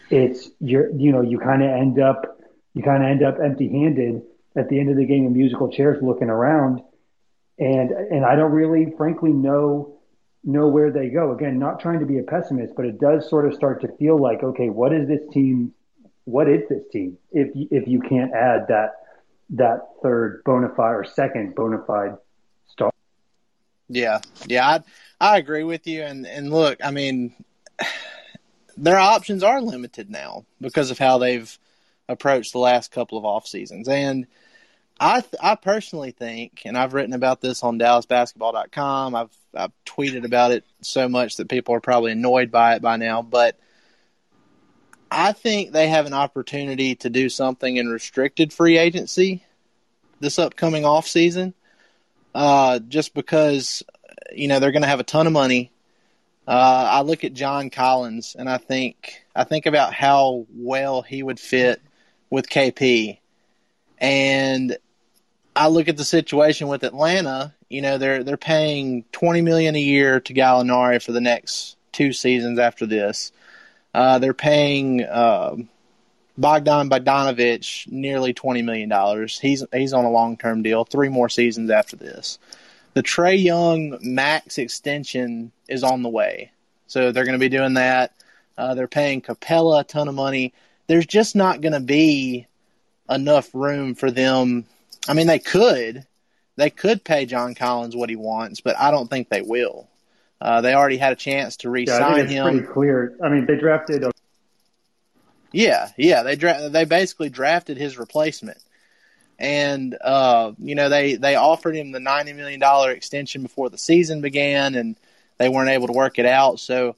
it's 0.09 0.49
you're 0.59 0.89
you 0.91 1.11
know 1.11 1.21
you 1.21 1.39
kind 1.39 1.63
of 1.63 1.69
end 1.69 1.99
up 1.99 2.39
you 2.73 2.83
kind 2.83 3.03
of 3.03 3.09
end 3.09 3.23
up 3.23 3.37
empty-handed 3.43 4.21
at 4.55 4.69
the 4.69 4.79
end 4.79 4.89
of 4.89 4.97
the 4.97 5.05
game 5.05 5.25
in 5.25 5.33
musical 5.33 5.69
chairs 5.71 6.01
looking 6.01 6.29
around, 6.29 6.81
and 7.57 7.91
and 7.91 8.25
I 8.25 8.35
don't 8.35 8.51
really 8.51 8.93
frankly 8.97 9.31
know 9.31 9.97
know 10.43 10.67
where 10.67 10.91
they 10.91 11.09
go. 11.09 11.33
Again, 11.33 11.59
not 11.59 11.79
trying 11.79 11.99
to 11.99 12.05
be 12.05 12.19
a 12.19 12.23
pessimist, 12.23 12.73
but 12.75 12.85
it 12.85 12.99
does 12.99 13.29
sort 13.29 13.47
of 13.47 13.53
start 13.53 13.81
to 13.81 13.87
feel 13.97 14.19
like 14.21 14.43
okay, 14.43 14.69
what 14.69 14.93
is 14.93 15.07
this 15.07 15.21
team? 15.31 15.73
What 16.25 16.47
is 16.47 16.67
this 16.69 16.83
team 16.91 17.17
if 17.31 17.49
if 17.71 17.87
you 17.87 18.01
can't 18.01 18.33
add 18.33 18.67
that 18.67 19.00
that 19.51 19.81
third 20.01 20.43
bona 20.45 20.69
fide 20.75 20.95
or 20.95 21.03
second 21.03 21.55
bona 21.55 21.83
fide 21.85 22.15
star. 22.67 22.91
Yeah, 23.89 24.19
yeah, 24.47 24.67
I 24.67 24.83
I 25.19 25.37
agree 25.37 25.63
with 25.63 25.87
you. 25.87 26.03
And 26.03 26.25
and 26.25 26.51
look, 26.51 26.79
I 26.83 26.91
mean, 26.91 27.33
their 28.77 28.97
options 28.97 29.43
are 29.43 29.61
limited 29.61 30.09
now 30.09 30.45
because 30.59 30.91
of 30.91 30.97
how 30.97 31.17
they've 31.17 31.57
approached 32.07 32.53
the 32.53 32.59
last 32.59 32.91
couple 32.91 33.17
of 33.17 33.25
off 33.25 33.45
seasons. 33.45 33.87
And 33.87 34.27
I 34.99 35.23
I 35.41 35.55
personally 35.55 36.11
think, 36.11 36.61
and 36.65 36.77
I've 36.77 36.93
written 36.93 37.13
about 37.13 37.41
this 37.41 37.63
on 37.63 37.79
DallasBasketball.com. 37.79 39.15
I've 39.15 39.37
I've 39.53 39.73
tweeted 39.85 40.23
about 40.23 40.51
it 40.51 40.63
so 40.81 41.09
much 41.09 41.35
that 41.37 41.49
people 41.49 41.75
are 41.75 41.81
probably 41.81 42.13
annoyed 42.13 42.51
by 42.51 42.75
it 42.75 42.81
by 42.81 42.97
now, 42.97 43.21
but. 43.21 43.57
I 45.11 45.33
think 45.33 45.73
they 45.73 45.89
have 45.89 46.05
an 46.05 46.13
opportunity 46.13 46.95
to 46.95 47.09
do 47.09 47.27
something 47.27 47.75
in 47.75 47.89
restricted 47.89 48.53
free 48.53 48.77
agency 48.77 49.43
this 50.21 50.39
upcoming 50.39 50.85
off 50.85 51.05
season. 51.05 51.53
Uh, 52.33 52.79
just 52.79 53.13
because 53.13 53.83
you 54.31 54.47
know 54.47 54.59
they're 54.59 54.71
going 54.71 54.83
to 54.83 54.87
have 54.87 55.01
a 55.01 55.03
ton 55.03 55.27
of 55.27 55.33
money. 55.33 55.69
Uh, 56.47 56.87
I 56.91 57.01
look 57.01 57.25
at 57.25 57.33
John 57.33 57.69
Collins 57.69 58.35
and 58.39 58.49
I 58.49 58.57
think 58.57 59.21
I 59.35 59.43
think 59.43 59.65
about 59.65 59.93
how 59.93 60.45
well 60.55 61.01
he 61.01 61.21
would 61.21 61.39
fit 61.39 61.81
with 62.29 62.47
KP, 62.47 63.19
and 63.97 64.77
I 65.53 65.67
look 65.67 65.89
at 65.89 65.97
the 65.97 66.05
situation 66.05 66.69
with 66.69 66.83
Atlanta. 66.83 67.53
You 67.67 67.81
know 67.81 67.97
they're 67.97 68.23
they're 68.23 68.37
paying 68.37 69.03
twenty 69.11 69.41
million 69.41 69.75
a 69.75 69.81
year 69.81 70.21
to 70.21 70.33
Gallinari 70.33 71.03
for 71.03 71.11
the 71.11 71.19
next 71.19 71.75
two 71.91 72.13
seasons 72.13 72.59
after 72.59 72.85
this. 72.85 73.33
Uh, 73.93 74.19
they're 74.19 74.33
paying 74.33 75.03
uh, 75.03 75.55
Bogdan 76.37 76.89
Bogdanovich 76.89 77.91
nearly 77.91 78.33
twenty 78.33 78.61
million 78.61 78.89
dollars. 78.89 79.39
He's 79.39 79.63
he's 79.73 79.93
on 79.93 80.05
a 80.05 80.11
long 80.11 80.37
term 80.37 80.63
deal, 80.63 80.85
three 80.85 81.09
more 81.09 81.29
seasons 81.29 81.69
after 81.69 81.95
this. 81.95 82.39
The 82.93 83.03
Trae 83.03 83.41
Young 83.41 83.97
max 84.01 84.57
extension 84.57 85.51
is 85.67 85.83
on 85.83 86.03
the 86.03 86.09
way, 86.09 86.51
so 86.87 87.11
they're 87.11 87.25
going 87.25 87.39
to 87.39 87.39
be 87.39 87.49
doing 87.49 87.75
that. 87.75 88.13
Uh, 88.57 88.75
they're 88.75 88.87
paying 88.87 89.21
Capela 89.21 89.81
a 89.81 89.83
ton 89.83 90.07
of 90.07 90.15
money. 90.15 90.53
There's 90.87 91.05
just 91.05 91.35
not 91.35 91.61
going 91.61 91.73
to 91.73 91.79
be 91.79 92.47
enough 93.09 93.49
room 93.53 93.95
for 93.95 94.11
them. 94.11 94.65
I 95.07 95.13
mean, 95.13 95.27
they 95.27 95.39
could, 95.39 96.05
they 96.57 96.69
could 96.69 97.03
pay 97.03 97.25
John 97.25 97.55
Collins 97.55 97.95
what 97.95 98.09
he 98.09 98.15
wants, 98.15 98.61
but 98.61 98.77
I 98.77 98.91
don't 98.91 99.09
think 99.09 99.29
they 99.29 99.41
will. 99.41 99.87
Uh, 100.41 100.61
they 100.61 100.73
already 100.73 100.97
had 100.97 101.13
a 101.13 101.15
chance 101.15 101.57
to 101.57 101.69
re-sign 101.69 102.17
yeah, 102.17 102.23
it's 102.23 102.31
him. 102.31 102.47
Pretty 102.47 102.67
clear. 102.67 103.15
I 103.23 103.29
mean, 103.29 103.45
they 103.45 103.55
drafted. 103.55 104.03
A- 104.03 104.11
yeah, 105.51 105.89
yeah, 105.97 106.23
they 106.23 106.35
dra- 106.35 106.69
they 106.69 106.85
basically 106.85 107.29
drafted 107.29 107.77
his 107.77 107.99
replacement, 107.99 108.57
and 109.37 109.95
uh, 110.03 110.53
you 110.57 110.73
know 110.73 110.89
they 110.89 111.15
they 111.15 111.35
offered 111.35 111.75
him 111.75 111.91
the 111.91 111.99
ninety 111.99 112.33
million 112.33 112.59
dollar 112.59 112.91
extension 112.91 113.43
before 113.43 113.69
the 113.69 113.77
season 113.77 114.21
began, 114.21 114.73
and 114.73 114.95
they 115.37 115.47
weren't 115.47 115.69
able 115.69 115.87
to 115.87 115.93
work 115.93 116.17
it 116.17 116.25
out. 116.25 116.59
So, 116.59 116.95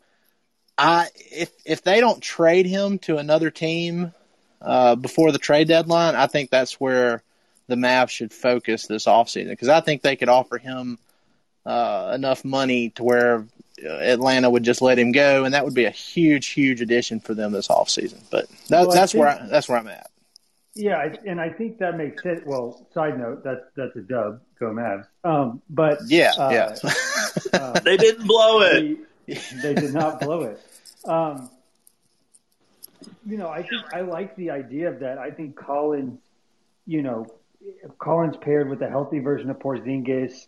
I 0.78 1.08
if 1.16 1.52
if 1.66 1.84
they 1.84 2.00
don't 2.00 2.22
trade 2.22 2.66
him 2.66 2.98
to 3.00 3.18
another 3.18 3.50
team 3.50 4.14
uh, 4.62 4.96
before 4.96 5.34
the 5.34 5.38
trade 5.38 5.68
deadline, 5.68 6.16
I 6.16 6.28
think 6.28 6.50
that's 6.50 6.80
where 6.80 7.24
the 7.68 7.76
Mavs 7.76 8.12
should 8.12 8.32
focus 8.32 8.88
this 8.88 9.06
offseason 9.06 9.50
because 9.50 9.70
I 9.70 9.82
think 9.82 10.02
they 10.02 10.16
could 10.16 10.30
offer 10.30 10.58
him 10.58 10.98
uh, 11.66 12.12
enough 12.16 12.44
money 12.46 12.90
to 12.92 13.04
where 13.04 13.46
Atlanta 13.84 14.50
would 14.50 14.64
just 14.64 14.82
let 14.82 14.98
him 15.00 15.12
go, 15.12 15.44
and 15.46 15.54
that 15.54 15.66
would 15.66 15.74
be 15.74 15.86
a 15.86 15.90
huge, 15.92 16.48
huge 16.48 16.82
addition 16.82 17.20
for 17.20 17.34
them 17.34 17.52
this 17.52 17.68
offseason. 17.68 18.22
But 18.30 18.48
that, 18.70 18.82
Well, 18.82 18.92
I 18.92 18.96
that's 18.96 19.12
think- 19.12 19.22
where 19.24 19.30
I, 19.30 19.48
that's 19.48 19.68
where 19.70 19.78
I'm 19.78 19.88
at. 19.88 20.10
Yeah, 20.76 20.98
I- 20.98 21.18
and 21.28 21.40
I 21.40 21.50
think 21.50 21.78
that 21.80 21.98
makes 21.98 22.26
it. 22.26 22.46
Well, 22.48 22.86
side 22.94 23.18
note, 23.20 23.44
that's 23.44 23.62
that's 23.76 23.96
a 23.96 24.02
dub. 24.02 24.42
Go 24.60 24.68
Mavs. 24.72 25.06
Um, 25.24 25.62
but 25.70 26.00
Yeah, 26.08 26.32
uh, 26.38 26.50
yeah. 26.52 26.76
uh, 27.54 27.80
They 27.82 27.98
didn't 27.98 28.26
blow 28.28 28.62
it. 28.62 28.98
They, 29.28 29.36
they 29.62 29.74
did 29.74 29.94
not 29.94 30.20
blow 30.22 30.42
it. 30.44 30.60
Um, 31.06 31.50
you 33.26 33.38
know, 33.38 33.50
I 33.50 33.62
think 33.64 33.82
I 33.94 34.02
like 34.02 34.36
the 34.36 34.52
idea 34.52 34.90
of 34.90 35.00
that. 35.00 35.18
I 35.18 35.32
think 35.32 35.56
Collins, 35.56 36.20
you 36.86 37.02
know, 37.02 37.28
Collins 38.00 38.36
paired 38.38 38.70
with 38.70 38.82
a 38.82 38.90
healthy 38.90 39.20
version 39.20 39.50
of 39.50 39.60
Porzingis, 39.60 40.48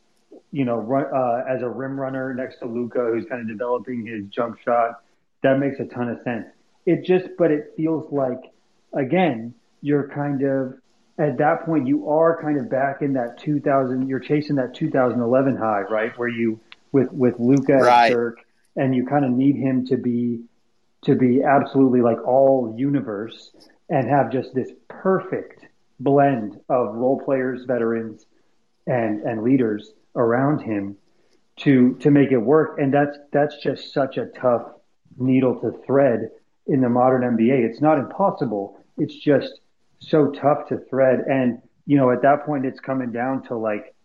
you 0.52 0.66
know, 0.66 0.78
run, 0.78 1.06
uh, 1.14 1.44
as 1.50 1.62
a 1.62 1.70
rim 1.70 2.00
runner 2.00 2.34
next 2.34 2.60
to 2.60 2.66
Luka, 2.66 3.00
who's 3.12 3.26
kind 3.26 3.42
of 3.42 3.48
developing 3.48 4.06
his 4.06 4.26
jump 4.28 4.58
shot. 4.60 5.02
That 5.44 5.60
makes 5.60 5.80
a 5.80 5.86
ton 5.86 6.10
of 6.10 6.20
sense. 6.24 6.48
It 6.86 7.04
just, 7.04 7.28
but 7.38 7.52
it 7.52 7.74
feels 7.76 8.12
like, 8.12 8.40
again, 8.94 9.54
you're 9.82 10.08
kind 10.10 10.42
of 10.44 10.76
at 11.18 11.38
that 11.38 11.66
point 11.66 11.88
you 11.88 12.10
are 12.10 12.42
kind 12.42 12.60
of 12.60 12.70
back 12.70 13.02
in 13.02 13.14
that 13.14 13.40
2000. 13.40 14.08
You're 14.08 14.20
chasing 14.20 14.56
that 14.58 14.74
2011 14.74 15.56
high, 15.56 15.82
right? 15.82 16.18
Where 16.18 16.28
you 16.28 16.60
with 16.92 17.12
with 17.12 17.36
Luka 17.40 17.74
Right. 17.78 18.06
and 18.08 18.14
Dirk, 18.14 18.38
and 18.76 18.96
you 18.96 19.06
kind 19.06 19.26
of 19.26 19.32
need 19.32 19.56
him 19.56 19.86
to 19.88 19.98
be 19.98 20.42
to 21.04 21.16
be 21.16 21.44
absolutely 21.44 22.02
like 22.02 22.18
all 22.26 22.74
universe 22.78 23.52
and 23.90 24.10
have 24.10 24.32
just 24.32 24.54
this 24.56 24.72
perfect 24.88 25.66
blend 26.00 26.60
of 26.70 26.96
role 26.96 27.22
players, 27.24 27.64
veterans, 27.66 28.26
and 28.88 29.22
and 29.22 29.44
leaders 29.44 29.94
around 30.16 30.60
him 30.60 30.98
to 31.58 31.96
to 31.96 32.12
make 32.12 32.32
it 32.32 32.38
work. 32.38 32.80
And 32.80 32.94
that's 32.94 33.18
that's 33.32 33.58
just 33.58 33.94
such 33.94 34.18
a 34.18 34.28
tough 34.28 34.64
needle 35.18 35.60
to 35.62 35.72
thread 35.86 36.30
in 36.68 36.82
the 36.82 36.90
modern 36.90 37.22
NBA. 37.22 37.70
It's 37.70 37.82
not 37.82 37.98
impossible. 37.98 38.78
It's 38.98 39.16
just 39.16 39.60
so 40.00 40.32
tough 40.32 40.68
to 40.70 40.80
thread. 40.90 41.20
And 41.30 41.62
you 41.86 41.98
know, 41.98 42.12
at 42.12 42.22
that 42.24 42.46
point, 42.46 42.66
it's 42.66 42.80
coming 42.80 43.12
down 43.12 43.44
to 43.44 43.56
like 43.56 43.96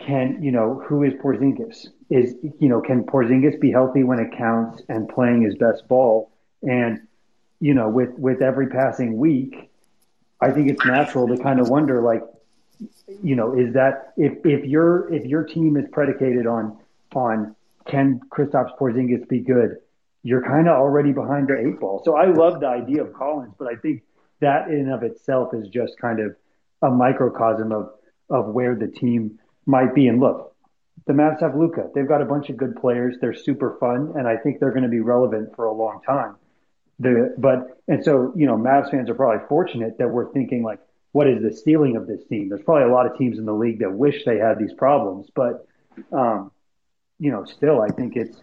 can 0.00 0.42
you 0.42 0.50
know 0.50 0.82
who 0.86 1.04
is 1.04 1.12
Porzingis? 1.14 1.88
Is 2.08 2.34
you 2.58 2.68
know 2.68 2.80
can 2.80 3.04
Porzingis 3.04 3.60
be 3.60 3.70
healthy 3.70 4.02
when 4.02 4.18
it 4.18 4.36
counts 4.36 4.82
and 4.88 5.08
playing 5.08 5.42
his 5.42 5.54
best 5.56 5.86
ball? 5.88 6.32
And 6.62 7.06
you 7.60 7.74
know 7.74 7.88
with 7.88 8.10
with 8.18 8.42
every 8.42 8.68
passing 8.68 9.18
week, 9.18 9.70
I 10.40 10.50
think 10.50 10.68
it's 10.68 10.84
natural 10.84 11.28
to 11.28 11.36
kind 11.42 11.60
of 11.60 11.68
wonder 11.68 12.02
like 12.02 12.22
you 13.22 13.36
know 13.36 13.54
is 13.58 13.74
that 13.74 14.12
if 14.16 14.32
if 14.44 14.64
your 14.64 15.12
if 15.12 15.24
your 15.24 15.44
team 15.44 15.76
is 15.76 15.86
predicated 15.92 16.46
on 16.46 16.78
on 17.14 17.54
can 17.86 18.20
Kristaps 18.30 18.76
Porzingis 18.78 19.28
be 19.28 19.40
good? 19.40 19.76
You're 20.22 20.42
kind 20.42 20.68
of 20.68 20.74
already 20.74 21.12
behind 21.12 21.48
the 21.48 21.58
eight 21.58 21.80
ball. 21.80 22.02
So 22.04 22.16
I 22.16 22.26
love 22.26 22.60
the 22.60 22.68
idea 22.68 23.02
of 23.02 23.14
Collins, 23.14 23.54
but 23.58 23.68
I 23.68 23.76
think 23.76 24.02
that 24.40 24.68
in 24.68 24.80
and 24.80 24.92
of 24.92 25.02
itself 25.02 25.54
is 25.54 25.68
just 25.68 25.98
kind 25.98 26.20
of 26.20 26.36
a 26.82 26.90
microcosm 26.90 27.72
of 27.72 27.90
of 28.28 28.46
where 28.54 28.74
the 28.74 28.86
team 28.86 29.38
might 29.66 29.94
be. 29.94 30.08
And 30.08 30.20
look, 30.20 30.54
the 31.06 31.12
Mavs 31.12 31.40
have 31.40 31.56
Luka. 31.56 31.90
They've 31.94 32.06
got 32.06 32.22
a 32.22 32.26
bunch 32.26 32.50
of 32.50 32.56
good 32.56 32.76
players. 32.76 33.16
They're 33.20 33.34
super 33.34 33.76
fun, 33.80 34.12
and 34.16 34.28
I 34.28 34.36
think 34.36 34.60
they're 34.60 34.70
going 34.70 34.84
to 34.84 34.88
be 34.88 35.00
relevant 35.00 35.56
for 35.56 35.64
a 35.64 35.72
long 35.72 36.00
time. 36.06 36.36
the 36.98 37.34
but 37.38 37.80
and 37.88 38.04
so 38.04 38.32
you 38.36 38.46
know 38.46 38.56
Mavs 38.56 38.90
fans 38.90 39.08
are 39.10 39.14
probably 39.14 39.46
fortunate 39.48 39.98
that 39.98 40.08
we're 40.08 40.30
thinking 40.32 40.62
like 40.62 40.80
what 41.12 41.26
is 41.26 41.42
the 41.42 41.52
ceiling 41.52 41.96
of 41.96 42.06
this 42.06 42.24
team? 42.28 42.48
There's 42.48 42.62
probably 42.62 42.88
a 42.88 42.92
lot 42.92 43.06
of 43.06 43.16
teams 43.16 43.38
in 43.38 43.44
the 43.44 43.54
league 43.54 43.80
that 43.80 43.92
wish 43.92 44.24
they 44.24 44.38
had 44.38 44.58
these 44.58 44.72
problems, 44.72 45.28
but 45.34 45.66
um, 46.12 46.50
you 47.18 47.30
know, 47.30 47.44
still 47.44 47.80
I 47.80 47.88
think 47.88 48.16
it's 48.16 48.36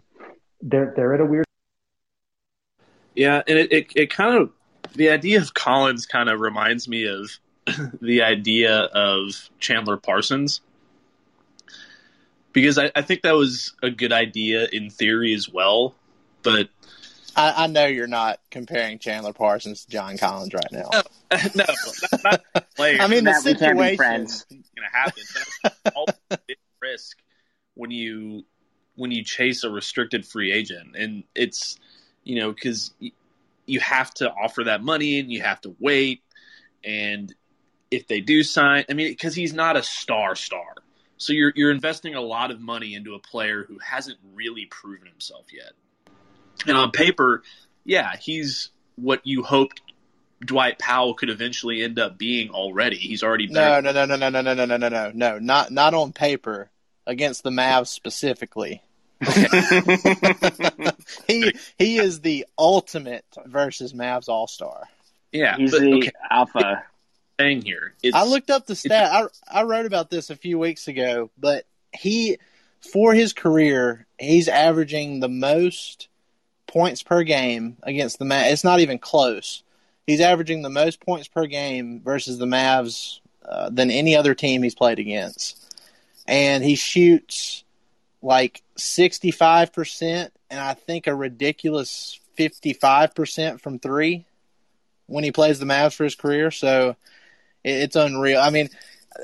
they're 0.61 0.93
they're 0.95 1.13
at 1.13 1.21
a 1.21 1.25
weird. 1.25 1.45
Yeah, 3.15 3.41
and 3.47 3.57
it, 3.57 3.71
it, 3.71 3.87
it 3.95 4.09
kind 4.11 4.37
of 4.37 4.51
the 4.95 5.09
idea 5.09 5.39
of 5.39 5.53
Collins 5.53 6.05
kind 6.05 6.29
of 6.29 6.39
reminds 6.39 6.87
me 6.87 7.07
of 7.07 7.31
the 8.01 8.21
idea 8.21 8.75
of 8.75 9.49
Chandler 9.59 9.97
Parsons 9.97 10.61
because 12.57 12.79
I, 12.79 12.91
I 12.95 13.03
think 13.03 13.21
that 13.21 13.35
was 13.35 13.73
a 13.83 13.91
good 13.91 14.11
idea 14.11 14.67
in 14.71 14.89
theory 14.89 15.35
as 15.35 15.47
well, 15.47 15.93
but 16.41 16.69
I, 17.35 17.65
I 17.65 17.67
know 17.67 17.85
you're 17.85 18.07
not 18.07 18.39
comparing 18.49 18.97
Chandler 18.97 19.31
Parsons 19.33 19.85
to 19.85 19.91
John 19.91 20.17
Collins 20.17 20.55
right 20.55 20.71
now. 20.71 20.89
no, 21.55 21.65
not, 22.23 22.23
not. 22.23 22.41
I 22.79 23.07
mean, 23.07 23.23
the 23.23 23.31
Matt, 23.31 23.43
we 23.43 23.55
can't 23.55 23.77
be 23.77 23.83
situation. 23.83 23.97
friends. 23.97 24.45
going 24.49 24.63
to 24.63 24.97
happen. 24.97 25.23
But 25.63 25.73
it's 25.85 25.95
all 25.95 26.05
big 26.47 26.57
risk 26.81 27.17
when 27.75 27.91
you 27.91 28.43
when 28.95 29.11
you 29.11 29.23
chase 29.23 29.63
a 29.63 29.69
restricted 29.69 30.25
free 30.25 30.51
agent, 30.51 30.95
and 30.95 31.23
it's 31.35 31.77
you 32.23 32.39
know 32.39 32.51
because 32.51 32.93
you 33.65 33.79
have 33.79 34.13
to 34.15 34.31
offer 34.31 34.65
that 34.65 34.81
money 34.81 35.19
and 35.19 35.31
you 35.31 35.41
have 35.41 35.61
to 35.61 35.75
wait, 35.79 36.21
and 36.83 37.33
if 37.91 38.07
they 38.07 38.21
do 38.21 38.43
sign, 38.43 38.85
I 38.89 38.93
mean, 38.93 39.09
because 39.09 39.35
he's 39.35 39.53
not 39.53 39.75
a 39.75 39.83
star 39.83 40.35
star, 40.35 40.75
so 41.17 41.33
you're 41.33 41.53
you're 41.55 41.71
investing 41.71 42.15
a 42.15 42.21
lot 42.21 42.51
of 42.51 42.59
money 42.61 42.95
into 42.95 43.15
a 43.15 43.19
player 43.19 43.63
who 43.67 43.77
hasn't 43.79 44.17
really 44.33 44.65
proven 44.65 45.07
himself 45.07 45.45
yet. 45.53 45.73
And 46.65 46.77
on 46.77 46.91
paper, 46.91 47.43
yeah, 47.85 48.15
he's 48.15 48.69
what 48.95 49.21
you 49.25 49.43
hoped 49.43 49.81
Dwight 50.43 50.77
Powell 50.77 51.15
could 51.15 51.29
eventually 51.29 51.83
end 51.83 51.99
up 51.99 52.17
being 52.17 52.49
already. 52.49 52.97
He's 52.97 53.23
already 53.23 53.47
No, 53.47 53.79
no, 53.79 53.91
no, 53.91 54.05
no, 54.05 54.15
no, 54.15 54.29
no, 54.29 54.41
no, 54.41 54.53
no, 54.53 54.65
no, 54.65 54.77
no, 54.77 54.89
no, 54.89 55.11
no, 55.13 55.39
not 55.39 55.71
not 55.71 55.93
on 55.93 56.13
paper 56.13 56.69
against 57.05 57.43
the 57.43 57.49
Mavs 57.49 57.87
specifically. 57.87 58.81
he 61.27 61.51
he 61.79 61.97
is 61.97 62.21
the 62.21 62.45
ultimate 62.57 63.25
versus 63.45 63.93
Mavs 63.93 64.29
All 64.29 64.47
Star. 64.47 64.83
Yeah, 65.31 65.57
He's 65.57 65.71
but, 65.71 65.81
the 65.81 65.93
okay, 65.95 66.11
alpha. 66.29 66.83
thing 67.37 67.63
here. 67.63 67.95
It's, 68.03 68.15
I 68.15 68.25
looked 68.25 68.51
up 68.51 68.67
the 68.67 68.75
stat. 68.75 69.11
I 69.11 69.59
I 69.59 69.63
wrote 69.63 69.87
about 69.87 70.11
this 70.11 70.29
a 70.29 70.35
few 70.35 70.59
weeks 70.59 70.87
ago, 70.87 71.31
but 71.37 71.65
he 71.91 72.37
for 72.79 73.13
his 73.13 73.33
career, 73.33 74.05
he's 74.19 74.47
averaging 74.47 75.19
the 75.19 75.29
most 75.29 76.09
points 76.67 77.01
per 77.01 77.23
game 77.23 77.77
against 77.81 78.19
the 78.19 78.25
Mavs. 78.25 78.51
It's 78.51 78.63
not 78.63 78.81
even 78.81 78.99
close. 78.99 79.63
He's 80.07 80.21
averaging 80.21 80.61
the 80.63 80.69
most 80.69 80.99
points 80.99 81.27
per 81.27 81.45
game 81.45 82.01
versus 82.03 82.37
the 82.37 82.45
Mavs 82.45 83.19
uh, 83.47 83.69
than 83.69 83.91
any 83.91 84.15
other 84.15 84.33
team 84.33 84.63
he's 84.63 84.73
played 84.73 84.99
against. 84.99 85.63
And 86.25 86.63
he 86.63 86.75
shoots 86.75 87.63
like 88.21 88.63
65% 88.77 90.29
and 90.49 90.59
I 90.59 90.73
think 90.73 91.07
a 91.07 91.15
ridiculous 91.15 92.19
55% 92.37 93.59
from 93.61 93.79
3 93.79 94.25
when 95.07 95.23
he 95.23 95.31
plays 95.31 95.59
the 95.59 95.65
Mavs 95.65 95.93
for 95.93 96.03
his 96.03 96.15
career. 96.15 96.51
So 96.51 96.95
it, 97.63 97.71
it's 97.71 97.95
unreal. 97.95 98.39
I 98.39 98.49
mean, 98.49 98.69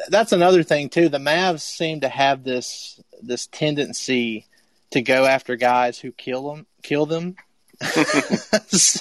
that's 0.10 0.32
another 0.32 0.64
thing 0.64 0.90
too. 0.90 1.10
The 1.10 1.18
Mavs 1.18 1.62
seem 1.62 2.02
to 2.02 2.10
have 2.10 2.44
this 2.44 3.00
this 3.22 3.48
tendency 3.48 4.48
to 4.92 5.02
go 5.02 5.26
after 5.26 5.56
guys 5.56 5.98
who 6.00 6.12
kill 6.12 6.54
them, 6.54 6.66
kill 6.82 7.06
them. 7.06 7.36
so 8.68 9.00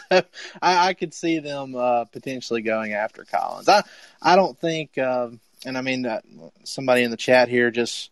I, 0.60 0.88
I 0.88 0.94
could 0.94 1.14
see 1.14 1.38
them 1.38 1.74
uh, 1.74 2.04
potentially 2.06 2.62
going 2.62 2.92
after 2.92 3.24
Collins. 3.24 3.68
I 3.68 3.82
I 4.20 4.36
don't 4.36 4.58
think, 4.58 4.98
uh, 4.98 5.30
and 5.64 5.78
I 5.78 5.80
mean 5.80 6.06
uh, 6.06 6.20
somebody 6.64 7.02
in 7.02 7.10
the 7.10 7.16
chat 7.16 7.48
here 7.48 7.70
just 7.70 8.10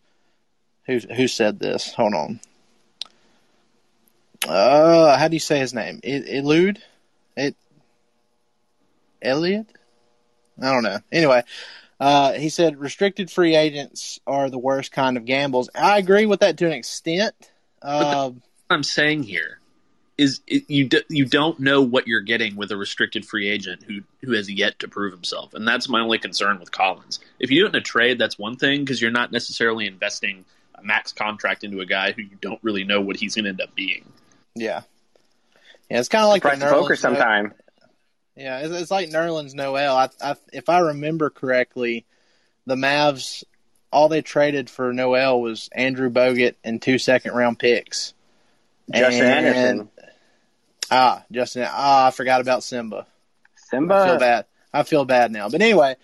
who 0.85 0.99
who 0.99 1.27
said 1.27 1.59
this. 1.59 1.93
Hold 1.93 2.13
on. 2.13 2.39
Uh, 4.47 5.17
how 5.17 5.27
do 5.27 5.35
you 5.35 5.39
say 5.39 5.59
his 5.59 5.73
name? 5.73 5.99
I- 6.03 6.23
Elude? 6.27 6.81
It 7.37 7.55
Elliot? 9.21 9.67
I 10.61 10.71
don't 10.73 10.83
know. 10.83 10.99
Anyway, 11.11 11.43
uh, 11.99 12.33
he 12.33 12.49
said 12.49 12.79
restricted 12.79 13.29
free 13.31 13.55
agents 13.55 14.19
are 14.25 14.49
the 14.49 14.57
worst 14.59 14.91
kind 14.91 15.17
of 15.17 15.25
gambles. 15.25 15.69
I 15.75 15.97
agree 15.97 16.25
with 16.25 16.41
that 16.41 16.57
to 16.57 16.65
an 16.65 16.73
extent. 16.73 17.35
Uh, 17.81 18.31
what 18.31 18.75
I'm 18.75 18.83
saying 18.83 19.23
here 19.23 19.60
is 20.21 20.41
it, 20.47 20.69
you 20.69 20.87
do, 20.87 21.01
you 21.09 21.25
don't 21.25 21.59
know 21.59 21.81
what 21.81 22.07
you're 22.07 22.21
getting 22.21 22.55
with 22.55 22.71
a 22.71 22.77
restricted 22.77 23.25
free 23.25 23.49
agent 23.49 23.83
who 23.83 24.01
who 24.21 24.33
has 24.33 24.49
yet 24.49 24.79
to 24.79 24.87
prove 24.87 25.11
himself, 25.11 25.53
and 25.53 25.67
that's 25.67 25.89
my 25.89 25.99
only 25.99 26.19
concern 26.19 26.59
with 26.59 26.71
Collins. 26.71 27.19
If 27.39 27.49
you 27.51 27.61
do 27.61 27.65
it 27.65 27.69
in 27.69 27.75
a 27.75 27.81
trade, 27.81 28.19
that's 28.19 28.37
one 28.37 28.55
thing 28.57 28.81
because 28.81 29.01
you're 29.01 29.11
not 29.11 29.31
necessarily 29.31 29.87
investing 29.87 30.45
a 30.75 30.83
max 30.83 31.11
contract 31.11 31.63
into 31.63 31.81
a 31.81 31.85
guy 31.85 32.11
who 32.11 32.21
you 32.21 32.37
don't 32.39 32.59
really 32.63 32.83
know 32.83 33.01
what 33.01 33.17
he's 33.17 33.35
going 33.35 33.45
to 33.45 33.49
end 33.49 33.61
up 33.61 33.73
being. 33.75 34.05
yeah, 34.55 34.81
yeah, 35.89 35.99
it's 35.99 36.09
kind 36.09 36.23
of 36.23 36.29
like 36.29 36.41
Price 36.43 36.59
the 36.59 36.65
to 36.65 36.71
poker 36.71 36.93
Nerlens 36.95 36.99
sometime. 36.99 37.53
Yeah, 38.35 38.59
it's, 38.59 38.73
it's 38.73 38.91
like 38.91 39.09
Nerlens 39.09 39.53
Noel. 39.53 39.95
I, 39.95 40.09
I, 40.21 40.35
if 40.53 40.69
I 40.69 40.79
remember 40.79 41.29
correctly, 41.29 42.05
the 42.65 42.75
Mavs 42.75 43.43
all 43.91 44.07
they 44.07 44.21
traded 44.21 44.69
for 44.69 44.93
Noel 44.93 45.41
was 45.41 45.67
Andrew 45.73 46.09
Bogut 46.09 46.55
and 46.63 46.81
two 46.81 46.97
second 46.97 47.33
round 47.33 47.59
picks. 47.59 48.13
Justin 48.93 49.25
And- 49.25 49.47
Anderson. 49.47 49.89
Ah, 50.91 51.23
Justin. 51.31 51.65
Ah, 51.69 52.07
I 52.07 52.11
forgot 52.11 52.41
about 52.41 52.63
Simba. 52.63 53.07
Simba. 53.55 53.95
I 53.95 54.05
feel 54.07 54.19
bad. 54.19 54.45
I 54.73 54.83
feel 54.83 55.05
bad 55.05 55.31
now. 55.31 55.49
But 55.49 55.61
anyway, 55.61 55.95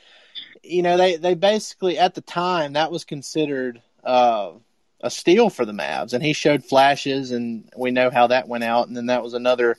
you 0.63 0.81
know 0.81 0.97
they 0.97 1.17
they 1.17 1.35
basically 1.35 1.97
at 1.97 2.15
the 2.15 2.21
time 2.21 2.73
that 2.73 2.91
was 2.91 3.03
considered 3.03 3.81
uh, 4.03 4.51
a 5.01 5.09
steal 5.09 5.49
for 5.49 5.65
the 5.65 5.73
Mavs, 5.73 6.13
and 6.13 6.23
he 6.23 6.33
showed 6.33 6.63
flashes, 6.63 7.31
and 7.31 7.69
we 7.75 7.91
know 7.91 8.09
how 8.09 8.27
that 8.27 8.47
went 8.47 8.63
out. 8.63 8.87
And 8.87 8.95
then 8.95 9.07
that 9.07 9.23
was 9.23 9.33
another 9.33 9.77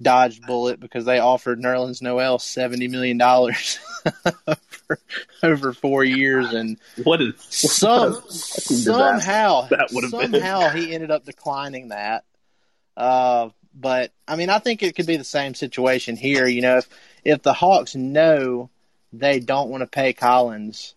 dodged 0.00 0.46
bullet 0.46 0.78
because 0.78 1.04
they 1.04 1.18
offered 1.18 1.60
Nerlens 1.60 2.00
Noel 2.02 2.38
seventy 2.38 2.86
million 2.86 3.18
dollars 3.18 3.78
over, 4.46 4.98
over 5.42 5.72
four 5.72 6.04
years, 6.04 6.52
and 6.52 6.78
What 7.02 7.20
is 7.20 7.34
some 7.40 8.12
disaster 8.12 8.74
somehow 8.74 9.62
that 9.68 9.88
would 9.92 10.04
have 10.04 10.12
been. 10.12 10.32
somehow 10.32 10.68
he 10.70 10.94
ended 10.94 11.10
up 11.10 11.24
declining 11.24 11.88
that. 11.88 12.24
Uh, 12.96 13.50
but 13.78 14.10
I 14.26 14.36
mean, 14.36 14.50
I 14.50 14.58
think 14.58 14.82
it 14.82 14.96
could 14.96 15.06
be 15.06 15.16
the 15.16 15.24
same 15.24 15.54
situation 15.54 16.16
here. 16.16 16.46
You 16.46 16.62
know, 16.62 16.78
if 16.78 16.88
if 17.24 17.42
the 17.42 17.52
Hawks 17.52 17.94
know 17.94 18.70
they 19.12 19.38
don't 19.38 19.68
want 19.68 19.82
to 19.82 19.86
pay 19.86 20.12
Collins, 20.12 20.94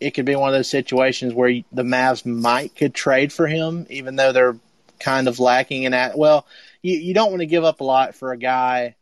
it 0.00 0.10
could 0.12 0.24
be 0.24 0.36
one 0.36 0.48
of 0.48 0.54
those 0.54 0.68
situations 0.68 1.32
where 1.32 1.62
the 1.72 1.82
Mavs 1.82 2.26
might 2.26 2.74
could 2.74 2.94
trade 2.94 3.32
for 3.32 3.46
him, 3.46 3.86
even 3.88 4.16
though 4.16 4.32
they're 4.32 4.58
kind 4.98 5.28
of 5.28 5.38
lacking 5.38 5.84
in 5.84 5.92
that. 5.92 6.18
Well, 6.18 6.46
you 6.82 6.96
you 6.98 7.14
don't 7.14 7.30
want 7.30 7.40
to 7.40 7.46
give 7.46 7.64
up 7.64 7.80
a 7.80 7.84
lot 7.84 8.14
for 8.14 8.32
a 8.32 8.38
guy. 8.38 8.96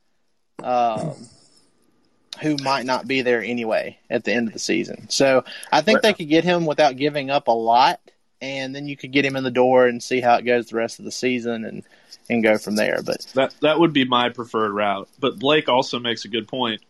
Um, 0.62 1.14
who 2.40 2.56
might 2.62 2.84
not 2.84 3.06
be 3.06 3.22
there 3.22 3.42
anyway 3.42 3.98
at 4.10 4.24
the 4.24 4.32
end 4.32 4.48
of 4.48 4.52
the 4.52 4.58
season. 4.58 5.08
So 5.08 5.44
I 5.72 5.80
think 5.80 6.02
they 6.02 6.12
could 6.12 6.28
get 6.28 6.44
him 6.44 6.66
without 6.66 6.96
giving 6.96 7.30
up 7.30 7.48
a 7.48 7.52
lot, 7.52 8.00
and 8.40 8.74
then 8.74 8.86
you 8.86 8.96
could 8.96 9.12
get 9.12 9.24
him 9.24 9.36
in 9.36 9.44
the 9.44 9.50
door 9.50 9.86
and 9.86 10.02
see 10.02 10.20
how 10.20 10.34
it 10.36 10.42
goes 10.42 10.68
the 10.68 10.76
rest 10.76 10.98
of 10.98 11.04
the 11.04 11.12
season 11.12 11.64
and 11.64 11.82
and 12.28 12.42
go 12.42 12.58
from 12.58 12.76
there. 12.76 13.00
But 13.04 13.26
That 13.34 13.54
that 13.60 13.78
would 13.78 13.92
be 13.92 14.04
my 14.04 14.28
preferred 14.30 14.72
route. 14.72 15.08
But 15.18 15.38
Blake 15.38 15.68
also 15.68 15.98
makes 15.98 16.24
a 16.24 16.28
good 16.28 16.48
point. 16.48 16.82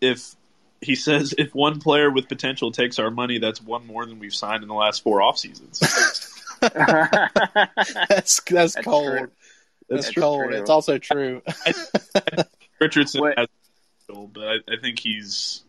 If 0.00 0.34
he 0.80 0.94
says 0.94 1.34
if 1.38 1.54
one 1.54 1.80
player 1.80 2.10
with 2.10 2.28
potential 2.28 2.72
takes 2.72 2.98
our 2.98 3.10
money, 3.10 3.38
that's 3.38 3.62
one 3.62 3.86
more 3.86 4.04
than 4.06 4.18
we've 4.18 4.34
signed 4.34 4.62
in 4.62 4.68
the 4.68 4.74
last 4.74 5.02
four 5.02 5.22
off 5.22 5.38
seasons. 5.38 5.78
that's 6.60 8.40
that's, 8.40 8.74
cold. 8.76 9.06
true. 9.18 9.30
That's, 9.88 10.06
That's 10.06 10.14
cold. 10.16 10.44
true. 10.48 10.56
It's 10.56 10.70
also 10.70 10.98
true. 10.98 11.42
Richardson 12.80 13.20
What- 13.20 13.38
has 13.38 13.48
but 14.34 14.42
I, 14.46 14.54
I 14.68 14.76
think 14.80 14.98
he's 14.98 15.62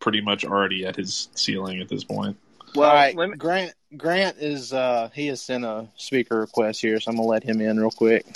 pretty 0.00 0.20
much 0.20 0.44
already 0.44 0.84
at 0.84 0.96
his 0.96 1.28
ceiling 1.34 1.80
at 1.80 1.88
this 1.88 2.04
point. 2.04 2.36
Well, 2.74 2.90
All 2.90 2.94
right, 2.94 3.16
me- 3.16 3.36
Grant. 3.36 3.74
Grant 3.96 4.36
is 4.38 4.72
uh 4.72 5.08
he 5.14 5.28
has 5.28 5.40
sent 5.40 5.64
a 5.64 5.88
speaker 5.96 6.40
request 6.40 6.80
here, 6.80 7.00
so 7.00 7.10
I'm 7.10 7.16
gonna 7.16 7.28
let 7.28 7.42
him 7.42 7.60
in 7.60 7.78
real 7.80 7.90
quick. 7.90 8.26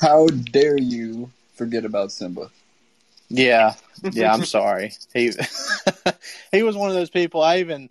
How 0.00 0.26
dare 0.26 0.78
you 0.78 1.30
forget 1.54 1.84
about 1.84 2.12
Simba? 2.12 2.50
Yeah, 3.28 3.74
yeah. 4.12 4.32
I'm 4.32 4.44
sorry. 4.44 4.92
He 5.14 5.32
he 6.52 6.62
was 6.62 6.76
one 6.76 6.88
of 6.88 6.94
those 6.94 7.10
people. 7.10 7.42
I 7.42 7.58
even 7.58 7.90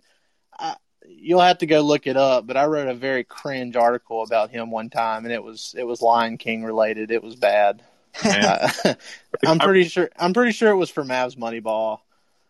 I, 0.58 0.76
you'll 1.06 1.40
have 1.40 1.58
to 1.58 1.66
go 1.66 1.80
look 1.80 2.06
it 2.06 2.16
up, 2.16 2.46
but 2.46 2.56
I 2.56 2.66
wrote 2.66 2.88
a 2.88 2.94
very 2.94 3.24
cringe 3.24 3.76
article 3.76 4.22
about 4.22 4.50
him 4.50 4.70
one 4.70 4.90
time, 4.90 5.24
and 5.24 5.32
it 5.32 5.42
was 5.42 5.74
it 5.78 5.84
was 5.84 6.02
Lion 6.02 6.38
King 6.38 6.62
related. 6.62 7.10
It 7.10 7.22
was 7.22 7.36
bad. 7.36 7.82
Man. 8.24 8.70
I'm 9.46 9.58
pretty 9.58 9.84
sure. 9.84 10.10
I'm 10.18 10.32
pretty 10.32 10.52
sure 10.52 10.70
it 10.70 10.76
was 10.76 10.90
for 10.90 11.04
Mavs 11.04 11.36
Moneyball. 11.36 12.00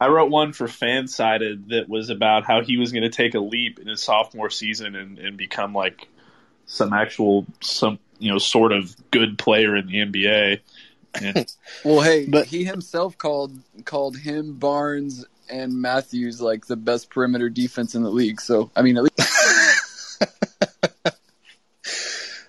I 0.00 0.08
wrote 0.08 0.30
one 0.30 0.52
for 0.52 0.66
Fansided 0.66 1.68
that 1.68 1.88
was 1.88 2.10
about 2.10 2.44
how 2.44 2.60
he 2.62 2.76
was 2.76 2.92
going 2.92 3.02
to 3.04 3.08
take 3.10 3.34
a 3.34 3.40
leap 3.40 3.78
in 3.78 3.86
his 3.88 4.02
sophomore 4.02 4.50
season 4.50 4.94
and, 4.94 5.18
and 5.18 5.36
become 5.36 5.72
like 5.72 6.06
some 6.66 6.92
actual 6.92 7.46
some 7.60 7.98
you 8.18 8.30
know 8.30 8.38
sort 8.38 8.72
of 8.72 8.94
good 9.10 9.38
player 9.38 9.74
in 9.76 9.86
the 9.86 9.94
NBA, 9.94 10.60
Well, 11.84 12.00
hey, 12.00 12.26
But- 12.26 12.46
he 12.46 12.64
himself 12.64 13.16
called 13.16 13.58
called 13.84 14.16
him 14.18 14.54
Barnes 14.54 15.24
and 15.48 15.80
Matthews 15.80 16.40
like 16.40 16.66
the 16.66 16.76
best 16.76 17.08
perimeter 17.08 17.48
defense 17.48 17.94
in 17.94 18.02
the 18.02 18.10
league. 18.10 18.40
So 18.40 18.70
I 18.76 18.82
mean, 18.82 18.96
at 18.98 19.04
least 19.04 20.22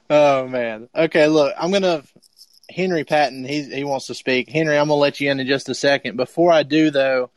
Oh 0.10 0.48
man. 0.48 0.88
Okay, 0.96 1.28
look, 1.28 1.54
I'm 1.58 1.72
gonna 1.72 2.04
Henry 2.78 3.04
Patton. 3.04 3.44
He 3.44 3.64
he 3.64 3.84
wants 3.84 4.08
to 4.08 4.16
speak. 4.16 4.50
Henry, 4.50 4.78
I'm 4.78 4.88
gonna 4.88 5.00
let 5.00 5.20
you 5.20 5.30
in 5.32 5.40
in 5.40 5.48
just 5.48 5.68
a 5.68 5.76
second. 5.76 6.16
Before 6.16 6.52
I 6.52 6.64
do, 6.64 6.92
though, 6.92 7.32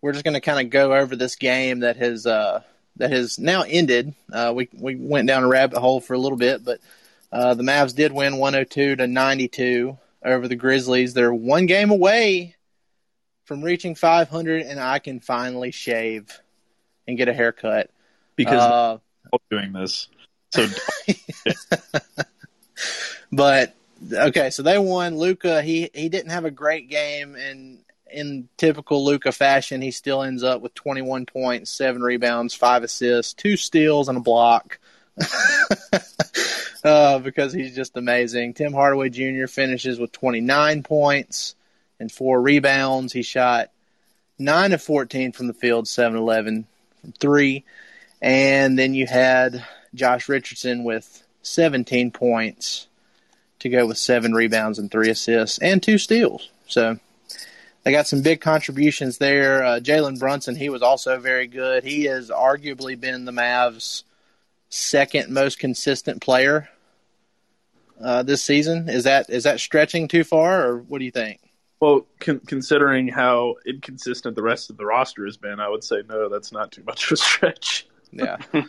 we're 0.00 0.12
just 0.12 0.24
gonna 0.24 0.40
kind 0.40 0.64
of 0.64 0.70
go 0.70 0.94
over 0.94 1.16
this 1.16 1.36
game 1.36 1.80
that 1.80 1.96
has 1.96 2.26
uh 2.26 2.62
that 2.96 3.10
has 3.10 3.38
now 3.38 3.62
ended. 3.62 4.14
Uh, 4.32 4.52
we 4.54 4.68
we 4.72 4.94
went 4.94 5.26
down 5.26 5.42
a 5.42 5.48
rabbit 5.48 5.78
hole 5.78 6.00
for 6.00 6.14
a 6.14 6.18
little 6.18 6.38
bit, 6.38 6.64
but 6.64 6.80
uh, 7.32 7.54
the 7.54 7.64
Mavs 7.64 7.94
did 7.94 8.12
win 8.12 8.36
102 8.36 8.96
to 8.96 9.06
92 9.08 9.98
over 10.24 10.46
the 10.46 10.54
Grizzlies. 10.56 11.12
They're 11.12 11.34
one 11.34 11.66
game 11.66 11.90
away 11.90 12.54
from 13.44 13.62
reaching 13.62 13.96
500, 13.96 14.62
and 14.62 14.78
I 14.78 15.00
can 15.00 15.18
finally 15.18 15.72
shave 15.72 16.40
and 17.08 17.18
get 17.18 17.28
a 17.28 17.34
haircut 17.34 17.90
because 18.36 18.62
Uh, 18.62 18.98
I'm 19.32 19.38
doing 19.50 19.72
this. 19.72 20.06
So 20.50 20.66
But 23.32 23.74
okay, 24.12 24.50
so 24.50 24.62
they 24.62 24.78
won. 24.78 25.16
Luka, 25.18 25.62
he 25.62 25.90
he 25.94 26.08
didn't 26.08 26.30
have 26.30 26.44
a 26.44 26.50
great 26.50 26.88
game, 26.88 27.34
and 27.34 27.78
in 28.10 28.48
typical 28.56 29.04
Luka 29.04 29.32
fashion, 29.32 29.82
he 29.82 29.90
still 29.90 30.22
ends 30.22 30.42
up 30.42 30.62
with 30.62 30.74
21 30.74 31.26
points, 31.26 31.70
seven 31.70 32.02
rebounds, 32.02 32.54
five 32.54 32.82
assists, 32.82 33.34
two 33.34 33.56
steals, 33.56 34.08
and 34.08 34.16
a 34.16 34.20
block. 34.20 34.78
uh, 36.84 37.18
because 37.18 37.52
he's 37.52 37.74
just 37.74 37.96
amazing. 37.96 38.54
Tim 38.54 38.72
Hardaway 38.72 39.10
Jr. 39.10 39.46
finishes 39.46 39.98
with 39.98 40.12
29 40.12 40.82
points 40.82 41.54
and 42.00 42.10
four 42.10 42.40
rebounds. 42.40 43.12
He 43.12 43.22
shot 43.22 43.70
nine 44.38 44.72
of 44.72 44.82
14 44.82 45.32
from 45.32 45.46
the 45.46 45.54
field, 45.54 45.88
7 45.88 46.18
11 46.18 46.66
from 47.00 47.12
three. 47.12 47.64
And 48.20 48.78
then 48.78 48.94
you 48.94 49.06
had 49.06 49.64
Josh 49.94 50.28
Richardson 50.28 50.84
with 50.84 51.22
17 51.42 52.10
points 52.10 52.88
to 53.60 53.68
go 53.68 53.86
with 53.86 53.98
seven 53.98 54.32
rebounds 54.32 54.78
and 54.78 54.90
three 54.90 55.10
assists 55.10 55.58
and 55.58 55.82
two 55.82 55.98
steals. 55.98 56.50
So 56.66 56.98
they 57.84 57.92
got 57.92 58.06
some 58.06 58.22
big 58.22 58.40
contributions 58.40 59.18
there. 59.18 59.64
Uh, 59.64 59.80
Jalen 59.80 60.18
Brunson, 60.18 60.56
he 60.56 60.70
was 60.70 60.82
also 60.82 61.18
very 61.18 61.46
good. 61.46 61.84
He 61.84 62.04
has 62.04 62.30
arguably 62.30 62.98
been 62.98 63.24
the 63.24 63.32
Mavs' 63.32 64.04
second 64.70 65.32
most 65.32 65.58
consistent 65.58 66.20
player 66.20 66.68
uh, 68.02 68.22
this 68.22 68.42
season. 68.42 68.88
Is 68.88 69.04
that 69.04 69.30
is 69.30 69.44
that 69.44 69.60
stretching 69.60 70.08
too 70.08 70.24
far, 70.24 70.66
or 70.66 70.78
what 70.78 70.98
do 70.98 71.04
you 71.04 71.10
think? 71.10 71.40
Well, 71.80 72.06
con- 72.20 72.40
considering 72.46 73.08
how 73.08 73.56
inconsistent 73.66 74.36
the 74.36 74.42
rest 74.42 74.70
of 74.70 74.76
the 74.76 74.86
roster 74.86 75.26
has 75.26 75.36
been, 75.36 75.60
I 75.60 75.68
would 75.68 75.84
say 75.84 76.02
no. 76.08 76.28
That's 76.28 76.52
not 76.52 76.72
too 76.72 76.82
much 76.84 77.06
of 77.06 77.12
a 77.12 77.16
stretch. 77.16 77.86
Yeah, 78.12 78.38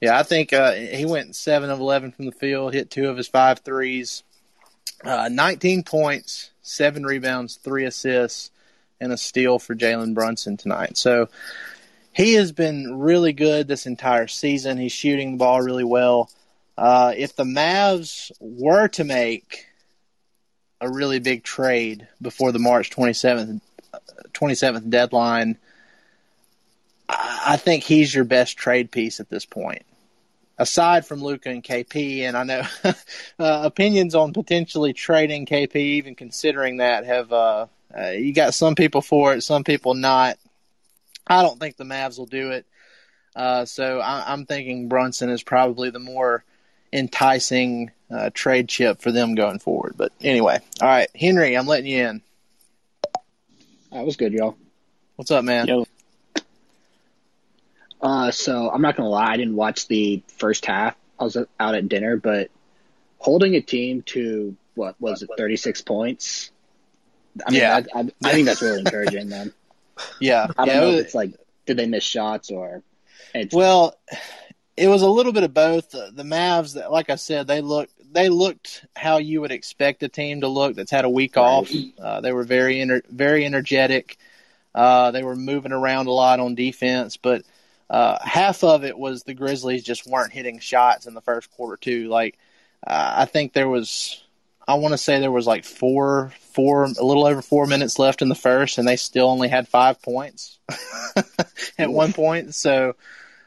yeah. 0.00 0.18
I 0.18 0.22
think 0.22 0.52
uh, 0.52 0.72
he 0.72 1.04
went 1.04 1.36
seven 1.36 1.70
of 1.70 1.80
eleven 1.80 2.12
from 2.12 2.24
the 2.24 2.32
field, 2.32 2.72
hit 2.72 2.90
two 2.90 3.08
of 3.08 3.16
his 3.16 3.28
five 3.28 3.60
threes, 3.60 4.22
uh, 5.04 5.28
nineteen 5.30 5.82
points, 5.82 6.50
seven 6.62 7.04
rebounds, 7.04 7.56
three 7.56 7.84
assists, 7.84 8.50
and 9.00 9.12
a 9.12 9.16
steal 9.16 9.58
for 9.58 9.74
Jalen 9.74 10.14
Brunson 10.14 10.56
tonight. 10.56 10.96
So 10.96 11.28
he 12.12 12.34
has 12.34 12.52
been 12.52 13.00
really 13.00 13.32
good 13.32 13.66
this 13.66 13.86
entire 13.86 14.28
season. 14.28 14.78
He's 14.78 14.92
shooting 14.92 15.32
the 15.32 15.38
ball 15.38 15.60
really 15.60 15.84
well. 15.84 16.30
Uh, 16.76 17.12
if 17.16 17.36
the 17.36 17.44
Mavs 17.44 18.30
were 18.40 18.88
to 18.88 19.04
make 19.04 19.66
a 20.80 20.90
really 20.90 21.20
big 21.20 21.42
trade 21.42 22.08
before 22.20 22.52
the 22.52 22.58
March 22.58 22.90
27th, 22.90 23.60
27th 24.32 24.90
deadline, 24.90 25.58
I 27.08 27.56
think 27.56 27.84
he's 27.84 28.14
your 28.14 28.24
best 28.24 28.56
trade 28.56 28.90
piece 28.90 29.20
at 29.20 29.28
this 29.28 29.44
point. 29.44 29.82
Aside 30.58 31.06
from 31.06 31.22
Luka 31.22 31.48
and 31.48 31.64
KP, 31.64 32.20
and 32.20 32.36
I 32.36 32.44
know 32.44 32.62
uh, 32.84 32.92
opinions 33.64 34.14
on 34.14 34.32
potentially 34.32 34.92
trading 34.92 35.46
KP, 35.46 35.76
even 35.76 36.14
considering 36.14 36.76
that, 36.76 37.04
have 37.06 37.32
uh, 37.32 37.66
uh, 37.96 38.10
you 38.10 38.32
got 38.32 38.54
some 38.54 38.74
people 38.74 39.00
for 39.00 39.34
it, 39.34 39.42
some 39.42 39.64
people 39.64 39.94
not. 39.94 40.38
I 41.26 41.42
don't 41.42 41.58
think 41.58 41.76
the 41.76 41.84
Mavs 41.84 42.18
will 42.18 42.26
do 42.26 42.50
it. 42.50 42.66
Uh, 43.34 43.64
so 43.64 44.00
I, 44.00 44.32
I'm 44.32 44.44
thinking 44.44 44.88
Brunson 44.88 45.30
is 45.30 45.42
probably 45.42 45.90
the 45.90 45.98
more 45.98 46.44
enticing 46.92 47.90
uh, 48.10 48.30
trade 48.34 48.68
chip 48.68 49.00
for 49.00 49.10
them 49.10 49.34
going 49.34 49.58
forward. 49.58 49.94
But 49.96 50.12
anyway, 50.20 50.60
all 50.80 50.88
right, 50.88 51.08
Henry, 51.14 51.56
I'm 51.56 51.66
letting 51.66 51.90
you 51.90 52.06
in. 52.06 52.22
That 53.90 54.04
was 54.04 54.16
good, 54.16 54.32
y'all. 54.32 54.56
What's 55.16 55.30
up, 55.30 55.44
man? 55.44 55.66
Yo. 55.66 55.86
Uh, 58.02 58.30
so 58.30 58.70
I'm 58.70 58.82
not 58.82 58.96
gonna 58.96 59.08
lie, 59.08 59.32
I 59.32 59.36
didn't 59.36 59.54
watch 59.56 59.86
the 59.86 60.22
first 60.38 60.66
half. 60.66 60.96
I 61.18 61.24
was 61.24 61.36
out 61.36 61.74
at 61.74 61.88
dinner, 61.88 62.16
but 62.16 62.50
holding 63.18 63.54
a 63.54 63.60
team 63.60 64.02
to 64.06 64.56
what 64.74 65.00
was 65.00 65.22
it, 65.22 65.30
36 65.36 65.82
points? 65.82 66.50
I 67.46 67.50
mean, 67.50 67.60
Yeah. 67.60 67.80
I, 67.94 68.00
I, 68.00 68.08
I 68.24 68.32
think 68.32 68.46
that's 68.46 68.62
really 68.62 68.80
encouraging, 68.80 69.28
man. 69.28 69.52
Yeah, 70.20 70.48
I 70.56 70.64
don't 70.64 70.74
yeah, 70.74 70.80
know 70.80 70.88
it 70.88 70.98
if 70.98 71.04
it's 71.06 71.14
like, 71.14 71.34
did 71.66 71.76
they 71.76 71.86
miss 71.86 72.02
shots 72.02 72.50
or? 72.50 72.82
It's, 73.34 73.54
Well, 73.54 73.94
it 74.76 74.88
was 74.88 75.02
a 75.02 75.08
little 75.08 75.32
bit 75.32 75.44
of 75.44 75.52
both. 75.54 75.90
The, 75.90 76.10
the 76.12 76.22
Mavs, 76.22 76.74
that- 76.74 76.90
like 76.90 77.10
I 77.10 77.16
said, 77.16 77.46
they 77.46 77.60
looked 77.60 77.92
they 78.12 78.28
looked 78.28 78.84
how 78.96 79.18
you 79.18 79.40
would 79.42 79.52
expect 79.52 80.02
a 80.02 80.08
team 80.08 80.40
to 80.42 80.48
look 80.48 80.74
that's 80.76 80.90
had 80.90 81.04
a 81.04 81.10
week 81.10 81.36
off. 81.36 81.70
Uh, 81.98 82.20
they 82.20 82.32
were 82.32 82.42
very 82.44 82.76
ener- 82.76 83.06
very 83.08 83.44
energetic. 83.44 84.16
Uh, 84.74 85.10
they 85.12 85.22
were 85.22 85.36
moving 85.36 85.72
around 85.72 86.08
a 86.08 86.12
lot 86.12 86.40
on 86.40 86.54
defense, 86.54 87.16
but 87.16 87.42
uh, 87.92 88.18
half 88.24 88.64
of 88.64 88.84
it 88.84 88.98
was 88.98 89.22
the 89.22 89.34
Grizzlies 89.34 89.84
just 89.84 90.06
weren't 90.06 90.32
hitting 90.32 90.60
shots 90.60 91.06
in 91.06 91.12
the 91.12 91.20
first 91.20 91.50
quarter 91.50 91.76
too. 91.76 92.08
Like 92.08 92.38
uh, 92.86 93.12
I 93.18 93.24
think 93.26 93.52
there 93.52 93.68
was, 93.68 94.24
I 94.66 94.74
want 94.74 94.92
to 94.92 94.98
say 94.98 95.20
there 95.20 95.30
was 95.30 95.46
like 95.46 95.64
four 95.64 96.32
four 96.54 96.84
a 96.84 97.04
little 97.04 97.26
over 97.26 97.42
four 97.42 97.66
minutes 97.66 97.98
left 97.98 98.22
in 98.22 98.30
the 98.30 98.34
first, 98.34 98.78
and 98.78 98.88
they 98.88 98.96
still 98.96 99.28
only 99.28 99.48
had 99.48 99.68
five 99.68 100.00
points 100.00 100.58
at 101.78 101.92
one 101.92 102.14
point. 102.14 102.54
So 102.54 102.96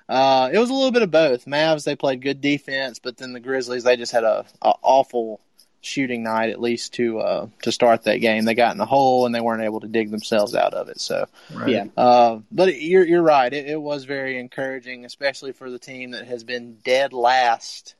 uh, 0.07 0.51
it 0.53 0.59
was 0.59 0.69
a 0.69 0.73
little 0.73 0.91
bit 0.91 1.01
of 1.01 1.09
both. 1.09 1.45
Mavs 1.45 1.83
they 1.83 1.95
played 1.95 2.21
good 2.21 2.39
defense, 2.39 2.99
but 2.99 3.17
then 3.17 3.33
the 3.33 3.39
Grizzlies 3.39 3.83
they 3.83 3.97
just 3.97 4.11
had 4.11 4.23
a, 4.23 4.45
a 4.61 4.73
awful 4.83 5.41
shooting 5.85 6.23
night 6.23 6.49
at 6.49 6.59
least 6.59 6.93
to 6.93 7.19
uh, 7.19 7.47
to 7.61 7.71
start 7.71 8.03
that 8.03 8.17
game. 8.17 8.45
They 8.45 8.55
got 8.55 8.71
in 8.71 8.77
the 8.77 8.85
hole 8.85 9.25
and 9.25 9.33
they 9.33 9.41
weren't 9.41 9.63
able 9.63 9.81
to 9.81 9.87
dig 9.87 10.11
themselves 10.11 10.55
out 10.55 10.73
of 10.73 10.89
it. 10.89 10.99
So 10.99 11.27
Right. 11.53 11.69
yeah, 11.69 11.85
uh, 11.95 12.39
but 12.51 12.79
you're 12.81 13.05
you're 13.05 13.21
right. 13.21 13.51
It, 13.51 13.67
it 13.67 13.81
was 13.81 14.05
very 14.05 14.39
encouraging, 14.39 15.05
especially 15.05 15.51
for 15.51 15.69
the 15.69 15.79
team 15.79 16.11
that 16.11 16.25
has 16.27 16.43
been 16.43 16.77
dead 16.83 17.13
last. 17.13 17.95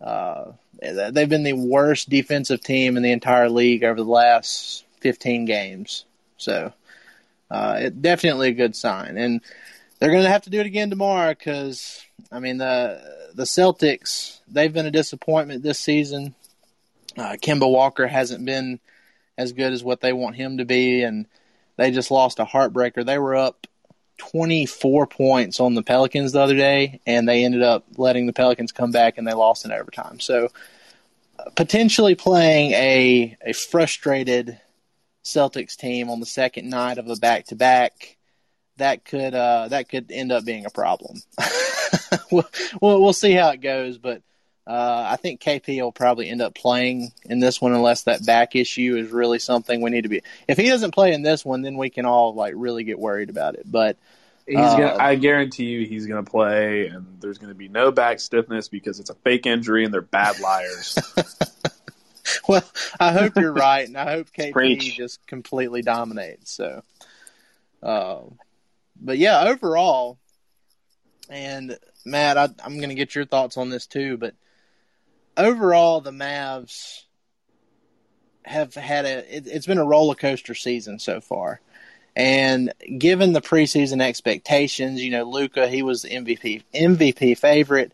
Uh, 0.00 0.52
they've 0.80 1.28
been 1.28 1.42
the 1.42 1.54
worst 1.54 2.08
defensive 2.10 2.60
team 2.60 2.96
in 2.96 3.02
the 3.02 3.12
entire 3.12 3.48
league 3.48 3.82
over 3.82 3.96
the 3.96 4.04
last 4.04 4.84
15 5.00 5.46
games. 5.46 6.04
So, 6.36 6.72
uh, 7.50 7.78
it 7.80 8.02
definitely 8.02 8.48
a 8.48 8.52
good 8.52 8.76
sign, 8.76 9.16
and 9.16 9.40
they're 9.98 10.10
going 10.10 10.24
to 10.24 10.30
have 10.30 10.42
to 10.42 10.50
do 10.50 10.60
it 10.60 10.66
again 10.66 10.90
tomorrow 10.90 11.30
because 11.30 12.04
I 12.30 12.40
mean 12.40 12.58
the 12.58 13.30
the 13.34 13.44
Celtics 13.44 14.40
they've 14.48 14.72
been 14.72 14.86
a 14.86 14.90
disappointment 14.90 15.62
this 15.62 15.78
season. 15.78 16.34
Uh, 17.16 17.36
Kemba 17.40 17.70
Walker 17.70 18.06
hasn't 18.06 18.44
been 18.44 18.80
as 19.38 19.52
good 19.52 19.72
as 19.72 19.82
what 19.82 20.00
they 20.00 20.12
want 20.12 20.36
him 20.36 20.58
to 20.58 20.64
be, 20.64 21.02
and 21.02 21.26
they 21.76 21.90
just 21.90 22.10
lost 22.10 22.38
a 22.38 22.44
heartbreaker. 22.44 23.04
They 23.04 23.18
were 23.18 23.36
up 23.36 23.66
24 24.18 25.06
points 25.06 25.60
on 25.60 25.74
the 25.74 25.82
Pelicans 25.82 26.32
the 26.32 26.40
other 26.40 26.56
day, 26.56 27.00
and 27.06 27.28
they 27.28 27.44
ended 27.44 27.62
up 27.62 27.84
letting 27.96 28.26
the 28.26 28.32
Pelicans 28.32 28.72
come 28.72 28.90
back 28.90 29.18
and 29.18 29.26
they 29.26 29.32
lost 29.32 29.64
in 29.64 29.72
overtime. 29.72 30.20
So, 30.20 30.48
uh, 31.38 31.50
potentially 31.54 32.14
playing 32.14 32.72
a, 32.72 33.36
a 33.44 33.52
frustrated 33.52 34.58
Celtics 35.24 35.76
team 35.76 36.08
on 36.08 36.20
the 36.20 36.26
second 36.26 36.70
night 36.70 36.98
of 36.98 37.08
a 37.08 37.16
back 37.16 37.46
to 37.46 37.56
back. 37.56 38.16
That 38.78 39.04
could 39.04 39.34
uh, 39.34 39.68
that 39.68 39.88
could 39.88 40.12
end 40.12 40.32
up 40.32 40.44
being 40.44 40.66
a 40.66 40.70
problem. 40.70 41.22
we'll, 42.30 42.48
we'll 42.80 43.02
we'll 43.02 43.12
see 43.14 43.32
how 43.32 43.50
it 43.50 43.62
goes, 43.62 43.96
but 43.96 44.22
uh, 44.66 45.06
I 45.10 45.16
think 45.16 45.40
KP 45.40 45.80
will 45.80 45.92
probably 45.92 46.28
end 46.28 46.42
up 46.42 46.54
playing 46.54 47.12
in 47.24 47.38
this 47.38 47.60
one 47.60 47.72
unless 47.72 48.02
that 48.04 48.26
back 48.26 48.56
issue 48.56 48.96
is 48.96 49.10
really 49.10 49.38
something 49.38 49.80
we 49.80 49.90
need 49.90 50.02
to 50.02 50.08
be. 50.08 50.22
If 50.48 50.58
he 50.58 50.68
doesn't 50.68 50.90
play 50.92 51.12
in 51.12 51.22
this 51.22 51.44
one, 51.44 51.62
then 51.62 51.76
we 51.76 51.88
can 51.90 52.04
all 52.04 52.34
like 52.34 52.54
really 52.56 52.82
get 52.84 52.98
worried 52.98 53.30
about 53.30 53.54
it. 53.54 53.70
But 53.70 53.96
He's 54.48 54.58
Uh, 54.58 54.76
gonna. 54.76 54.96
I 55.02 55.16
guarantee 55.16 55.64
you, 55.64 55.86
he's 55.86 56.06
gonna 56.06 56.22
play, 56.22 56.86
and 56.86 57.16
there's 57.20 57.38
gonna 57.38 57.52
be 57.54 57.66
no 57.66 57.90
back 57.90 58.20
stiffness 58.20 58.68
because 58.68 59.00
it's 59.00 59.10
a 59.10 59.14
fake 59.16 59.44
injury, 59.44 59.84
and 59.84 59.92
they're 59.92 60.00
bad 60.02 60.38
liars. 60.38 60.96
well, 62.48 62.62
I 63.00 63.12
hope 63.12 63.34
you're 63.36 63.52
right, 63.52 63.86
and 63.88 63.96
I 63.96 64.12
hope 64.12 64.28
KP 64.32 64.52
Preach. 64.52 64.96
just 64.96 65.26
completely 65.26 65.82
dominates. 65.82 66.52
So, 66.52 66.82
uh, 67.82 68.20
but 69.00 69.18
yeah, 69.18 69.48
overall, 69.48 70.16
and 71.28 71.76
Matt, 72.04 72.38
I, 72.38 72.48
I'm 72.64 72.76
going 72.76 72.90
to 72.90 72.94
get 72.94 73.16
your 73.16 73.24
thoughts 73.24 73.56
on 73.56 73.68
this 73.68 73.86
too. 73.86 74.16
But 74.16 74.34
overall, 75.36 76.00
the 76.00 76.10
Mavs 76.10 77.02
have 78.44 78.74
had 78.74 79.04
a 79.04 79.36
it, 79.36 79.46
it's 79.46 79.66
been 79.66 79.78
a 79.78 79.84
roller 79.84 80.14
coaster 80.14 80.54
season 80.54 80.98
so 80.98 81.20
far. 81.20 81.60
And 82.14 82.72
given 82.98 83.32
the 83.32 83.42
preseason 83.42 84.00
expectations, 84.00 85.02
you 85.02 85.10
know, 85.10 85.24
Luka, 85.24 85.68
he 85.68 85.82
was 85.82 86.02
the 86.02 86.10
MVP 86.10 86.62
MVP 86.74 87.36
favorite. 87.36 87.92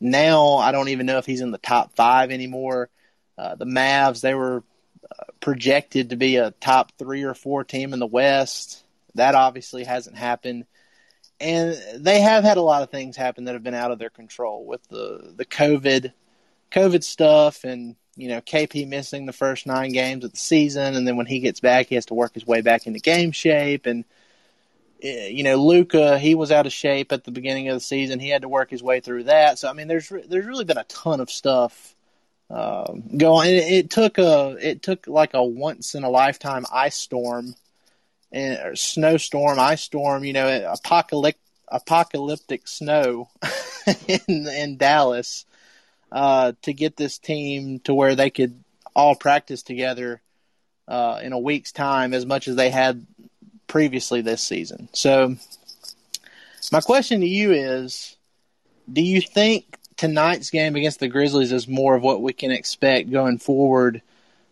Now 0.00 0.56
I 0.56 0.72
don't 0.72 0.90
even 0.90 1.06
know 1.06 1.18
if 1.18 1.26
he's 1.26 1.40
in 1.40 1.50
the 1.50 1.58
top 1.58 1.94
five 1.96 2.30
anymore. 2.30 2.90
Uh, 3.36 3.56
the 3.56 3.64
Mavs, 3.64 4.20
they 4.20 4.34
were 4.34 4.62
uh, 5.10 5.24
projected 5.40 6.10
to 6.10 6.16
be 6.16 6.36
a 6.36 6.52
top 6.52 6.92
three 6.98 7.24
or 7.24 7.34
four 7.34 7.64
team 7.64 7.92
in 7.92 7.98
the 7.98 8.06
West. 8.06 8.84
That 9.16 9.34
obviously 9.34 9.84
hasn't 9.84 10.16
happened. 10.16 10.66
And 11.40 11.76
they 11.96 12.20
have 12.20 12.44
had 12.44 12.58
a 12.58 12.62
lot 12.62 12.82
of 12.82 12.90
things 12.90 13.16
happen 13.16 13.44
that 13.44 13.54
have 13.54 13.64
been 13.64 13.74
out 13.74 13.90
of 13.90 13.98
their 13.98 14.10
control 14.10 14.64
with 14.64 14.86
the, 14.88 15.34
the 15.36 15.44
COVID 15.44 16.12
COVID 16.74 17.04
stuff 17.04 17.64
and 17.64 17.96
you 18.16 18.28
know 18.28 18.40
KP 18.40 18.88
missing 18.88 19.26
the 19.26 19.32
first 19.32 19.66
nine 19.66 19.92
games 19.92 20.24
of 20.24 20.32
the 20.32 20.36
season, 20.36 20.94
and 20.94 21.06
then 21.06 21.16
when 21.16 21.26
he 21.26 21.40
gets 21.40 21.60
back, 21.60 21.86
he 21.86 21.94
has 21.94 22.06
to 22.06 22.14
work 22.14 22.34
his 22.34 22.46
way 22.46 22.60
back 22.60 22.86
into 22.86 22.98
game 22.98 23.32
shape. 23.32 23.86
And 23.86 24.04
eh, 25.02 25.28
you 25.28 25.44
know 25.44 25.56
Luka, 25.56 26.18
he 26.18 26.34
was 26.34 26.50
out 26.50 26.66
of 26.66 26.72
shape 26.72 27.12
at 27.12 27.24
the 27.24 27.30
beginning 27.30 27.68
of 27.68 27.74
the 27.74 27.80
season. 27.80 28.18
He 28.18 28.28
had 28.28 28.42
to 28.42 28.48
work 28.48 28.70
his 28.70 28.82
way 28.82 29.00
through 29.00 29.24
that. 29.24 29.58
So 29.58 29.68
I 29.68 29.72
mean, 29.72 29.88
there's 29.88 30.08
there's 30.08 30.46
really 30.46 30.64
been 30.64 30.78
a 30.78 30.84
ton 30.84 31.20
of 31.20 31.30
stuff 31.30 31.94
um, 32.50 33.04
going. 33.16 33.50
It, 33.50 33.72
it 33.72 33.90
took 33.90 34.18
a 34.18 34.56
it 34.60 34.82
took 34.82 35.06
like 35.06 35.34
a 35.34 35.44
once 35.44 35.94
in 35.94 36.02
a 36.02 36.10
lifetime 36.10 36.66
ice 36.72 36.96
storm 36.96 37.54
and 38.32 38.58
or 38.66 38.76
snowstorm, 38.76 39.60
ice 39.60 39.82
storm. 39.82 40.24
You 40.24 40.32
know, 40.32 40.72
apocalyptic 40.72 41.40
apocalyptic 41.68 42.66
snow 42.66 43.28
in 44.08 44.46
in 44.48 44.76
Dallas 44.76 45.46
uh, 46.14 46.52
to 46.62 46.72
get 46.72 46.96
this 46.96 47.18
team 47.18 47.80
to 47.80 47.92
where 47.92 48.14
they 48.14 48.30
could 48.30 48.62
all 48.94 49.16
practice 49.16 49.62
together 49.64 50.22
uh, 50.86 51.18
in 51.20 51.32
a 51.32 51.38
week's 51.38 51.72
time 51.72 52.14
as 52.14 52.24
much 52.24 52.46
as 52.46 52.54
they 52.54 52.70
had 52.70 53.04
previously 53.66 54.20
this 54.20 54.40
season. 54.40 54.88
So, 54.92 55.34
my 56.70 56.80
question 56.80 57.20
to 57.20 57.26
you 57.26 57.52
is 57.52 58.16
do 58.90 59.02
you 59.02 59.20
think 59.20 59.76
tonight's 59.96 60.50
game 60.50 60.76
against 60.76 61.00
the 61.00 61.08
Grizzlies 61.08 61.50
is 61.50 61.66
more 61.66 61.96
of 61.96 62.02
what 62.02 62.22
we 62.22 62.32
can 62.32 62.52
expect 62.52 63.10
going 63.10 63.38
forward 63.38 64.00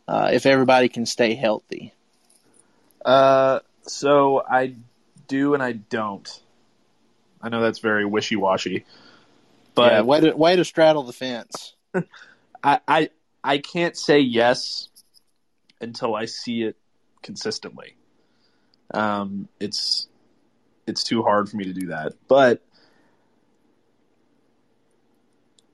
uh, 0.09 0.31
if 0.33 0.47
everybody 0.47 0.89
can 0.89 1.07
stay 1.07 1.35
healthy? 1.35 1.95
Uh, 3.05 3.61
so 3.83 4.43
I 4.49 4.75
do 5.29 5.55
and 5.55 5.63
I 5.63 5.73
don't. 5.73 6.29
I 7.41 7.51
know 7.51 7.61
that's 7.61 7.79
very 7.79 8.05
wishy 8.05 8.35
washy. 8.37 8.85
But 9.75 9.93
yeah, 9.93 10.01
way 10.03 10.21
to 10.21 10.33
way 10.33 10.57
to 10.57 10.65
straddle 10.65 11.03
the 11.03 11.13
fence. 11.13 11.75
I, 12.65 12.81
I 12.87 13.11
I 13.43 13.59
can't 13.59 13.97
say 13.97 14.21
yes 14.21 14.89
until 15.81 16.15
I 16.15 16.27
see 16.27 16.63
it 16.63 16.77
consistently. 17.23 17.97
Um, 18.93 19.49
it's 19.59 20.09
it's 20.87 21.05
too 21.05 21.23
hard 21.23 21.49
for 21.49 21.57
me 21.57 21.65
to 21.65 21.73
do 21.73 21.89
that, 21.89 22.13
but 22.29 22.63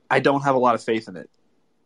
I 0.09 0.19
don't 0.19 0.41
have 0.41 0.55
a 0.55 0.59
lot 0.59 0.75
of 0.75 0.83
faith 0.83 1.07
in 1.07 1.17
it. 1.17 1.29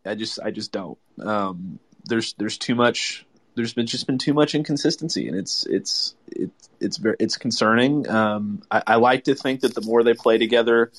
I 0.06 0.14
just 0.14 0.38
I 0.40 0.50
just 0.50 0.72
don't. 0.72 0.98
Um, 1.20 1.78
there's 2.04 2.34
there's 2.34 2.58
too 2.58 2.74
much. 2.74 3.26
There's 3.56 3.72
been 3.72 3.86
just 3.86 4.06
been 4.06 4.18
too 4.18 4.34
much 4.34 4.54
inconsistency, 4.54 5.28
and 5.28 5.36
it's 5.36 5.66
it's 5.66 6.14
it's 6.26 6.68
it's 6.80 6.96
very 6.96 7.16
it's 7.18 7.36
concerning. 7.36 8.08
Um, 8.08 8.62
I, 8.70 8.82
I 8.86 8.94
like 8.96 9.24
to 9.24 9.34
think 9.34 9.60
that 9.60 9.74
the 9.74 9.80
more 9.80 10.02
they 10.02 10.14
play 10.14 10.38
together, 10.38 10.90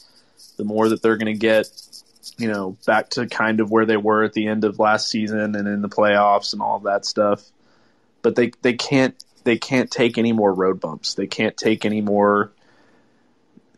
the 0.58 0.64
more 0.64 0.90
that 0.90 1.02
they're 1.02 1.18
going 1.18 1.34
to 1.34 1.40
get, 1.40 1.70
you 2.38 2.48
know, 2.48 2.78
back 2.86 3.10
to 3.12 3.28
kind 3.28 3.60
of 3.60 3.72
where 3.72 3.86
they 3.86 3.98
were 3.98 4.24
at 4.24 4.34
the 4.34 4.48
end 4.48 4.64
of 4.64 4.80
last 4.80 5.10
season 5.10 5.56
and 5.56 5.68
in 5.68 5.82
the 5.82 5.90
playoffs 5.90 6.54
and 6.54 6.62
all 6.62 6.80
that 6.80 7.06
stuff. 7.06 7.44
But 8.22 8.36
they 8.36 8.52
they 8.62 8.74
can't 8.74 9.16
they 9.44 9.58
can't 9.58 9.90
take 9.90 10.18
any 10.18 10.34
more 10.34 10.54
road 10.54 10.80
bumps. 10.80 11.14
They 11.14 11.28
can't 11.28 11.56
take 11.56 11.86
any 11.86 12.02
more. 12.02 12.52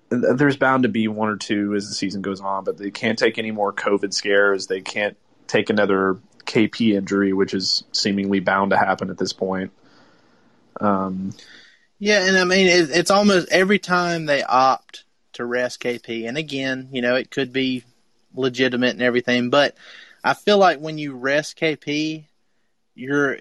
There's 0.09 0.55
bound 0.55 0.83
to 0.83 0.89
be 0.89 1.09
one 1.09 1.27
or 1.27 1.35
two 1.35 1.75
as 1.75 1.89
the 1.89 1.93
season 1.93 2.21
goes 2.21 2.39
on, 2.39 2.63
but 2.63 2.77
they 2.77 2.91
can't 2.91 3.19
take 3.19 3.37
any 3.37 3.51
more 3.51 3.73
COVID 3.73 4.13
scares. 4.13 4.67
They 4.67 4.79
can't 4.79 5.17
take 5.47 5.69
another 5.69 6.17
KP 6.45 6.95
injury, 6.95 7.33
which 7.33 7.53
is 7.53 7.83
seemingly 7.91 8.39
bound 8.39 8.71
to 8.71 8.77
happen 8.77 9.09
at 9.09 9.17
this 9.17 9.33
point. 9.33 9.71
Um, 10.79 11.33
yeah, 11.99 12.25
and 12.25 12.37
I 12.37 12.45
mean, 12.45 12.67
it, 12.67 12.89
it's 12.91 13.11
almost 13.11 13.49
every 13.51 13.79
time 13.79 14.25
they 14.25 14.43
opt 14.43 15.03
to 15.37 15.45
rest 15.45 15.81
KP. 15.81 16.27
And 16.27 16.37
again, 16.37 16.89
you 16.91 17.01
know, 17.01 17.15
it 17.15 17.31
could 17.31 17.53
be 17.53 17.83
legitimate 18.33 18.91
and 18.91 19.01
everything, 19.01 19.49
but 19.49 19.75
I 20.23 20.33
feel 20.33 20.57
like 20.57 20.79
when 20.79 20.97
you 20.97 21.15
rest 21.15 21.57
KP, 21.57 22.25
you're 22.95 23.37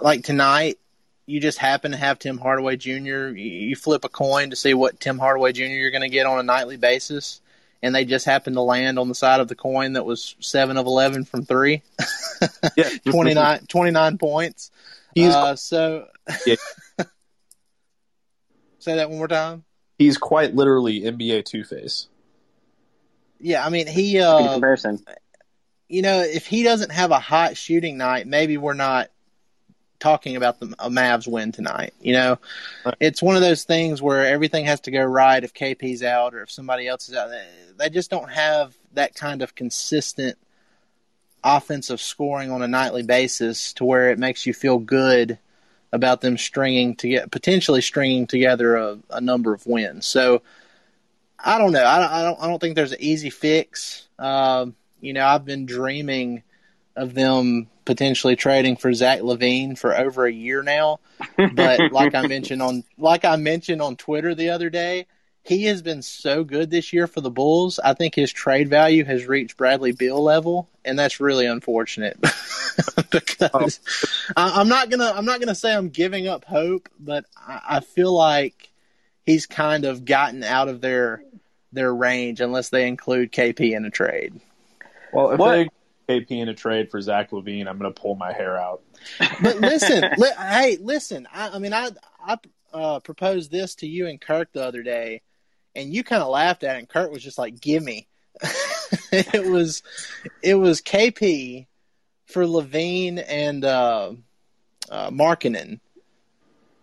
like 0.00 0.24
tonight, 0.24 0.78
you 1.26 1.40
just 1.40 1.58
happen 1.58 1.92
to 1.92 1.96
have 1.96 2.18
Tim 2.18 2.38
Hardaway 2.38 2.76
Jr. 2.76 3.28
You 3.28 3.76
flip 3.76 4.04
a 4.04 4.08
coin 4.08 4.50
to 4.50 4.56
see 4.56 4.74
what 4.74 4.98
Tim 4.98 5.18
Hardaway 5.18 5.52
Jr. 5.52 5.64
you're 5.64 5.90
going 5.90 6.02
to 6.02 6.08
get 6.08 6.26
on 6.26 6.38
a 6.38 6.42
nightly 6.42 6.76
basis, 6.76 7.40
and 7.82 7.94
they 7.94 8.04
just 8.04 8.26
happen 8.26 8.54
to 8.54 8.62
land 8.62 8.98
on 8.98 9.08
the 9.08 9.14
side 9.14 9.40
of 9.40 9.48
the 9.48 9.54
coin 9.54 9.92
that 9.92 10.04
was 10.04 10.34
seven 10.40 10.76
of 10.76 10.86
eleven 10.86 11.24
from 11.24 11.44
three. 11.44 11.82
yeah, 12.76 12.88
29, 13.04 13.66
29 13.66 14.18
points. 14.18 14.70
He's 15.14 15.34
uh, 15.34 15.56
so. 15.56 16.06
Yeah. 16.46 16.56
say 18.78 18.96
that 18.96 19.10
one 19.10 19.18
more 19.18 19.28
time 19.28 19.64
he's 20.00 20.16
quite 20.16 20.54
literally 20.54 21.02
NBA 21.02 21.44
Two 21.44 21.62
Face. 21.62 22.08
Yeah, 23.38 23.64
I 23.64 23.68
mean 23.68 23.86
he. 23.86 24.18
Uh, 24.18 24.54
comparison. 24.54 25.04
You 25.88 26.02
know, 26.02 26.20
if 26.20 26.46
he 26.46 26.62
doesn't 26.62 26.90
have 26.90 27.10
a 27.10 27.18
hot 27.18 27.56
shooting 27.56 27.98
night, 27.98 28.26
maybe 28.26 28.56
we're 28.56 28.74
not 28.74 29.10
talking 29.98 30.36
about 30.36 30.58
the 30.58 30.74
a 30.78 30.88
Mavs 30.88 31.28
win 31.28 31.52
tonight. 31.52 31.92
You 32.00 32.14
know, 32.14 32.38
right. 32.84 32.94
it's 32.98 33.22
one 33.22 33.36
of 33.36 33.42
those 33.42 33.64
things 33.64 34.00
where 34.00 34.26
everything 34.26 34.64
has 34.64 34.80
to 34.82 34.90
go 34.90 35.04
right 35.04 35.44
if 35.44 35.52
KP's 35.52 36.02
out 36.02 36.34
or 36.34 36.42
if 36.42 36.50
somebody 36.50 36.88
else 36.88 37.08
is 37.08 37.14
out. 37.14 37.30
They 37.76 37.90
just 37.90 38.10
don't 38.10 38.30
have 38.30 38.74
that 38.94 39.14
kind 39.14 39.42
of 39.42 39.54
consistent 39.54 40.38
offensive 41.44 42.00
scoring 42.00 42.50
on 42.50 42.62
a 42.62 42.68
nightly 42.68 43.02
basis 43.02 43.74
to 43.74 43.84
where 43.84 44.10
it 44.10 44.18
makes 44.18 44.46
you 44.46 44.54
feel 44.54 44.78
good 44.78 45.38
about 45.92 46.20
them 46.20 46.38
stringing 46.38 46.94
to 46.96 47.08
get 47.08 47.30
potentially 47.30 47.80
stringing 47.80 48.26
together 48.26 48.76
a, 48.76 48.98
a 49.10 49.20
number 49.20 49.52
of 49.52 49.66
wins. 49.66 50.06
So 50.06 50.42
I 51.38 51.58
don't 51.58 51.72
know. 51.72 51.82
I, 51.82 52.20
I 52.20 52.22
don't. 52.22 52.40
I 52.40 52.46
don't 52.46 52.58
think 52.58 52.76
there's 52.76 52.92
an 52.92 53.00
easy 53.00 53.30
fix. 53.30 54.08
Uh, 54.18 54.66
you 55.00 55.12
know, 55.12 55.26
I've 55.26 55.44
been 55.44 55.66
dreaming 55.66 56.42
of 56.96 57.14
them 57.14 57.68
potentially 57.84 58.36
trading 58.36 58.76
for 58.76 58.92
Zach 58.92 59.20
LaVine 59.20 59.78
for 59.78 59.96
over 59.96 60.26
a 60.26 60.32
year 60.32 60.62
now. 60.62 61.00
But 61.36 61.80
like 61.92 62.14
I 62.14 62.26
mentioned 62.26 62.62
on 62.62 62.84
like 62.98 63.24
I 63.24 63.36
mentioned 63.36 63.82
on 63.82 63.96
Twitter 63.96 64.34
the 64.34 64.50
other 64.50 64.70
day, 64.70 65.06
he 65.42 65.64
has 65.64 65.82
been 65.82 66.02
so 66.02 66.44
good 66.44 66.70
this 66.70 66.92
year 66.92 67.06
for 67.06 67.20
the 67.20 67.30
Bulls. 67.30 67.78
I 67.78 67.94
think 67.94 68.14
his 68.14 68.32
trade 68.32 68.68
value 68.68 69.04
has 69.04 69.26
reached 69.26 69.56
Bradley 69.56 69.92
Beal 69.92 70.22
level, 70.22 70.68
and 70.84 70.98
that's 70.98 71.18
really 71.20 71.46
unfortunate 71.46 72.20
because 73.10 73.80
oh. 73.88 74.32
I, 74.36 74.60
am 74.60 74.68
not 74.68 74.90
gonna 74.90 75.12
I'm 75.14 75.24
not 75.24 75.40
gonna 75.40 75.54
say 75.54 75.74
I'm 75.74 75.88
giving 75.88 76.28
up 76.28 76.44
hope, 76.44 76.88
but 76.98 77.24
I, 77.36 77.60
I, 77.68 77.80
feel 77.80 78.14
like 78.14 78.70
he's 79.24 79.46
kind 79.46 79.86
of 79.86 80.04
gotten 80.04 80.44
out 80.44 80.68
of 80.68 80.80
their 80.80 81.24
their 81.72 81.92
range 81.94 82.40
unless 82.40 82.68
they 82.68 82.86
include 82.86 83.32
KP 83.32 83.74
in 83.74 83.84
a 83.84 83.90
trade. 83.90 84.40
Well, 85.12 85.30
if 85.32 85.38
what? 85.38 85.70
they 86.06 86.20
KP 86.20 86.42
in 86.42 86.48
a 86.48 86.54
trade 86.54 86.90
for 86.90 87.00
Zach 87.00 87.30
LaVine, 87.30 87.66
I'm 87.66 87.78
gonna 87.78 87.92
pull 87.92 88.14
my 88.14 88.32
hair 88.32 88.58
out. 88.58 88.82
But 89.42 89.56
listen, 89.56 90.04
li- 90.18 90.28
hey, 90.38 90.76
listen. 90.80 91.26
I, 91.32 91.48
I 91.48 91.58
mean, 91.58 91.72
I 91.72 91.90
I 92.22 92.38
uh, 92.74 93.00
proposed 93.00 93.50
this 93.50 93.74
to 93.76 93.86
you 93.86 94.06
and 94.06 94.20
Kirk 94.20 94.52
the 94.52 94.64
other 94.64 94.82
day 94.82 95.22
and 95.74 95.92
you 95.92 96.04
kind 96.04 96.22
of 96.22 96.28
laughed 96.28 96.64
at 96.64 96.76
it. 96.76 96.78
And 96.80 96.88
Kirk 96.88 97.10
was 97.10 97.22
just 97.22 97.38
like, 97.38 97.60
"Give 97.60 97.82
me." 97.82 98.06
it 99.12 99.44
was 99.44 99.82
it 100.42 100.54
was 100.54 100.80
KP 100.80 101.66
for 102.26 102.44
LaVine 102.44 103.22
and 103.26 103.64
uh, 103.64 104.12
uh, 104.90 105.10
Markkanen. 105.10 105.80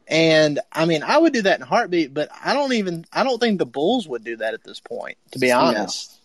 And 0.08 0.60
I 0.72 0.86
mean, 0.86 1.04
I 1.04 1.18
would 1.18 1.34
do 1.34 1.42
that 1.42 1.58
in 1.58 1.64
a 1.64 1.66
heartbeat, 1.66 2.14
but 2.14 2.30
I 2.44 2.54
don't 2.54 2.74
even 2.74 3.06
I 3.12 3.24
don't 3.24 3.40
think 3.40 3.60
the 3.60 3.66
Bulls 3.66 4.08
would 4.08 4.24
do 4.24 4.38
that 4.38 4.54
at 4.54 4.64
this 4.64 4.80
point, 4.80 5.18
to 5.32 5.40
be 5.40 5.52
honest. 5.52 6.20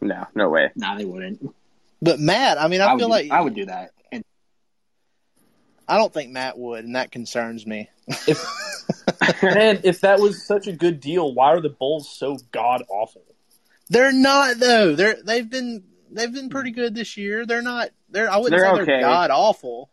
No, 0.00 0.14
no, 0.14 0.26
no 0.34 0.48
way. 0.48 0.70
No, 0.74 0.96
they 0.96 1.04
wouldn't. 1.04 1.54
But 2.00 2.20
Matt, 2.20 2.58
I 2.58 2.68
mean, 2.68 2.80
I, 2.80 2.92
I 2.94 2.96
feel 2.96 3.08
do, 3.08 3.12
like 3.12 3.30
I 3.30 3.40
would 3.40 3.54
do 3.54 3.66
that. 3.66 3.92
And 5.88 5.96
I 5.96 5.98
don't 5.98 6.12
think 6.12 6.30
Matt 6.30 6.58
would, 6.58 6.84
and 6.84 6.96
that 6.96 7.10
concerns 7.10 7.66
me. 7.66 7.88
If, 8.06 8.44
man, 9.42 9.80
if 9.84 10.00
that 10.00 10.20
was 10.20 10.46
such 10.46 10.66
a 10.66 10.72
good 10.72 11.00
deal, 11.00 11.32
why 11.32 11.48
are 11.48 11.60
the 11.60 11.68
Bulls 11.68 12.08
so 12.08 12.38
god 12.52 12.82
awful? 12.88 13.22
They're 13.88 14.12
not 14.12 14.58
though. 14.58 14.94
They're 14.94 15.16
they've 15.22 15.48
been 15.48 15.84
they've 16.10 16.32
been 16.32 16.48
pretty 16.48 16.72
good 16.72 16.94
this 16.94 17.16
year. 17.16 17.46
They're 17.46 17.62
not. 17.62 17.90
They're 18.10 18.30
I 18.30 18.38
wouldn't 18.38 18.60
they're 18.60 18.74
say 18.74 18.82
okay. 18.82 18.84
they're 18.84 19.00
god 19.00 19.30
awful. 19.30 19.90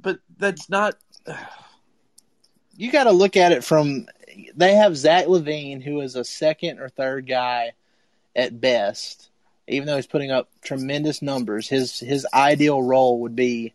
But 0.00 0.18
that's 0.36 0.68
not. 0.68 0.96
you 2.76 2.90
got 2.90 3.04
to 3.04 3.12
look 3.12 3.36
at 3.36 3.52
it 3.52 3.64
from. 3.64 4.06
They 4.54 4.74
have 4.74 4.96
Zach 4.96 5.26
LaVine, 5.26 5.82
who 5.82 6.00
is 6.00 6.16
a 6.16 6.24
second 6.24 6.80
or 6.80 6.88
third 6.88 7.26
guy 7.26 7.72
at 8.34 8.58
best. 8.58 9.30
even 9.68 9.86
though 9.86 9.96
he's 9.96 10.06
putting 10.06 10.30
up 10.30 10.48
tremendous 10.62 11.22
numbers, 11.22 11.68
his 11.68 11.98
his 11.98 12.26
ideal 12.32 12.82
role 12.82 13.20
would 13.20 13.36
be 13.36 13.74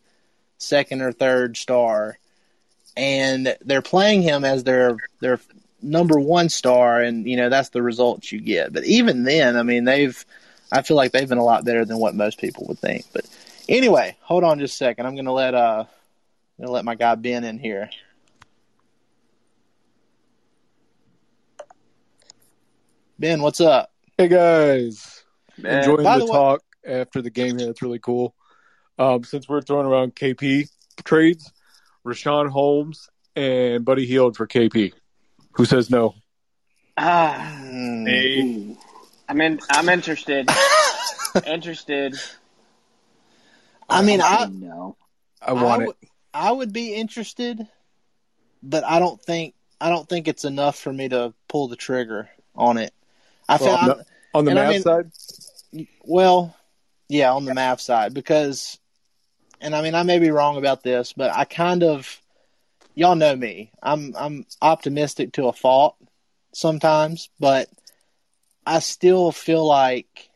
second 0.57 1.01
or 1.01 1.11
third 1.11 1.57
star, 1.57 2.17
and 2.95 3.55
they're 3.61 3.81
playing 3.81 4.21
him 4.21 4.43
as 4.45 4.63
their 4.63 4.97
their 5.19 5.39
number 5.81 6.19
one 6.19 6.49
star, 6.49 7.01
and 7.01 7.27
you 7.27 7.37
know 7.37 7.49
that's 7.49 7.69
the 7.69 7.81
results 7.83 8.31
you 8.31 8.39
get. 8.41 8.73
But 8.73 8.83
even 8.85 9.23
then, 9.23 9.55
I 9.57 9.63
mean, 9.63 9.83
they've 9.85 10.23
I 10.71 10.81
feel 10.81 10.97
like 10.97 11.11
they've 11.11 11.29
been 11.29 11.37
a 11.37 11.43
lot 11.43 11.65
better 11.65 11.85
than 11.85 11.97
what 11.99 12.15
most 12.15 12.39
people 12.39 12.65
would 12.67 12.79
think. 12.79 13.05
But 13.13 13.25
anyway, 13.69 14.17
hold 14.21 14.43
on 14.43 14.59
just 14.59 14.73
a 14.75 14.77
second. 14.77 15.05
I'm 15.05 15.15
gonna 15.15 15.33
let 15.33 15.53
uh 15.53 15.85
I'm 15.87 16.63
gonna 16.65 16.71
let 16.71 16.85
my 16.85 16.95
guy 16.95 17.15
Ben 17.15 17.43
in 17.43 17.59
here. 17.59 17.89
Ben, 23.19 23.41
what's 23.41 23.61
up? 23.61 23.91
Hey 24.17 24.27
guys, 24.27 25.23
Man. 25.57 25.79
enjoying 25.79 26.03
By 26.03 26.17
the, 26.19 26.25
the 26.25 26.31
way- 26.31 26.37
talk 26.37 26.61
after 26.85 27.21
the 27.21 27.29
game 27.29 27.57
here. 27.57 27.69
It's 27.69 27.81
really 27.81 27.99
cool. 27.99 28.33
Um, 28.99 29.23
since 29.23 29.47
we're 29.47 29.61
throwing 29.61 29.85
around 29.85 30.15
KP 30.15 30.69
trades, 31.03 31.51
Richaun 32.05 32.49
Holmes 32.49 33.09
and 33.35 33.85
Buddy 33.85 34.05
Hield 34.05 34.35
for 34.35 34.47
KP. 34.47 34.93
Who 35.53 35.65
says 35.65 35.89
no? 35.89 36.15
Ah, 36.97 37.53
Hmm. 37.63 38.73
I'm 39.29 39.41
in. 39.41 39.59
I'm 39.69 39.89
interested. 39.89 40.49
interested. 41.45 42.15
I 43.89 44.01
mean, 44.01 44.21
I 44.21 44.47
no. 44.51 44.95
I 45.41 45.53
want 45.53 45.85
would- 45.87 45.95
I 46.33 46.51
would 46.51 46.71
be 46.73 46.93
interested, 46.93 47.67
but 48.63 48.83
I 48.83 48.99
don't 48.99 49.21
think 49.21 49.53
I 49.81 49.89
don't 49.89 50.07
think 50.07 50.27
it's 50.27 50.45
enough 50.45 50.77
for 50.77 50.91
me 50.93 51.09
to 51.09 51.33
pull 51.47 51.67
the 51.67 51.75
trigger 51.75 52.29
on 52.55 52.77
it. 52.77 52.93
I 53.49 53.57
Well, 53.57 53.77
feel 53.77 53.91
on 53.91 53.97
the, 53.97 54.05
on 54.33 54.45
the 54.45 54.51
and 54.51 54.59
I 54.59 54.69
mean- 54.69 54.81
side, 54.81 55.11
Well, 56.03 56.55
yeah, 57.09 57.31
on 57.33 57.45
the 57.45 57.53
math 57.53 57.81
side 57.81 58.13
because, 58.13 58.79
and 59.61 59.75
I 59.75 59.81
mean, 59.81 59.95
I 59.95 60.03
may 60.03 60.19
be 60.19 60.31
wrong 60.31 60.57
about 60.57 60.83
this, 60.83 61.13
but 61.13 61.31
I 61.31 61.45
kind 61.45 61.83
of, 61.83 62.21
y'all 62.95 63.15
know 63.15 63.35
me. 63.35 63.71
I'm 63.81 64.15
I'm 64.17 64.45
optimistic 64.61 65.33
to 65.33 65.47
a 65.47 65.53
fault 65.53 65.95
sometimes, 66.53 67.29
but 67.39 67.69
I 68.65 68.79
still 68.79 69.31
feel 69.31 69.65
like, 69.65 70.29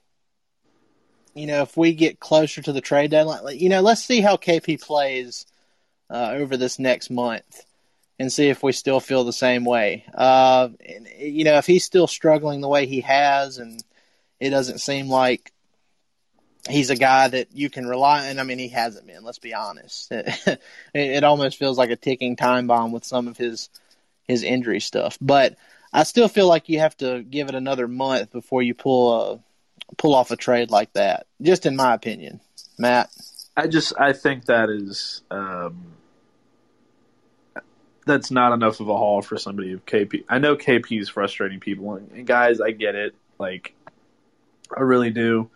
you 1.34 1.48
know, 1.48 1.62
if 1.62 1.78
we 1.78 1.94
get 1.94 2.20
closer 2.20 2.62
to 2.62 2.74
the 2.74 2.82
trade 2.82 3.12
deadline, 3.12 3.58
you 3.58 3.70
know, 3.70 3.82
let's 3.82 4.04
see 4.04 4.22
how 4.22 4.38
KP 4.38 4.82
plays 4.82 5.46
uh, 6.10 6.32
over 6.34 6.58
this 6.58 6.80
next 6.80 7.10
month. 7.10 7.66
And 8.20 8.32
see 8.32 8.50
if 8.50 8.62
we 8.62 8.72
still 8.72 9.00
feel 9.00 9.24
the 9.24 9.34
same 9.34 9.66
way. 9.66 10.06
Uh, 10.14 10.70
and, 10.88 11.08
you 11.18 11.44
know, 11.44 11.58
if 11.58 11.66
he's 11.66 11.86
still 11.86 12.06
struggling 12.06 12.62
the 12.62 12.68
way 12.68 12.86
he 12.86 13.02
has, 13.02 13.58
and 13.58 13.84
it 14.40 14.52
doesn't 14.52 14.78
seem 14.78 15.10
like 15.10 15.52
he's 16.70 16.90
a 16.90 16.96
guy 16.96 17.28
that 17.28 17.50
you 17.54 17.70
can 17.70 17.88
rely 17.88 18.30
on. 18.30 18.40
I 18.40 18.44
mean, 18.44 18.60
he 18.60 18.70
hasn't 18.70 19.08
been. 19.08 19.24
Let's 19.24 19.40
be 19.40 19.54
honest. 19.54 20.12
It, 20.94 21.10
it 21.18 21.24
almost 21.24 21.58
feels 21.58 21.78
like 21.78 21.90
a 21.90 21.96
ticking 21.96 22.36
time 22.36 22.68
bomb 22.68 22.92
with 22.92 23.06
some 23.06 23.30
of 23.30 23.38
his 23.38 23.70
his 24.28 24.44
injury 24.44 24.82
stuff. 24.82 25.18
But 25.22 25.56
I 25.94 26.04
still 26.04 26.28
feel 26.28 26.48
like 26.48 26.68
you 26.68 26.80
have 26.80 26.98
to 26.98 27.24
give 27.24 27.48
it 27.48 27.56
another 27.56 27.88
month 27.88 28.32
before 28.32 28.62
you 28.62 28.74
pull 28.74 29.14
a 29.14 29.40
pull 29.98 30.14
off 30.14 30.32
a 30.32 30.36
trade 30.36 30.70
like 30.70 30.92
that. 30.94 31.28
Just 31.42 31.66
in 31.66 31.78
my 31.78 31.94
opinion, 31.94 32.42
Matt. 32.78 33.10
I 33.56 33.68
just 33.68 33.94
I 33.98 34.12
think 34.12 34.46
that 34.46 34.70
is 34.70 35.22
um, 35.32 35.94
that's 38.06 38.32
not 38.32 38.54
enough 38.54 38.80
of 38.80 38.90
a 38.90 38.98
haul 38.98 39.22
for 39.22 39.38
somebody 39.38 39.74
of 39.74 39.86
KP. 39.86 40.24
I 40.28 40.40
know 40.40 40.56
KP 40.56 41.00
is 41.00 41.10
frustrating 41.10 41.60
people, 41.60 41.96
and, 41.96 42.26
guys, 42.26 42.62
I 42.62 42.72
get 42.72 42.96
it. 42.96 43.16
Like, 43.38 43.74
I 44.76 44.82
really 44.82 45.12
do. 45.12 45.50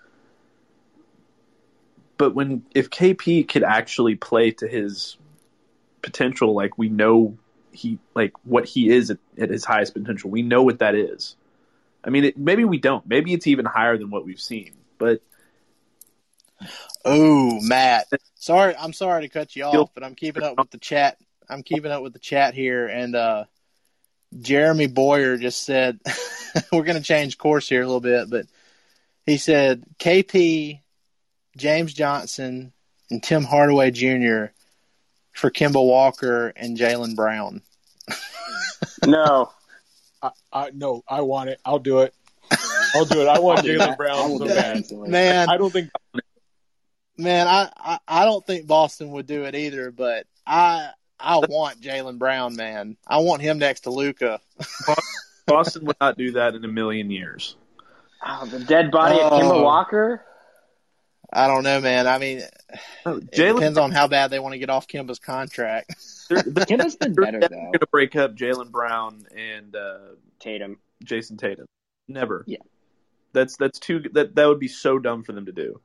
But 2.17 2.33
when 2.33 2.65
if 2.73 2.89
KP 2.89 3.47
could 3.47 3.63
actually 3.63 4.15
play 4.15 4.51
to 4.51 4.67
his 4.67 5.17
potential, 6.01 6.53
like 6.53 6.77
we 6.77 6.89
know 6.89 7.37
he 7.71 7.99
like 8.13 8.33
what 8.43 8.65
he 8.65 8.89
is 8.89 9.11
at, 9.11 9.17
at 9.37 9.49
his 9.49 9.65
highest 9.65 9.93
potential, 9.93 10.29
we 10.29 10.41
know 10.41 10.63
what 10.63 10.79
that 10.79 10.95
is. 10.95 11.35
I 12.03 12.09
mean, 12.09 12.25
it, 12.25 12.37
maybe 12.37 12.63
we 12.63 12.77
don't. 12.77 13.05
Maybe 13.05 13.33
it's 13.33 13.47
even 13.47 13.65
higher 13.65 13.97
than 13.97 14.09
what 14.11 14.25
we've 14.25 14.39
seen. 14.39 14.73
But 14.97 15.21
Oh, 17.03 17.59
Matt. 17.61 18.07
Sorry, 18.35 18.75
I'm 18.75 18.93
sorry 18.93 19.23
to 19.23 19.29
cut 19.29 19.55
you 19.55 19.63
off, 19.63 19.89
but 19.95 20.03
I'm 20.03 20.13
keeping 20.13 20.43
up 20.43 20.55
with 20.59 20.69
the 20.69 20.77
chat. 20.77 21.17
I'm 21.49 21.63
keeping 21.63 21.91
up 21.91 22.03
with 22.03 22.13
the 22.13 22.19
chat 22.19 22.53
here, 22.53 22.85
and 22.85 23.15
uh, 23.15 23.45
Jeremy 24.39 24.85
Boyer 24.85 25.37
just 25.37 25.63
said 25.63 25.99
we're 26.71 26.83
going 26.83 26.97
to 26.97 27.03
change 27.03 27.39
course 27.39 27.67
here 27.67 27.81
a 27.81 27.85
little 27.85 28.01
bit, 28.01 28.29
but 28.29 28.45
he 29.25 29.37
said 29.37 29.83
KP, 29.97 30.79
James 31.55 31.93
Johnson, 31.93 32.73
and 33.09 33.21
Tim 33.23 33.43
Hardaway 33.43 33.91
Jr. 33.91 34.45
for 35.33 35.49
Kemba 35.51 35.85
Walker 35.85 36.47
and 36.55 36.77
Jaylen 36.77 37.15
Brown. 37.15 37.61
No. 39.05 39.51
I, 40.21 40.31
I 40.51 40.71
no, 40.73 41.03
I 41.07 41.21
want 41.21 41.49
it. 41.49 41.59
I'll 41.65 41.79
do 41.79 41.99
it. 41.99 42.13
I'll 42.95 43.05
do 43.05 43.21
it. 43.21 43.27
I 43.27 43.39
want 43.39 43.59
Jaylen. 43.65 43.95
Brown 43.97 44.37
so 44.39 44.47
bad. 44.47 44.83
Man, 44.91 45.49
I 45.49 45.57
don't 45.57 45.71
think 45.71 45.91
man, 47.17 47.47
I, 47.47 47.69
I, 47.77 47.99
I 48.07 48.25
don't 48.25 48.45
think 48.45 48.65
Boston 48.67 49.11
would 49.11 49.27
do 49.27 49.43
it 49.45 49.53
either, 49.53 49.91
but 49.91 50.25
I 50.47 50.89
I 51.19 51.37
want 51.37 51.81
Jaylen 51.81 52.17
Brown, 52.17 52.55
man. 52.55 52.97
I 53.05 53.17
want 53.19 53.41
him 53.43 53.59
next 53.59 53.81
to 53.81 53.91
Luka. 53.91 54.39
Boston 55.45 55.85
would 55.85 55.97
not 56.01 56.17
do 56.17 56.31
that 56.31 56.55
in 56.55 56.63
a 56.65 56.69
million 56.69 57.11
years. 57.11 57.55
Oh, 58.25 58.45
the 58.47 58.59
dead 58.59 58.89
body 58.91 59.19
of 59.21 59.31
Kemba 59.33 59.51
Oh. 59.51 59.61
Walker. 59.63 60.23
I 61.35 61.47
don't 61.47 61.63
know, 61.63 61.81
man. 61.81 62.07
I 62.07 62.17
mean, 62.17 62.37
it 62.37 62.51
Jalen- 63.05 63.55
depends 63.55 63.77
on 63.77 63.91
how 63.91 64.07
bad 64.07 64.31
they 64.31 64.39
want 64.39 64.53
to 64.53 64.59
get 64.59 64.69
off 64.69 64.87
Kemba's 64.87 65.19
contract. 65.19 65.93
Kemba's 66.29 66.95
been 66.95 67.13
better 67.13 67.41
though. 67.41 67.47
going 67.49 67.73
to 67.73 67.87
break 67.87 68.15
up 68.15 68.35
Jaylen 68.35 68.71
Brown 68.71 69.25
and 69.35 69.75
uh, 69.75 69.97
Tatum. 70.39 70.77
Jayson 71.03 71.37
Tatum. 71.37 71.65
Never. 72.07 72.45
Yeah. 72.47 72.59
That's 73.33 73.57
that's 73.57 73.79
too 73.79 73.99
that 74.13 74.35
that 74.35 74.45
would 74.45 74.59
be 74.59 74.69
so 74.69 74.97
dumb 74.97 75.23
for 75.23 75.33
them 75.33 75.47
to 75.47 75.51
do. 75.51 75.81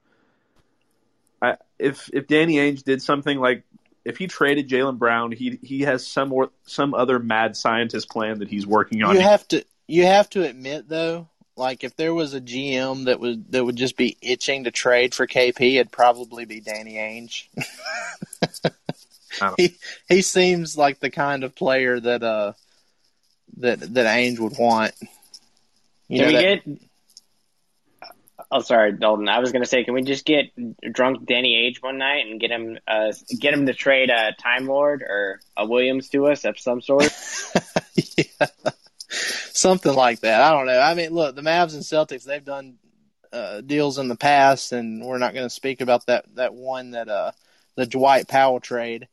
I 1.43 1.57
if 1.81 2.09
if 2.13 2.29
Danny 2.29 2.57
Ainge 2.57 2.85
did 2.85 3.03
something 3.03 3.39
like 3.39 3.65
if 4.05 4.19
he 4.19 4.29
traded 4.29 4.69
Jaylen 4.69 4.99
Brown, 4.99 5.33
he 5.33 5.59
he 5.63 5.81
has 5.81 6.07
some 6.07 6.33
or 6.33 6.51
some 6.63 6.95
other 6.95 7.19
mad 7.19 7.57
scientist 7.57 8.09
plan 8.09 8.39
that 8.39 8.49
he's 8.49 8.69
working 8.69 9.03
on. 9.03 9.17
You 9.17 9.21
have 9.21 9.49
to 9.49 9.65
you 9.89 10.07
have 10.07 10.31
to 10.31 10.45
admit 10.45 10.89
though, 10.89 11.29
like 11.57 11.85
if 11.85 11.97
there 11.97 12.15
was 12.15 12.35
a 12.35 12.41
GM 12.41 13.05
that 13.07 13.21
would 13.21 13.53
that 13.53 13.65
would 13.65 13.77
just 13.77 13.97
be 13.97 14.17
itching 14.23 14.65
to 14.65 14.71
trade 14.71 15.15
for 15.15 15.27
KP, 15.27 15.75
it'd 15.75 15.93
probably 15.93 16.45
be 16.45 16.61
Danny 16.61 16.95
Ainge. 16.95 17.47
he 19.57 19.77
he 20.09 20.23
seems 20.23 20.77
like 20.77 21.01
the 21.01 21.11
kind 21.11 21.45
of 21.45 21.55
player 21.55 21.99
that 22.01 22.23
uh 22.23 22.53
that 23.59 23.81
that 23.95 24.07
Ainge 24.07 24.39
would 24.39 24.59
want. 24.59 24.95
You 26.09 26.19
Can 26.19 26.27
we 26.27 26.33
know, 26.33 26.41
that- 26.41 26.65
get? 26.65 26.81
Oh, 28.53 28.59
sorry, 28.61 28.91
Dalton. 28.91 29.29
I 29.29 29.39
was 29.39 29.53
gonna 29.53 29.65
say, 29.67 29.85
can 29.85 29.95
we 29.95 30.03
just 30.03 30.25
get 30.25 30.47
drunk 30.93 31.25
Danny 31.25 31.55
Ainge 31.55 31.81
one 31.81 31.99
night 31.99 32.27
and 32.27 32.41
get 32.41 32.51
him, 32.51 32.79
uh, 32.89 33.13
get 33.39 33.55
him 33.55 33.67
to 33.67 33.75
trade 33.75 34.11
a 34.11 34.33
Time 34.33 34.67
Lord 34.67 35.03
or 35.03 35.41
a 35.57 35.65
Williams 35.67 36.09
to 36.09 36.27
us 36.27 36.45
of 36.45 36.59
some 36.59 36.81
sort? 36.81 37.05
something 39.61 39.95
like 39.95 40.21
that. 40.21 40.41
I 40.41 40.51
don't 40.51 40.67
know. 40.67 40.81
I 40.81 40.95
mean, 40.95 41.11
look, 41.11 41.37
the 41.37 41.43
Mavs 41.43 41.75
and 41.75 41.83
Celtics 41.83 42.25
they've 42.25 42.45
done 42.45 42.79
uh, 43.33 43.61
deals 43.61 43.99
in 43.99 44.09
the 44.09 44.17
past, 44.17 44.73
and 44.73 45.05
we're 45.05 45.19
not 45.19 45.35
going 45.35 45.47
to 45.47 45.51
speak 45.51 45.81
about 45.81 46.07
that 46.07 46.25
that 46.35 46.55
one 46.55 46.93
that 46.93 47.09
uh 47.09 47.33
the 47.77 47.87
Dwight 47.87 48.29
Powell 48.29 48.61
trade. 48.61 49.09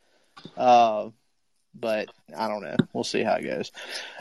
Uh, 0.55 1.09
but 1.79 2.09
I 2.35 2.47
don't 2.47 2.63
know. 2.63 2.75
We'll 2.93 3.03
see 3.03 3.23
how 3.23 3.35
it 3.35 3.43
goes. 3.43 3.71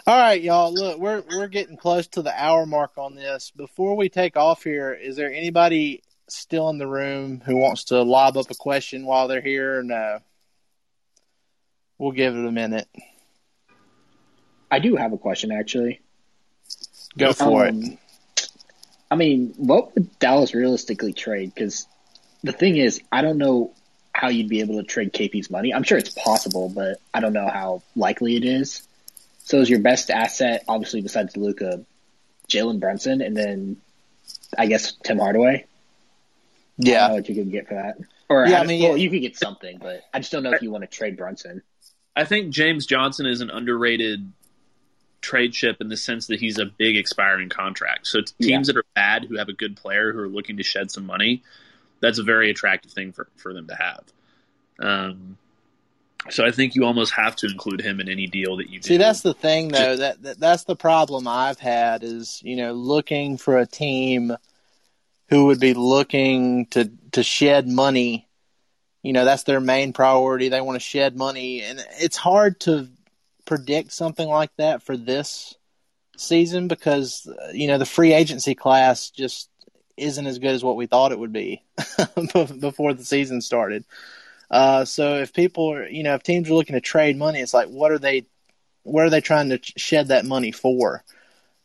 All 0.06 0.18
right, 0.18 0.40
y'all. 0.40 0.72
Look, 0.72 0.98
we're 0.98 1.22
we're 1.30 1.48
getting 1.48 1.76
close 1.76 2.06
to 2.08 2.22
the 2.22 2.32
hour 2.32 2.66
mark 2.66 2.92
on 2.98 3.14
this. 3.14 3.50
Before 3.50 3.96
we 3.96 4.08
take 4.08 4.36
off 4.36 4.62
here, 4.62 4.92
is 4.92 5.16
there 5.16 5.32
anybody 5.32 6.02
still 6.28 6.68
in 6.70 6.78
the 6.78 6.86
room 6.86 7.40
who 7.44 7.56
wants 7.56 7.84
to 7.84 8.02
lob 8.02 8.36
up 8.36 8.50
a 8.50 8.54
question 8.54 9.06
while 9.06 9.28
they're 9.28 9.40
here? 9.40 9.82
No. 9.82 10.18
We'll 11.98 12.12
give 12.12 12.36
it 12.36 12.44
a 12.44 12.52
minute. 12.52 12.88
I 14.70 14.80
do 14.80 14.96
have 14.96 15.12
a 15.12 15.18
question 15.18 15.50
actually. 15.50 16.00
Go 17.18 17.32
for 17.32 17.66
it. 17.66 17.70
Um, 17.70 17.98
I 19.10 19.16
mean, 19.16 19.54
what 19.56 19.94
would 19.94 20.18
Dallas 20.18 20.54
realistically 20.54 21.12
trade? 21.12 21.52
Because 21.54 21.86
the 22.42 22.52
thing 22.52 22.76
is, 22.76 23.00
I 23.12 23.22
don't 23.22 23.38
know 23.38 23.72
how 24.12 24.28
you'd 24.28 24.48
be 24.48 24.60
able 24.60 24.76
to 24.76 24.82
trade 24.82 25.12
KP's 25.12 25.50
money. 25.50 25.72
I'm 25.74 25.82
sure 25.82 25.98
it's 25.98 26.10
possible, 26.10 26.68
but 26.74 26.98
I 27.14 27.20
don't 27.20 27.32
know 27.32 27.48
how 27.48 27.82
likely 27.94 28.36
it 28.36 28.44
is. 28.44 28.86
So 29.44 29.60
is 29.60 29.70
your 29.70 29.80
best 29.80 30.10
asset, 30.10 30.64
obviously 30.66 31.02
besides 31.02 31.36
Luka, 31.36 31.84
Jalen 32.48 32.80
Brunson, 32.80 33.20
and 33.20 33.36
then 33.36 33.76
I 34.58 34.66
guess 34.66 34.92
Tim 35.04 35.18
Hardaway? 35.18 35.64
I 35.64 35.64
Yeah. 36.78 37.00
don't 37.00 37.08
know 37.08 37.14
what 37.16 37.28
you 37.28 37.34
could 37.36 37.52
get 37.52 37.68
for 37.68 37.74
that. 37.74 37.96
Or 38.28 38.46
Yeah, 38.46 38.58
I, 38.58 38.62
I 38.62 38.66
mean, 38.66 38.82
well, 38.82 38.96
yeah. 38.96 39.04
you 39.04 39.10
could 39.10 39.20
get 39.20 39.36
something, 39.36 39.78
but 39.78 40.02
I 40.12 40.18
just 40.18 40.32
don't 40.32 40.42
know 40.42 40.52
if 40.52 40.62
you 40.62 40.70
want 40.70 40.82
to 40.82 40.88
trade 40.88 41.16
Brunson. 41.16 41.62
I 42.16 42.24
think 42.24 42.50
James 42.50 42.86
Johnson 42.86 43.26
is 43.26 43.40
an 43.40 43.50
underrated 43.50 44.32
trade 45.26 45.52
chip 45.52 45.80
in 45.80 45.88
the 45.88 45.96
sense 45.96 46.28
that 46.28 46.38
he's 46.38 46.58
a 46.58 46.66
big 46.66 46.96
expiring 46.96 47.48
contract. 47.48 48.06
So 48.06 48.20
teams 48.20 48.68
Yeah. 48.68 48.72
that 48.72 48.76
are 48.76 48.84
bad 48.94 49.24
who 49.24 49.36
have 49.36 49.48
a 49.48 49.52
good 49.52 49.76
player 49.76 50.12
who 50.12 50.20
are 50.20 50.28
looking 50.28 50.56
to 50.58 50.62
shed 50.62 50.90
some 50.92 51.04
money, 51.04 51.42
that's 52.00 52.18
a 52.18 52.22
very 52.22 52.48
attractive 52.48 52.92
thing 52.92 53.12
for, 53.12 53.28
for 53.36 53.52
them 53.52 53.66
to 53.66 53.74
have. 53.74 54.04
Um, 54.78 55.36
so 56.30 56.44
I 56.44 56.52
think 56.52 56.74
you 56.76 56.84
almost 56.84 57.12
have 57.14 57.34
to 57.36 57.46
include 57.46 57.80
him 57.80 58.00
in 58.00 58.08
any 58.08 58.26
deal 58.28 58.56
that 58.58 58.70
you 58.70 58.78
do. 58.80 58.86
See, 58.88 58.96
that's 58.98 59.22
the 59.22 59.34
thing, 59.34 59.68
though. 59.68 59.96
That, 59.96 60.22
that 60.22 60.40
that's 60.40 60.64
the 60.64 60.76
problem 60.76 61.26
I've 61.28 61.58
had 61.58 62.02
is 62.02 62.40
you 62.42 62.56
know 62.56 62.72
looking 62.72 63.36
for 63.36 63.58
a 63.58 63.66
team 63.66 64.36
who 65.28 65.46
would 65.46 65.60
be 65.60 65.74
looking 65.74 66.66
to 66.66 66.90
to 67.12 67.22
shed 67.22 67.68
money. 67.68 68.28
You 69.02 69.12
know, 69.12 69.24
that's 69.24 69.44
their 69.44 69.60
main 69.60 69.92
priority. 69.92 70.48
They 70.48 70.60
want 70.60 70.76
to 70.76 70.80
shed 70.80 71.16
money, 71.16 71.62
and 71.62 71.84
it's 72.00 72.16
hard 72.16 72.58
to 72.60 72.88
predict 73.46 73.92
something 73.92 74.28
like 74.28 74.50
that 74.56 74.82
for 74.82 74.96
this 74.96 75.54
season 76.18 76.68
because 76.68 77.30
you 77.52 77.66
know 77.66 77.78
the 77.78 77.86
free 77.86 78.12
agency 78.12 78.54
class 78.54 79.10
just 79.10 79.48
isn't 79.96 80.26
as 80.26 80.38
good 80.38 80.54
as 80.54 80.62
what 80.62 80.76
we 80.76 80.86
thought 80.86 81.12
it 81.12 81.18
would 81.18 81.32
be 81.32 81.62
before 82.60 82.94
the 82.94 83.04
season 83.04 83.40
started. 83.40 83.84
Uh, 84.50 84.84
so 84.84 85.16
if 85.16 85.32
people 85.32 85.72
are, 85.72 85.88
you 85.88 86.02
know, 86.02 86.14
if 86.14 86.22
teams 86.22 86.48
are 86.48 86.54
looking 86.54 86.74
to 86.74 86.80
trade 86.80 87.16
money, 87.16 87.40
it's 87.40 87.54
like, 87.54 87.68
what 87.68 87.90
are 87.90 87.98
they, 87.98 88.24
what 88.82 89.04
are 89.04 89.10
they 89.10 89.20
trying 89.20 89.48
to 89.50 89.58
shed 89.76 90.08
that 90.08 90.24
money 90.24 90.52
for? 90.52 91.02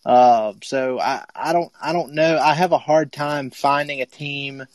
Uh, 0.03 0.53
so 0.63 0.99
I, 0.99 1.23
I 1.35 1.53
don't, 1.53 1.71
I 1.81 1.93
don't 1.93 2.13
know. 2.13 2.39
I 2.39 2.53
have 2.53 2.71
a 2.71 2.79
hard 2.79 3.11
time 3.11 3.51
finding 3.51 4.01
a 4.01 4.05
team 4.05 4.65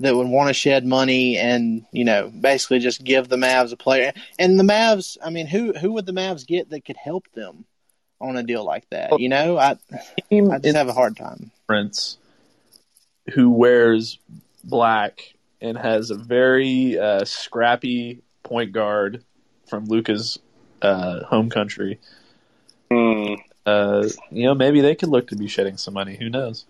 that 0.00 0.14
would 0.14 0.28
want 0.28 0.48
to 0.48 0.54
shed 0.54 0.84
money 0.84 1.38
and, 1.38 1.86
you 1.90 2.04
know, 2.04 2.28
basically 2.28 2.78
just 2.78 3.02
give 3.02 3.28
the 3.28 3.36
Mavs 3.36 3.72
a 3.72 3.76
player. 3.76 4.12
And 4.38 4.58
the 4.58 4.64
Mavs, 4.64 5.16
I 5.24 5.30
mean, 5.30 5.46
who, 5.46 5.72
who 5.72 5.92
would 5.94 6.06
the 6.06 6.12
Mavs 6.12 6.46
get 6.46 6.70
that 6.70 6.84
could 6.84 6.96
help 6.96 7.26
them 7.32 7.64
on 8.20 8.36
a 8.36 8.42
deal 8.42 8.64
like 8.64 8.88
that? 8.90 9.18
You 9.18 9.28
know, 9.28 9.56
I, 9.56 9.78
I 10.30 10.58
just 10.58 10.76
have 10.76 10.88
a 10.88 10.92
hard 10.92 11.16
time. 11.16 11.50
Prince, 11.66 12.18
who 13.32 13.50
wears 13.50 14.18
black 14.62 15.34
and 15.60 15.78
has 15.78 16.10
a 16.10 16.16
very 16.16 16.98
uh, 16.98 17.24
scrappy 17.24 18.20
point 18.42 18.72
guard 18.72 19.24
from 19.66 19.86
Luka's 19.86 20.38
uh, 20.82 21.24
home 21.24 21.48
country. 21.48 21.98
Uh, 22.90 24.08
you 24.30 24.44
know, 24.44 24.54
maybe 24.54 24.80
they 24.80 24.94
could 24.94 25.08
look 25.08 25.28
to 25.28 25.36
be 25.36 25.48
shedding 25.48 25.76
some 25.76 25.94
money. 25.94 26.16
Who 26.16 26.28
knows? 26.28 26.66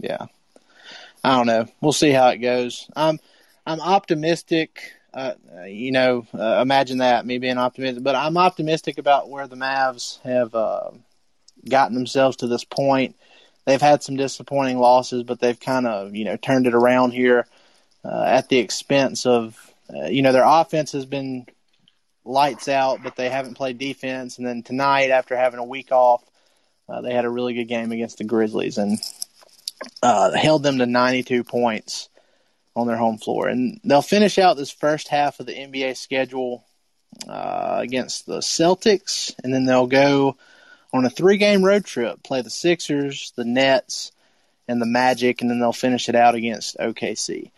Yeah. 0.00 0.26
I 1.22 1.36
don't 1.36 1.46
know. 1.46 1.66
We'll 1.80 1.92
see 1.92 2.10
how 2.10 2.28
it 2.28 2.38
goes. 2.38 2.88
I'm 2.94 3.18
I'm 3.66 3.80
optimistic. 3.80 4.92
Uh, 5.12 5.34
you 5.66 5.90
know, 5.90 6.26
uh, 6.38 6.60
imagine 6.62 6.98
that 6.98 7.26
me 7.26 7.38
being 7.38 7.58
optimistic, 7.58 8.04
but 8.04 8.14
I'm 8.14 8.36
optimistic 8.36 8.98
about 8.98 9.28
where 9.28 9.46
the 9.46 9.56
Mavs 9.56 10.20
have 10.22 10.54
uh, 10.54 10.90
gotten 11.68 11.94
themselves 11.94 12.36
to 12.38 12.46
this 12.46 12.64
point. 12.64 13.16
They've 13.64 13.80
had 13.80 14.02
some 14.02 14.16
disappointing 14.16 14.78
losses, 14.78 15.24
but 15.24 15.40
they've 15.40 15.58
kind 15.58 15.86
of 15.86 16.14
you 16.14 16.24
know 16.24 16.36
turned 16.36 16.66
it 16.66 16.74
around 16.74 17.12
here 17.12 17.46
uh, 18.04 18.24
at 18.24 18.48
the 18.48 18.58
expense 18.58 19.26
of 19.26 19.56
uh, 19.92 20.06
you 20.06 20.22
know 20.22 20.32
their 20.32 20.46
offense 20.46 20.92
has 20.92 21.04
been 21.04 21.46
lights 22.24 22.68
out, 22.68 23.02
but 23.02 23.16
they 23.16 23.28
haven't 23.28 23.54
played 23.54 23.78
defense. 23.78 24.38
And 24.38 24.46
then 24.46 24.62
tonight, 24.62 25.10
after 25.10 25.36
having 25.36 25.60
a 25.60 25.64
week 25.64 25.90
off, 25.90 26.22
uh, 26.88 27.00
they 27.00 27.12
had 27.12 27.24
a 27.24 27.30
really 27.30 27.54
good 27.54 27.68
game 27.68 27.90
against 27.90 28.18
the 28.18 28.24
Grizzlies 28.24 28.78
and 28.78 28.98
uh, 30.02 30.32
held 30.32 30.62
them 30.62 30.78
to 30.78 30.86
92 30.86 31.44
points 31.44 32.08
on 32.74 32.86
their 32.86 32.96
home 32.96 33.18
floor. 33.18 33.48
And 33.48 33.80
they'll 33.84 34.02
finish 34.02 34.38
out 34.38 34.56
this 34.56 34.70
first 34.70 35.08
half 35.08 35.40
of 35.40 35.46
the 35.46 35.54
NBA 35.54 35.96
schedule 35.96 36.64
uh, 37.28 37.78
against 37.80 38.26
the 38.26 38.38
Celtics, 38.38 39.34
and 39.42 39.52
then 39.52 39.64
they'll 39.64 39.86
go 39.86 40.36
on 40.92 41.04
a 41.04 41.10
three-game 41.10 41.64
road 41.64 41.84
trip, 41.84 42.22
play 42.22 42.42
the 42.42 42.50
Sixers, 42.50 43.32
the 43.36 43.44
Nets, 43.44 44.12
and 44.68 44.80
the 44.80 44.86
Magic, 44.86 45.40
and 45.40 45.50
then 45.50 45.58
they'll 45.58 45.72
finish 45.72 46.08
it 46.08 46.14
out 46.14 46.34
against 46.34 46.76
OKC. 46.78 47.50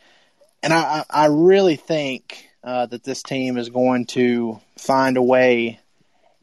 And 0.62 0.72
I, 0.72 1.04
I 1.10 1.24
I 1.24 1.26
really 1.26 1.76
think 1.76 2.48
uh, 2.62 2.86
that 2.86 3.04
this 3.04 3.22
team 3.22 3.56
is 3.56 3.68
going 3.70 4.06
to 4.06 4.60
find 4.78 5.16
a 5.16 5.22
way 5.22 5.80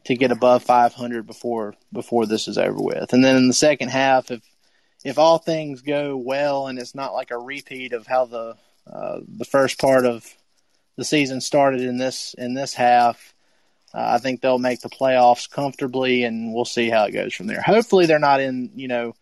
to 0.04 0.16
get 0.16 0.32
above 0.32 0.62
500 0.62 1.26
before 1.26 1.74
before 1.92 2.26
this 2.26 2.48
is 2.48 2.58
over 2.58 2.80
with. 2.80 3.12
And 3.12 3.24
then 3.24 3.36
in 3.36 3.48
the 3.48 3.54
second 3.54 3.88
half, 3.90 4.30
if 4.30 4.42
if 5.08 5.18
all 5.18 5.38
things 5.38 5.80
go 5.80 6.16
well 6.16 6.66
and 6.66 6.78
it's 6.78 6.94
not 6.94 7.14
like 7.14 7.30
a 7.30 7.38
repeat 7.38 7.92
of 7.94 8.06
how 8.06 8.26
the 8.26 8.56
uh, 8.90 9.20
the 9.26 9.44
first 9.44 9.80
part 9.80 10.06
of 10.06 10.26
the 10.96 11.04
season 11.04 11.40
started 11.40 11.80
in 11.80 11.98
this 11.98 12.34
in 12.36 12.54
this 12.54 12.74
half, 12.74 13.34
uh, 13.94 14.14
I 14.14 14.18
think 14.18 14.40
they'll 14.40 14.58
make 14.58 14.80
the 14.80 14.90
playoffs 14.90 15.48
comfortably, 15.48 16.24
and 16.24 16.52
we'll 16.52 16.64
see 16.64 16.90
how 16.90 17.04
it 17.04 17.12
goes 17.12 17.34
from 17.34 17.46
there. 17.46 17.62
Hopefully, 17.62 18.06
they're 18.06 18.18
not 18.18 18.40
in 18.40 18.70
you 18.74 18.88
know 18.88 19.14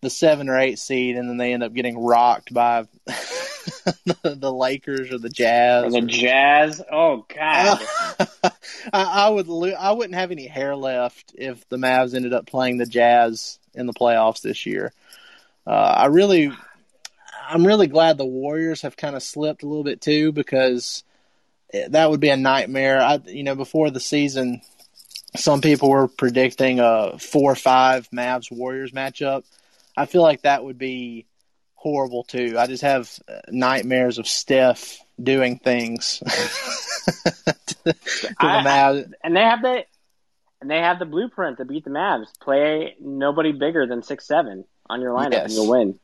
the 0.00 0.10
seven 0.10 0.48
or 0.48 0.58
eight 0.58 0.78
seed, 0.78 1.16
and 1.16 1.28
then 1.28 1.36
they 1.38 1.52
end 1.52 1.64
up 1.64 1.74
getting 1.74 1.98
rocked 1.98 2.54
by 2.54 2.86
the, 3.06 4.36
the 4.36 4.52
Lakers 4.52 5.12
or 5.12 5.18
the 5.18 5.28
Jazz. 5.28 5.84
Or 5.84 6.00
the 6.00 6.06
Jazz. 6.06 6.82
Oh 6.90 7.26
God. 7.34 7.80
I, 8.44 8.52
I 8.92 9.28
would 9.28 9.48
lo- 9.48 9.76
I 9.78 9.92
wouldn't 9.92 10.14
have 10.14 10.30
any 10.30 10.46
hair 10.46 10.76
left 10.76 11.32
if 11.36 11.68
the 11.68 11.78
Mavs 11.78 12.14
ended 12.14 12.32
up 12.32 12.46
playing 12.46 12.78
the 12.78 12.86
Jazz 12.86 13.58
in 13.74 13.86
the 13.86 13.92
playoffs 13.92 14.42
this 14.42 14.66
year. 14.66 14.92
Uh, 15.66 15.70
I 15.70 16.06
really, 16.06 16.50
I'm 17.48 17.66
really 17.66 17.86
glad 17.86 18.18
the 18.18 18.24
Warriors 18.26 18.82
have 18.82 18.96
kind 18.96 19.14
of 19.16 19.22
slipped 19.22 19.62
a 19.62 19.66
little 19.66 19.84
bit 19.84 20.00
too 20.00 20.32
because 20.32 21.04
that 21.88 22.10
would 22.10 22.20
be 22.20 22.30
a 22.30 22.36
nightmare. 22.36 23.00
I, 23.00 23.20
you 23.26 23.44
know, 23.44 23.54
before 23.54 23.90
the 23.90 24.00
season, 24.00 24.60
some 25.36 25.60
people 25.60 25.90
were 25.90 26.08
predicting 26.08 26.80
a 26.80 27.18
four 27.18 27.52
or 27.52 27.56
five 27.56 28.08
Mavs 28.10 28.50
Warriors 28.50 28.92
matchup. 28.92 29.44
I 29.96 30.06
feel 30.06 30.22
like 30.22 30.42
that 30.42 30.64
would 30.64 30.78
be 30.78 31.26
horrible 31.74 32.24
too. 32.24 32.56
I 32.58 32.66
just 32.66 32.82
have 32.82 33.10
nightmares 33.48 34.18
of 34.18 34.26
Steph 34.26 34.98
doing 35.22 35.58
things 35.58 36.18
to, 36.18 36.24
to 37.66 37.84
the 37.84 37.94
I- 38.38 38.64
Mavs. 38.64 39.12
and 39.22 39.34
they 39.36 39.40
have 39.42 39.62
the 39.62 39.84
and 40.60 40.70
they 40.70 40.78
have 40.78 40.98
the 41.00 41.06
blueprint 41.06 41.58
to 41.58 41.64
beat 41.64 41.84
the 41.84 41.90
Mavs. 41.90 42.26
Play 42.40 42.94
nobody 43.00 43.52
bigger 43.52 43.86
than 43.86 44.02
six 44.02 44.26
seven 44.26 44.64
on 44.88 45.00
your 45.00 45.12
lineup, 45.16 45.32
Yes. 45.32 45.44
and 45.44 45.52
you'll 45.54 45.68
win. 45.68 45.98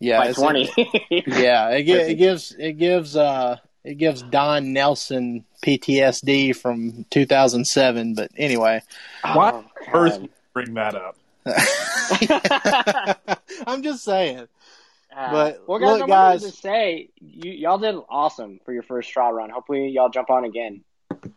Yeah, 0.00 0.18
by 0.18 0.28
it's- 0.28 0.36
twenty. 0.36 0.70
yeah, 1.26 1.70
it, 1.70 1.84
gi- 1.84 1.92
it 1.92 2.14
gives 2.16 2.54
it 2.58 2.72
gives 2.74 3.16
uh 3.16 3.56
it 3.84 3.94
gives 3.98 4.22
Don 4.22 4.72
Nelson 4.72 5.44
PTSD 5.64 6.56
from 6.56 7.04
2007. 7.10 8.14
But 8.14 8.30
anyway, 8.36 8.82
Why 9.22 9.62
Earth 9.92 10.20
bring 10.52 10.74
that 10.74 10.94
up? 10.94 11.16
I'm 13.66 13.82
just 13.82 14.04
saying. 14.04 14.46
Uh, 15.16 15.30
But 15.30 15.68
well, 15.68 15.78
guys, 15.78 16.00
look, 16.00 16.02
I 16.02 16.06
guys- 16.06 16.42
wanted 16.42 16.54
to 16.54 16.60
say 16.60 17.08
you 17.20 17.52
y'all 17.52 17.78
did 17.78 17.94
awesome 18.08 18.60
for 18.64 18.72
your 18.72 18.82
first 18.82 19.08
straw 19.08 19.28
run. 19.28 19.50
Hopefully, 19.50 19.88
y'all 19.88 20.08
jump 20.10 20.30
on 20.30 20.44
again. 20.44 20.82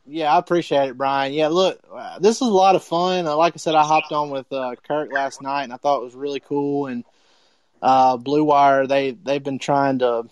Yeah, 0.05 0.33
I 0.33 0.37
appreciate 0.37 0.89
it, 0.89 0.97
Brian. 0.97 1.33
Yeah, 1.33 1.47
look, 1.47 1.79
uh, 1.91 2.19
this 2.19 2.41
was 2.41 2.49
a 2.49 2.53
lot 2.53 2.75
of 2.75 2.83
fun. 2.83 3.27
Uh, 3.27 3.35
like 3.35 3.53
I 3.55 3.57
said, 3.57 3.75
I 3.75 3.83
hopped 3.83 4.11
on 4.11 4.29
with 4.29 4.51
uh, 4.51 4.75
Kirk 4.87 5.11
last 5.11 5.41
night, 5.41 5.63
and 5.63 5.73
I 5.73 5.77
thought 5.77 6.01
it 6.01 6.05
was 6.05 6.15
really 6.15 6.39
cool. 6.39 6.87
And 6.87 7.03
uh, 7.81 8.17
Blue 8.17 8.43
Wire, 8.43 8.87
they 8.87 9.11
they've 9.11 9.43
been 9.43 9.59
trying 9.59 9.99
to, 9.99 10.27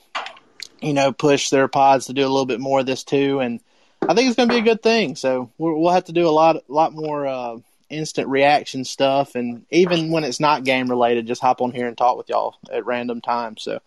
you 0.81 0.93
know, 0.93 1.11
push 1.11 1.49
their 1.49 1.67
pods 1.67 2.07
to 2.07 2.13
do 2.13 2.21
a 2.21 2.29
little 2.29 2.45
bit 2.45 2.59
more 2.59 2.81
of 2.81 2.85
this 2.85 3.03
too, 3.03 3.39
and 3.39 3.59
I 4.01 4.13
think 4.13 4.27
it's 4.27 4.35
going 4.35 4.49
to 4.49 4.55
be 4.55 4.59
a 4.59 4.63
good 4.63 4.83
thing. 4.83 5.15
So 5.15 5.51
we're, 5.57 5.75
we'll 5.75 5.93
have 5.93 6.05
to 6.05 6.13
do 6.13 6.27
a 6.27 6.29
lot 6.29 6.69
lot 6.69 6.93
more 6.93 7.61
instant 7.89 8.27
reaction 8.27 8.83
stuff, 8.83 9.35
and 9.35 9.65
even 9.69 10.11
when 10.11 10.23
it's 10.23 10.39
not 10.39 10.63
game 10.63 10.89
related, 10.89 11.27
just 11.27 11.41
hop 11.41 11.61
on 11.61 11.71
here 11.71 11.87
and 11.87 11.97
talk 11.97 12.17
with 12.17 12.29
y'all 12.29 12.55
at 12.71 12.85
random 12.85 13.21
times. 13.21 13.63
So, 13.63 13.79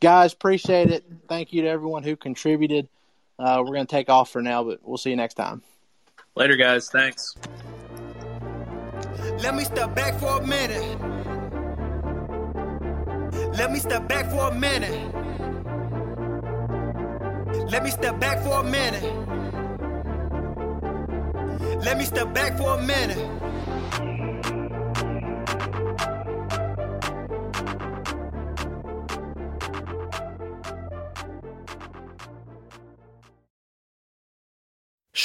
guys, 0.00 0.32
appreciate 0.32 0.90
it. 0.90 1.04
Thank 1.28 1.52
you 1.52 1.62
to 1.62 1.68
everyone 1.68 2.02
who 2.02 2.16
contributed. 2.16 2.88
Uh, 3.40 3.62
we're 3.64 3.72
going 3.72 3.86
to 3.86 3.90
take 3.90 4.10
off 4.10 4.28
for 4.28 4.42
now, 4.42 4.62
but 4.62 4.80
we'll 4.82 4.98
see 4.98 5.08
you 5.08 5.16
next 5.16 5.34
time. 5.34 5.62
Later, 6.36 6.56
guys. 6.56 6.90
Thanks. 6.90 7.34
Let 9.38 9.54
me 9.54 9.64
step 9.64 9.94
back 9.94 10.20
for 10.20 10.42
a 10.42 10.46
minute. 10.46 11.00
Let 13.56 13.72
me 13.72 13.78
step 13.78 14.06
back 14.06 14.30
for 14.30 14.50
a 14.50 14.54
minute. 14.54 15.14
Let 17.70 17.82
me 17.82 17.90
step 17.90 18.20
back 18.20 18.42
for 18.44 18.60
a 18.60 18.64
minute. 18.64 19.02
Let 21.82 21.96
me 21.96 22.04
step 22.04 22.34
back 22.34 22.58
for 22.58 22.74
a 22.78 22.82
minute. 22.82 23.40